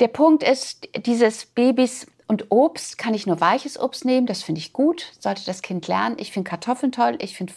Der 0.00 0.08
Punkt 0.08 0.42
ist, 0.42 0.88
dieses 1.06 1.46
Babys 1.46 2.06
und 2.28 2.50
Obst 2.50 2.98
kann 2.98 3.14
ich 3.14 3.26
nur 3.26 3.40
weiches 3.40 3.80
Obst 3.80 4.04
nehmen, 4.04 4.26
das 4.26 4.42
finde 4.42 4.60
ich 4.60 4.74
gut, 4.74 5.12
sollte 5.18 5.44
das 5.46 5.62
Kind 5.62 5.88
lernen. 5.88 6.16
Ich 6.18 6.30
finde 6.30 6.48
Kartoffeln 6.48 6.92
toll, 6.92 7.16
ich 7.20 7.36
finde 7.36 7.54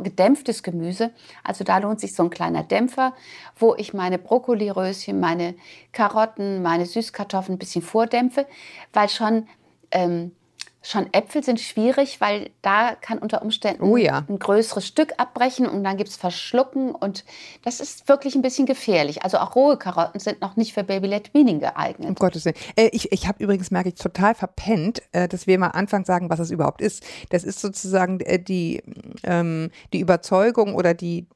gedämpftes 0.00 0.62
Gemüse, 0.62 1.12
also 1.44 1.64
da 1.64 1.78
lohnt 1.78 2.00
sich 2.00 2.14
so 2.14 2.22
ein 2.22 2.30
kleiner 2.30 2.62
Dämpfer, 2.62 3.12
wo 3.56 3.74
ich 3.76 3.92
meine 3.92 4.18
Brokkoliröschen, 4.18 5.20
meine 5.20 5.54
Karotten, 5.92 6.62
meine 6.62 6.86
Süßkartoffeln 6.86 7.56
ein 7.56 7.58
bisschen 7.58 7.82
vordämpfe, 7.82 8.46
weil 8.94 9.10
schon 9.10 9.46
ähm, 9.90 10.32
Schon 10.88 11.12
Äpfel 11.12 11.42
sind 11.42 11.58
schwierig, 11.58 12.20
weil 12.20 12.50
da 12.62 12.94
kann 12.94 13.18
unter 13.18 13.42
Umständen 13.42 13.82
oh 13.82 13.96
ja. 13.96 14.24
ein 14.28 14.38
größeres 14.38 14.86
Stück 14.86 15.14
abbrechen 15.16 15.66
und 15.66 15.82
dann 15.82 15.96
gibt 15.96 16.10
es 16.10 16.16
Verschlucken 16.16 16.94
und 16.94 17.24
das 17.64 17.80
ist 17.80 18.08
wirklich 18.08 18.36
ein 18.36 18.42
bisschen 18.42 18.66
gefährlich. 18.66 19.24
Also 19.24 19.38
auch 19.38 19.56
rohe 19.56 19.78
Karotten 19.78 20.20
sind 20.20 20.40
noch 20.40 20.54
nicht 20.54 20.74
für 20.74 20.84
Baby-led 20.84 21.34
Weaning 21.34 21.58
geeignet. 21.58 22.10
Um 22.10 22.14
Gottes 22.14 22.44
Willen. 22.44 22.54
Äh, 22.76 22.90
ich 22.92 23.10
ich 23.10 23.26
habe 23.26 23.42
übrigens, 23.42 23.72
merke 23.72 23.88
ich, 23.88 23.96
total 23.96 24.36
verpennt, 24.36 25.02
äh, 25.10 25.26
dass 25.26 25.48
wir 25.48 25.58
mal 25.58 25.70
anfangen 25.70 26.04
sagen, 26.04 26.30
was 26.30 26.38
es 26.38 26.52
überhaupt 26.52 26.80
ist. 26.80 27.02
Das 27.30 27.42
ist 27.42 27.58
sozusagen 27.58 28.20
äh, 28.20 28.38
die, 28.38 28.80
ähm, 29.24 29.72
die 29.92 29.98
Überzeugung 29.98 30.76
oder 30.76 30.94
die, 30.94 31.26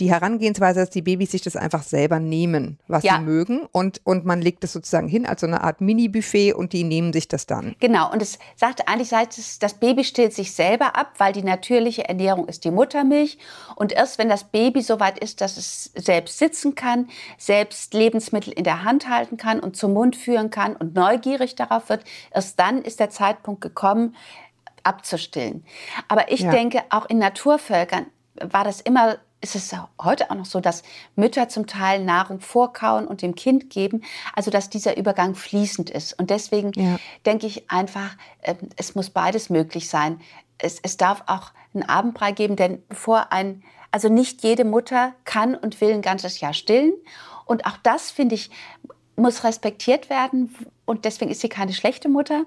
die 0.00 0.10
Herangehensweise, 0.10 0.80
dass 0.80 0.90
die 0.90 1.02
Babys 1.02 1.30
sich 1.30 1.42
das 1.42 1.56
einfach 1.56 1.82
selber 1.82 2.20
nehmen, 2.20 2.78
was 2.86 3.02
ja. 3.04 3.16
sie 3.16 3.22
mögen 3.22 3.66
und, 3.72 4.00
und 4.04 4.24
man 4.24 4.42
legt 4.42 4.62
es 4.64 4.72
sozusagen 4.72 5.08
hin 5.08 5.26
als 5.26 5.40
so 5.40 5.46
eine 5.46 5.62
Art 5.62 5.80
Mini-Buffet 5.80 6.52
und 6.52 6.72
die 6.72 6.84
nehmen 6.84 7.12
sich 7.12 7.28
das 7.28 7.46
dann. 7.46 7.74
Genau, 7.80 8.12
und 8.12 8.20
es 8.20 8.38
sagt 8.56 8.88
eigentlich, 8.88 9.10
das 9.10 9.74
Baby 9.74 10.04
stillt 10.04 10.34
sich 10.34 10.52
selber 10.52 10.96
ab, 10.96 11.14
weil 11.18 11.32
die 11.32 11.42
natürliche 11.42 12.08
Ernährung 12.08 12.46
ist 12.46 12.64
die 12.64 12.70
Muttermilch 12.70 13.38
und 13.74 13.92
erst 13.92 14.18
wenn 14.18 14.28
das 14.28 14.44
Baby 14.44 14.82
so 14.82 15.00
weit 15.00 15.18
ist, 15.18 15.40
dass 15.40 15.56
es 15.56 15.90
selbst 15.94 16.38
sitzen 16.38 16.74
kann, 16.74 17.08
selbst 17.38 17.94
Lebensmittel 17.94 18.52
in 18.52 18.64
der 18.64 18.84
Hand 18.84 19.08
halten 19.08 19.36
kann 19.36 19.60
und 19.60 19.76
zum 19.76 19.94
Mund 19.94 20.16
führen 20.16 20.50
kann 20.50 20.76
und 20.76 20.94
neugierig 20.94 21.54
darauf 21.54 21.88
wird, 21.88 22.04
erst 22.32 22.60
dann 22.60 22.82
ist 22.82 23.00
der 23.00 23.10
Zeitpunkt 23.10 23.60
gekommen, 23.62 24.14
abzustillen. 24.82 25.64
Aber 26.08 26.30
ich 26.30 26.40
ja. 26.40 26.50
denke, 26.50 26.82
auch 26.90 27.06
in 27.06 27.18
Naturvölkern 27.18 28.06
war 28.40 28.64
das 28.64 28.80
immer 28.80 29.18
ist 29.40 29.54
es 29.54 29.74
heute 30.00 30.30
auch 30.30 30.34
noch 30.34 30.46
so, 30.46 30.60
dass 30.60 30.82
Mütter 31.14 31.48
zum 31.48 31.66
Teil 31.66 32.02
Nahrung 32.04 32.40
vorkauen 32.40 33.06
und 33.06 33.22
dem 33.22 33.34
Kind 33.34 33.70
geben, 33.70 34.02
also 34.34 34.50
dass 34.50 34.70
dieser 34.70 34.96
Übergang 34.96 35.34
fließend 35.34 35.90
ist. 35.90 36.18
Und 36.18 36.30
deswegen 36.30 36.72
ja. 36.74 36.98
denke 37.26 37.46
ich 37.46 37.70
einfach, 37.70 38.16
ähm, 38.42 38.56
es 38.76 38.94
muss 38.94 39.10
beides 39.10 39.50
möglich 39.50 39.88
sein. 39.88 40.20
Es, 40.58 40.80
es 40.82 40.96
darf 40.96 41.22
auch 41.26 41.52
einen 41.74 41.84
Abendbrei 41.84 42.32
geben, 42.32 42.56
denn 42.56 42.82
bevor 42.88 43.32
ein, 43.32 43.62
also 43.90 44.08
nicht 44.08 44.42
jede 44.42 44.64
Mutter 44.64 45.12
kann 45.24 45.54
und 45.54 45.80
will 45.80 45.92
ein 45.92 46.02
ganzes 46.02 46.40
Jahr 46.40 46.54
stillen. 46.54 46.94
Und 47.44 47.66
auch 47.66 47.76
das, 47.82 48.10
finde 48.10 48.34
ich, 48.34 48.50
muss 49.16 49.44
respektiert 49.44 50.08
werden. 50.10 50.54
Und 50.86 51.04
deswegen 51.04 51.30
ist 51.30 51.40
sie 51.40 51.48
keine 51.48 51.74
schlechte 51.74 52.08
Mutter. 52.08 52.44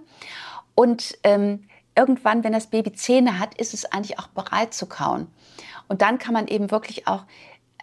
Und 0.75 1.17
ähm, 1.23 1.68
irgendwann, 1.99 2.45
wenn 2.45 2.53
das 2.53 2.67
Baby 2.67 2.93
Zähne 2.93 3.39
hat, 3.39 3.55
ist 3.55 3.73
es 3.73 3.85
eigentlich 3.85 4.19
auch 4.19 4.27
bereit 4.27 4.73
zu 4.73 4.85
kauen. 4.85 5.27
Und 5.89 6.01
dann 6.01 6.17
kann 6.17 6.33
man 6.33 6.47
eben 6.47 6.71
wirklich 6.71 7.07
auch, 7.07 7.23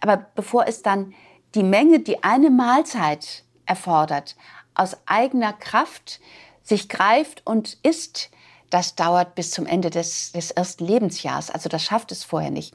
aber 0.00 0.16
bevor 0.34 0.66
es 0.66 0.80
dann 0.80 1.12
die 1.54 1.62
Menge, 1.62 2.00
die 2.00 2.24
eine 2.24 2.48
Mahlzeit 2.50 3.44
erfordert, 3.66 4.36
aus 4.74 4.96
eigener 5.04 5.52
Kraft 5.52 6.20
sich 6.62 6.88
greift 6.88 7.42
und 7.44 7.78
isst, 7.82 8.30
das 8.70 8.94
dauert 8.94 9.34
bis 9.34 9.50
zum 9.50 9.66
Ende 9.66 9.90
des, 9.90 10.32
des 10.32 10.50
ersten 10.50 10.86
Lebensjahres. 10.86 11.50
Also 11.50 11.68
das 11.68 11.82
schafft 11.82 12.10
es 12.10 12.24
vorher 12.24 12.50
nicht. 12.50 12.74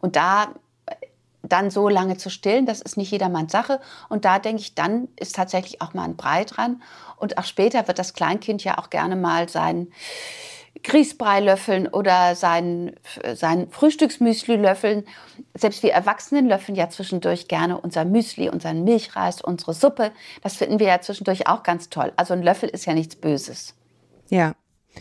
Und 0.00 0.16
da 0.16 0.54
dann 1.42 1.70
so 1.70 1.88
lange 1.88 2.16
zu 2.16 2.30
stillen, 2.30 2.66
das 2.66 2.80
ist 2.80 2.96
nicht 2.96 3.10
jedermanns 3.10 3.52
Sache. 3.52 3.80
Und 4.08 4.24
da 4.24 4.38
denke 4.38 4.60
ich, 4.60 4.74
dann 4.74 5.08
ist 5.16 5.36
tatsächlich 5.36 5.80
auch 5.80 5.94
mal 5.94 6.04
ein 6.04 6.16
Brei 6.16 6.44
dran. 6.44 6.82
Und 7.16 7.38
auch 7.38 7.44
später 7.44 7.86
wird 7.88 7.98
das 7.98 8.14
Kleinkind 8.14 8.64
ja 8.64 8.78
auch 8.78 8.90
gerne 8.90 9.16
mal 9.16 9.48
sein 9.48 9.88
Grießbrei 10.82 11.40
löffeln 11.40 11.88
oder 11.88 12.34
sein, 12.34 12.94
sein 13.34 13.68
Frühstücksmüsli 13.70 14.56
löffeln. 14.56 15.04
Selbst 15.54 15.82
wir 15.82 15.92
Erwachsenen 15.92 16.46
löffeln 16.46 16.76
ja 16.76 16.88
zwischendurch 16.88 17.48
gerne 17.48 17.80
unser 17.80 18.04
Müsli, 18.04 18.48
unseren 18.48 18.84
Milchreis, 18.84 19.40
unsere 19.40 19.74
Suppe. 19.74 20.12
Das 20.42 20.56
finden 20.56 20.78
wir 20.78 20.86
ja 20.86 21.00
zwischendurch 21.00 21.46
auch 21.46 21.62
ganz 21.62 21.88
toll. 21.88 22.12
Also 22.16 22.34
ein 22.34 22.42
Löffel 22.42 22.68
ist 22.68 22.86
ja 22.86 22.94
nichts 22.94 23.16
Böses. 23.16 23.74
Ja, 24.28 24.54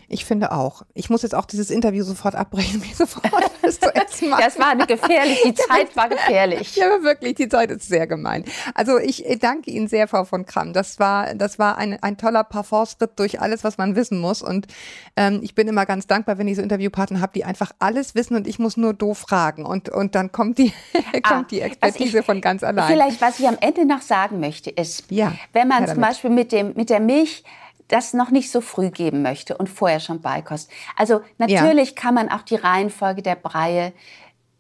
ich 0.07 0.25
finde 0.25 0.51
auch. 0.51 0.83
Ich 0.93 1.09
muss 1.09 1.21
jetzt 1.21 1.35
auch 1.35 1.45
dieses 1.45 1.69
Interview 1.69 2.03
sofort 2.03 2.35
abbrechen, 2.35 2.79
mir 2.87 2.95
sofort 2.95 3.33
was 3.61 3.79
zu 3.79 3.93
essen 3.93 4.29
machen. 4.29 4.43
Das 4.43 4.59
war 4.59 4.75
gefährlich, 4.75 5.41
die 5.43 5.53
Zeit 5.55 5.95
war 5.95 6.09
gefährlich. 6.09 6.75
Ja, 6.75 6.93
aber 6.93 7.03
wirklich, 7.03 7.35
die 7.35 7.49
Zeit 7.49 7.71
ist 7.71 7.87
sehr 7.87 8.07
gemein. 8.07 8.43
Also 8.73 8.97
ich 8.97 9.25
danke 9.39 9.71
Ihnen 9.71 9.87
sehr, 9.87 10.07
Frau 10.07 10.25
von 10.25 10.45
Kramm. 10.45 10.73
Das 10.73 10.99
war, 10.99 11.33
das 11.35 11.59
war 11.59 11.77
ein, 11.77 12.01
ein 12.01 12.17
toller 12.17 12.43
Parforce-Ritt 12.43 13.17
durch 13.17 13.41
alles, 13.41 13.63
was 13.63 13.77
man 13.77 13.95
wissen 13.95 14.19
muss. 14.19 14.41
Und 14.41 14.67
ähm, 15.15 15.39
ich 15.41 15.55
bin 15.55 15.67
immer 15.67 15.85
ganz 15.85 16.07
dankbar, 16.07 16.37
wenn 16.37 16.47
ich 16.47 16.55
so 16.55 16.61
Interviewpartner 16.61 17.21
habe, 17.21 17.33
die 17.33 17.43
einfach 17.43 17.71
alles 17.79 18.15
wissen 18.15 18.35
und 18.35 18.47
ich 18.47 18.59
muss 18.59 18.77
nur 18.77 18.93
doof 18.93 19.17
fragen. 19.17 19.65
Und, 19.65 19.89
und 19.89 20.15
dann 20.15 20.31
kommt 20.31 20.57
die, 20.57 20.73
ah, 20.93 21.19
kommt 21.35 21.51
die 21.51 21.61
Expertise 21.61 22.19
ich, 22.19 22.25
von 22.25 22.41
ganz 22.41 22.63
allein. 22.63 22.91
Vielleicht, 22.91 23.21
was 23.21 23.39
ich 23.39 23.47
am 23.47 23.57
Ende 23.59 23.85
noch 23.85 24.01
sagen 24.01 24.39
möchte, 24.39 24.69
ist, 24.69 25.05
ja, 25.09 25.33
wenn 25.53 25.67
man 25.67 25.87
zum 25.87 26.01
Beispiel 26.01 26.29
mit, 26.29 26.51
dem, 26.51 26.73
mit 26.75 26.89
der 26.89 26.99
Milch 26.99 27.43
das 27.87 28.13
noch 28.13 28.31
nicht 28.31 28.51
so 28.51 28.61
früh 28.61 28.89
geben 28.89 29.21
möchte 29.21 29.57
und 29.57 29.69
vorher 29.69 29.99
schon 29.99 30.21
Beikost. 30.21 30.69
Also 30.95 31.21
natürlich 31.37 31.89
ja. 31.89 31.95
kann 31.95 32.13
man 32.13 32.29
auch 32.29 32.41
die 32.41 32.55
Reihenfolge 32.55 33.21
der 33.21 33.35
Breie 33.35 33.93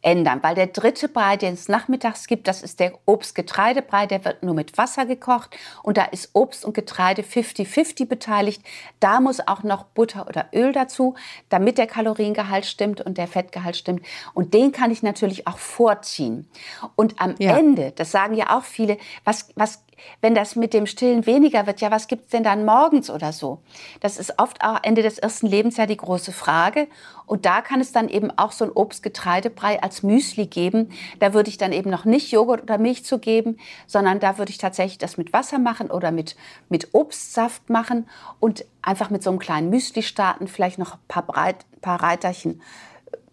ändern, 0.01 0.39
weil 0.41 0.55
der 0.55 0.67
dritte 0.67 1.09
Brei, 1.09 1.37
den 1.37 1.53
es 1.55 1.67
nachmittags 1.67 2.27
gibt, 2.27 2.47
das 2.47 2.61
ist 2.61 2.79
der 2.79 2.93
Obst-Getreidebrei, 3.05 4.05
der 4.05 4.23
wird 4.23 4.43
nur 4.43 4.53
mit 4.53 4.77
Wasser 4.77 5.05
gekocht 5.05 5.57
und 5.83 5.97
da 5.97 6.05
ist 6.05 6.29
Obst 6.33 6.63
und 6.63 6.73
Getreide 6.73 7.23
50-50 7.23 8.07
beteiligt. 8.07 8.61
Da 8.99 9.19
muss 9.19 9.45
auch 9.45 9.63
noch 9.63 9.83
Butter 9.83 10.27
oder 10.27 10.47
Öl 10.53 10.71
dazu, 10.71 11.15
damit 11.49 11.77
der 11.77 11.87
Kaloriengehalt 11.87 12.65
stimmt 12.65 13.01
und 13.01 13.17
der 13.17 13.27
Fettgehalt 13.27 13.75
stimmt. 13.75 14.05
Und 14.33 14.53
den 14.53 14.71
kann 14.71 14.91
ich 14.91 15.03
natürlich 15.03 15.47
auch 15.47 15.57
vorziehen. 15.57 16.47
Und 16.95 17.19
am 17.19 17.35
Ja. 17.39 17.57
Ende, 17.57 17.91
das 17.91 18.11
sagen 18.11 18.35
ja 18.35 18.57
auch 18.57 18.63
viele, 18.63 18.97
was, 19.25 19.49
was 19.55 19.83
wenn 20.21 20.35
das 20.35 20.55
mit 20.55 20.73
dem 20.73 20.85
Stillen 20.85 21.25
weniger 21.25 21.67
wird, 21.67 21.81
ja, 21.81 21.91
was 21.91 22.07
gibt's 22.07 22.31
denn 22.31 22.43
dann 22.43 22.65
morgens 22.65 23.09
oder 23.09 23.33
so? 23.33 23.59
Das 23.99 24.17
ist 24.17 24.39
oft 24.39 24.63
auch 24.63 24.79
Ende 24.83 25.01
des 25.01 25.17
ersten 25.17 25.47
Lebensjahres 25.47 25.87
die 25.87 25.97
große 25.97 26.31
Frage. 26.31 26.87
Und 27.25 27.45
da 27.45 27.61
kann 27.61 27.81
es 27.81 27.91
dann 27.91 28.09
eben 28.09 28.31
auch 28.37 28.51
so 28.51 28.65
ein 28.65 28.71
Obst-Getreidebrei 28.71 29.81
als 29.81 30.03
Müsli 30.03 30.47
geben. 30.47 30.89
Da 31.19 31.33
würde 31.33 31.49
ich 31.49 31.57
dann 31.57 31.71
eben 31.71 31.89
noch 31.89 32.05
nicht 32.05 32.31
Joghurt 32.31 32.63
oder 32.63 32.77
Milch 32.77 33.05
zu 33.05 33.19
geben, 33.19 33.57
sondern 33.85 34.19
da 34.19 34.37
würde 34.37 34.51
ich 34.51 34.57
tatsächlich 34.57 34.97
das 34.97 35.17
mit 35.17 35.33
Wasser 35.33 35.59
machen 35.59 35.91
oder 35.91 36.11
mit, 36.11 36.35
mit 36.69 36.93
Obstsaft 36.93 37.69
machen 37.69 38.07
und 38.39 38.65
einfach 38.81 39.09
mit 39.09 39.23
so 39.23 39.29
einem 39.29 39.39
kleinen 39.39 39.69
Müsli 39.69 40.03
starten, 40.03 40.47
vielleicht 40.47 40.79
noch 40.79 40.93
ein 40.93 40.99
paar, 41.07 41.23
Breit, 41.23 41.65
paar 41.81 42.01
Reiterchen 42.01 42.61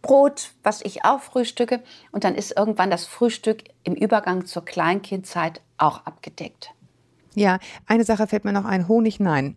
Brot, 0.04 0.50
was 0.62 0.82
ich 0.82 1.04
auch 1.06 1.20
frühstücke. 1.20 1.82
Und 2.12 2.24
dann 2.24 2.34
ist 2.34 2.54
irgendwann 2.54 2.90
das 2.90 3.06
Frühstück 3.06 3.64
im 3.84 3.94
Übergang 3.94 4.44
zur 4.44 4.62
Kleinkindzeit 4.62 5.62
auch 5.78 6.04
abgedeckt. 6.06 6.72
Ja, 7.34 7.58
eine 7.86 8.04
Sache 8.04 8.26
fällt 8.26 8.44
mir 8.44 8.52
noch 8.52 8.64
ein. 8.64 8.88
Honig, 8.88 9.20
nein. 9.20 9.56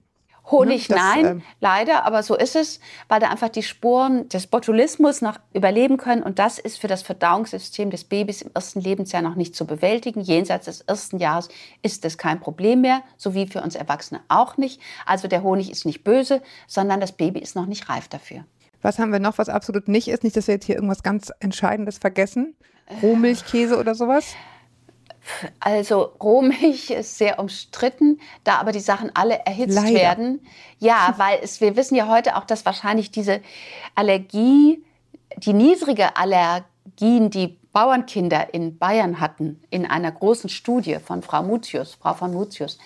Honig, 0.50 0.88
Ne, 0.88 0.96
das, 0.96 1.04
nein, 1.04 1.26
ähm, 1.26 1.42
leider, 1.60 2.06
aber 2.06 2.24
so 2.24 2.36
ist 2.36 2.56
es, 2.56 2.80
weil 3.10 3.20
da 3.20 3.30
einfach 3.30 3.50
die 3.50 3.64
Spuren 3.64 4.30
des 4.30 4.48
Botulismus 4.48 5.22
noch 5.22 5.38
überleben 5.54 5.98
können. 5.98 6.24
Und 6.24 6.40
das 6.40 6.58
ist 6.58 6.80
für 6.80 6.88
das 6.88 7.02
Verdauungssystem 7.02 7.90
des 7.90 8.06
Babys 8.06 8.42
im 8.42 8.52
ersten 8.54 8.80
Lebensjahr 8.80 9.22
noch 9.22 9.36
nicht 9.36 9.56
zu 9.56 9.66
bewältigen. 9.66 10.22
Jenseits 10.22 10.66
des 10.66 10.82
ersten 10.82 11.18
Jahres 11.18 11.50
ist 11.82 12.06
es 12.06 12.18
kein 12.18 12.40
Problem 12.40 12.82
mehr, 12.82 13.02
so 13.18 13.34
wie 13.34 13.48
für 13.48 13.62
uns 13.62 13.76
Erwachsene 13.76 14.22
auch 14.30 14.56
nicht. 14.56 14.80
Also 15.06 15.28
der 15.28 15.44
Honig 15.44 15.70
ist 15.70 15.86
nicht 15.86 16.04
böse, 16.04 16.42
sondern 16.66 17.02
das 17.02 17.12
Baby 17.12 17.40
ist 17.40 17.56
noch 17.56 17.66
nicht 17.66 17.90
reif 17.90 18.08
dafür. 18.08 18.46
Was 18.82 19.00
haben 19.00 19.12
wir 19.12 19.20
noch, 19.20 19.38
was 19.38 19.50
absolut 19.50 19.90
nicht 19.90 20.08
ist? 20.08 20.24
Nicht, 20.24 20.38
dass 20.38 20.48
wir 20.48 20.54
jetzt 20.56 20.66
hier 20.66 20.76
irgendwas 20.76 21.04
ganz 21.04 21.32
Entscheidendes 21.42 21.98
vergessen. 21.98 22.56
Rohmilchkäse 23.02 23.78
oder 23.78 23.96
sowas? 23.96 24.36
Also 25.60 26.12
Rohmilch 26.22 26.90
ist 26.92 27.18
sehr 27.18 27.40
umstritten, 27.40 28.20
da 28.44 28.60
aber 28.60 28.72
die 28.72 28.80
Sachen 28.80 29.12
alle 29.16 29.40
erhitzt 29.46 29.76
Leider. 29.76 29.94
werden. 29.94 30.42
Ja, 30.80 31.14
weil 31.18 31.40
es, 31.42 31.62
wir 31.62 31.76
wissen 31.76 31.96
ja 31.96 32.08
heute 32.08 32.36
auch, 32.38 32.46
dass 32.46 32.66
wahrscheinlich 32.66 33.12
diese 33.12 33.42
Allergie, 33.96 34.84
die 35.38 35.54
niedrige 35.54 36.16
Allergien, 36.18 37.30
die 37.30 37.58
Bauernkinder 37.74 38.54
in 38.54 38.78
Bayern 38.78 39.20
hatten, 39.20 39.62
in 39.70 39.86
einer 39.86 40.12
großen 40.12 40.50
Studie 40.50 40.98
von 41.04 41.22
Frau 41.22 41.44
Mutius, 41.44 41.96
Frau 41.96 42.14
von 42.16 42.34
Mutius, 42.34 42.80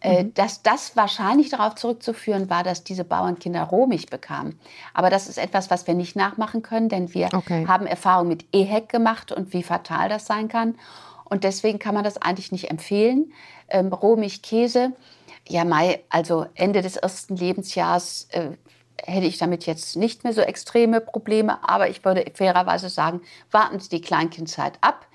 äh, 0.00 0.24
dass 0.34 0.62
das 0.62 0.96
wahrscheinlich 0.96 1.50
darauf 1.50 1.74
zurückzuführen 1.74 2.48
war, 2.48 2.62
dass 2.62 2.84
diese 2.84 3.04
Bauernkinder 3.04 3.62
Rohmilch 3.64 4.06
bekamen. 4.06 4.58
Aber 4.94 5.10
das 5.10 5.28
ist 5.28 5.38
etwas, 5.38 5.70
was 5.70 5.86
wir 5.86 5.94
nicht 5.94 6.14
nachmachen 6.16 6.62
können, 6.62 6.88
denn 6.88 7.12
wir 7.12 7.28
Okay. 7.34 7.66
haben 7.66 7.86
Erfahrung 7.86 8.28
mit 8.28 8.46
EHEC 8.52 8.88
gemacht 8.88 9.32
und 9.32 9.52
wie 9.52 9.62
fatal 9.62 10.08
das 10.08 10.26
sein 10.26 10.48
kann. 10.48 10.76
Und 11.24 11.44
deswegen 11.44 11.78
kann 11.78 11.94
man 11.94 12.04
das 12.04 12.20
eigentlich 12.20 12.52
nicht 12.52 12.70
empfehlen. 12.70 13.32
Ähm, 13.68 13.92
Rohmilch, 13.92 14.42
Käse, 14.42 14.92
ja, 15.48 15.64
Mai, 15.64 16.02
also 16.08 16.46
Ende 16.54 16.82
des 16.82 16.96
ersten 16.96 17.36
Lebensjahres 17.36 18.28
äh, 18.30 18.50
hätte 19.02 19.26
ich 19.26 19.38
damit 19.38 19.66
jetzt 19.66 19.96
nicht 19.96 20.24
mehr 20.24 20.32
so 20.32 20.40
extreme 20.40 21.00
Probleme. 21.00 21.58
Aber 21.68 21.88
ich 21.88 22.04
würde 22.04 22.24
fairerweise 22.34 22.88
sagen, 22.88 23.20
warten 23.50 23.80
Sie 23.80 23.88
die 23.88 24.00
Kleinkindzeit 24.00 24.78
ab. 24.80 25.06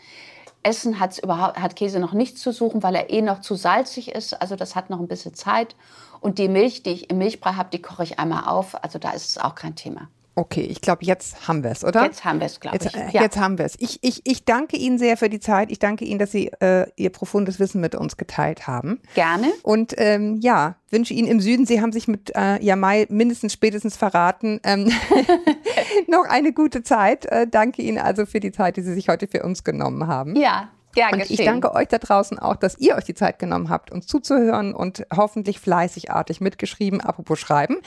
Essen 0.61 0.99
hat's 0.99 1.19
überhaupt, 1.19 1.57
hat 1.57 1.75
Käse 1.75 1.99
noch 1.99 2.13
nichts 2.13 2.41
zu 2.41 2.51
suchen, 2.51 2.83
weil 2.83 2.95
er 2.95 3.09
eh 3.09 3.21
noch 3.21 3.41
zu 3.41 3.55
salzig 3.55 4.11
ist. 4.11 4.39
Also 4.41 4.55
das 4.55 4.75
hat 4.75 4.89
noch 4.89 4.99
ein 4.99 5.07
bisschen 5.07 5.33
Zeit. 5.33 5.75
Und 6.19 6.37
die 6.37 6.49
Milch, 6.49 6.83
die 6.83 6.91
ich 6.91 7.09
im 7.09 7.17
Milchbrei 7.17 7.53
habe, 7.53 7.69
die 7.71 7.81
koche 7.81 8.03
ich 8.03 8.19
einmal 8.19 8.45
auf. 8.45 8.83
Also 8.83 8.99
da 8.99 9.11
ist 9.11 9.29
es 9.29 9.37
auch 9.37 9.55
kein 9.55 9.75
Thema. 9.75 10.09
Okay, 10.39 10.61
ich 10.61 10.79
glaube, 10.79 11.03
jetzt 11.03 11.49
haben 11.49 11.63
wir 11.65 11.71
es, 11.71 11.83
oder? 11.83 12.05
Jetzt 12.05 12.23
haben 12.23 12.39
wir 12.39 12.45
es, 12.45 12.61
glaube 12.61 12.77
Jetzt, 12.77 12.85
ich. 12.85 12.95
äh, 12.95 13.09
Ja. 13.11 13.21
jetzt 13.23 13.37
haben 13.37 13.57
wir 13.57 13.65
es. 13.65 13.75
Ich, 13.77 13.99
ich, 14.03 14.21
ich 14.23 14.45
danke 14.45 14.77
Ihnen 14.77 14.97
sehr 14.97 15.17
für 15.17 15.27
die 15.29 15.41
Zeit. 15.41 15.69
Ich 15.69 15.79
danke 15.79 16.05
Ihnen, 16.05 16.17
dass 16.17 16.31
Sie 16.31 16.47
äh, 16.61 16.85
Ihr 16.95 17.09
profundes 17.09 17.59
Wissen 17.59 17.81
mit 17.81 17.93
uns 17.93 18.15
geteilt 18.15 18.65
haben. 18.65 19.01
Gerne. 19.15 19.47
Und 19.63 19.93
ähm, 19.97 20.37
ja, 20.39 20.75
wünsche 20.91 21.13
Ihnen 21.13 21.27
im 21.27 21.41
Süden, 21.41 21.65
Sie 21.65 21.81
haben 21.81 21.91
sich 21.91 22.07
mit 22.07 22.31
äh, 22.37 22.63
Jamai 22.63 23.05
mindestens 23.09 23.51
spätestens 23.51 23.97
verraten, 23.97 24.61
ähm, 24.63 24.89
noch 26.07 26.23
eine 26.23 26.53
gute 26.53 26.83
Zeit. 26.83 27.25
Äh, 27.25 27.45
danke 27.45 27.81
Ihnen 27.81 27.97
also 27.97 28.25
für 28.25 28.39
die 28.39 28.53
Zeit, 28.53 28.77
die 28.77 28.81
Sie 28.81 28.93
sich 28.93 29.09
heute 29.09 29.27
für 29.27 29.43
uns 29.43 29.65
genommen 29.65 30.07
haben. 30.07 30.37
Ja, 30.37 30.69
gern 30.93 31.13
Und 31.13 31.19
geschehen. 31.19 31.39
ich 31.39 31.45
danke 31.45 31.73
euch 31.73 31.87
da 31.87 31.97
draußen 31.97 32.39
auch, 32.39 32.55
dass 32.55 32.77
ihr 32.79 32.95
euch 32.95 33.05
die 33.05 33.13
Zeit 33.13 33.39
genommen 33.39 33.69
habt, 33.69 33.91
uns 33.91 34.07
zuzuhören 34.07 34.73
und 34.73 35.05
hoffentlich 35.15 35.59
fleißigartig 35.59 36.41
mitgeschrieben. 36.41 37.01
Apropos 37.01 37.39
Schreiben. 37.39 37.77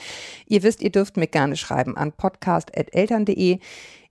Ihr 0.45 0.63
wisst, 0.63 0.81
ihr 0.81 0.91
dürft 0.91 1.17
mir 1.17 1.27
gerne 1.27 1.55
schreiben 1.55 1.97
an 1.97 2.11
podcast.eltern.de. 2.11 3.59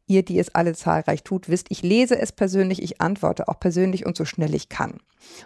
Ihr, 0.07 0.25
die 0.25 0.39
es 0.39 0.55
alle 0.55 0.75
zahlreich 0.75 1.23
tut, 1.23 1.49
wisst, 1.49 1.69
ich 1.71 1.83
lese 1.83 2.19
es 2.19 2.33
persönlich, 2.33 2.83
ich 2.83 3.01
antworte 3.01 3.49
auch 3.49 3.59
persönlich 3.61 4.05
und 4.05 4.17
so 4.17 4.25
schnell 4.25 4.55
ich 4.55 4.69
kann. 4.69 4.99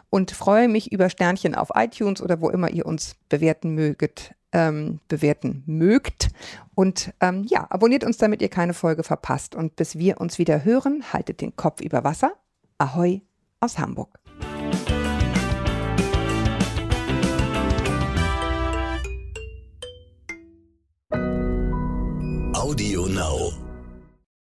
Und 0.09 0.31
freue 0.31 0.69
mich 0.69 0.93
über 0.93 1.11
Sternchen 1.11 1.55
auf 1.55 1.69
iTunes 1.75 2.23
oder 2.23 2.41
wo 2.41 2.49
immer 2.49 2.71
ihr 2.71 2.87
uns 2.87 3.17
bewerten 3.29 3.75
möget, 3.75 4.35
ähm, 4.53 5.01
bewerten 5.09 5.63
mögt. 5.67 6.31
Und 6.75 7.13
ähm, 7.21 7.45
ja, 7.49 7.67
abonniert 7.69 8.03
uns, 8.03 8.17
damit 8.17 8.41
ihr 8.41 8.49
keine 8.49 8.75
Folge 8.75 9.03
verpasst. 9.03 9.55
Und 9.55 9.77
bis 9.77 9.99
wir 9.99 10.21
uns 10.21 10.39
wieder 10.39 10.65
hören, 10.65 11.13
haltet 11.13 11.43
den 11.43 11.55
Kopf 11.55 11.83
über 11.83 12.03
Wasser. 12.03 12.33
Ahoi 12.79 13.21
aus 13.67 13.79
Hamburg. 13.79 14.17
Audio 22.55 23.07
Now. 23.09 23.66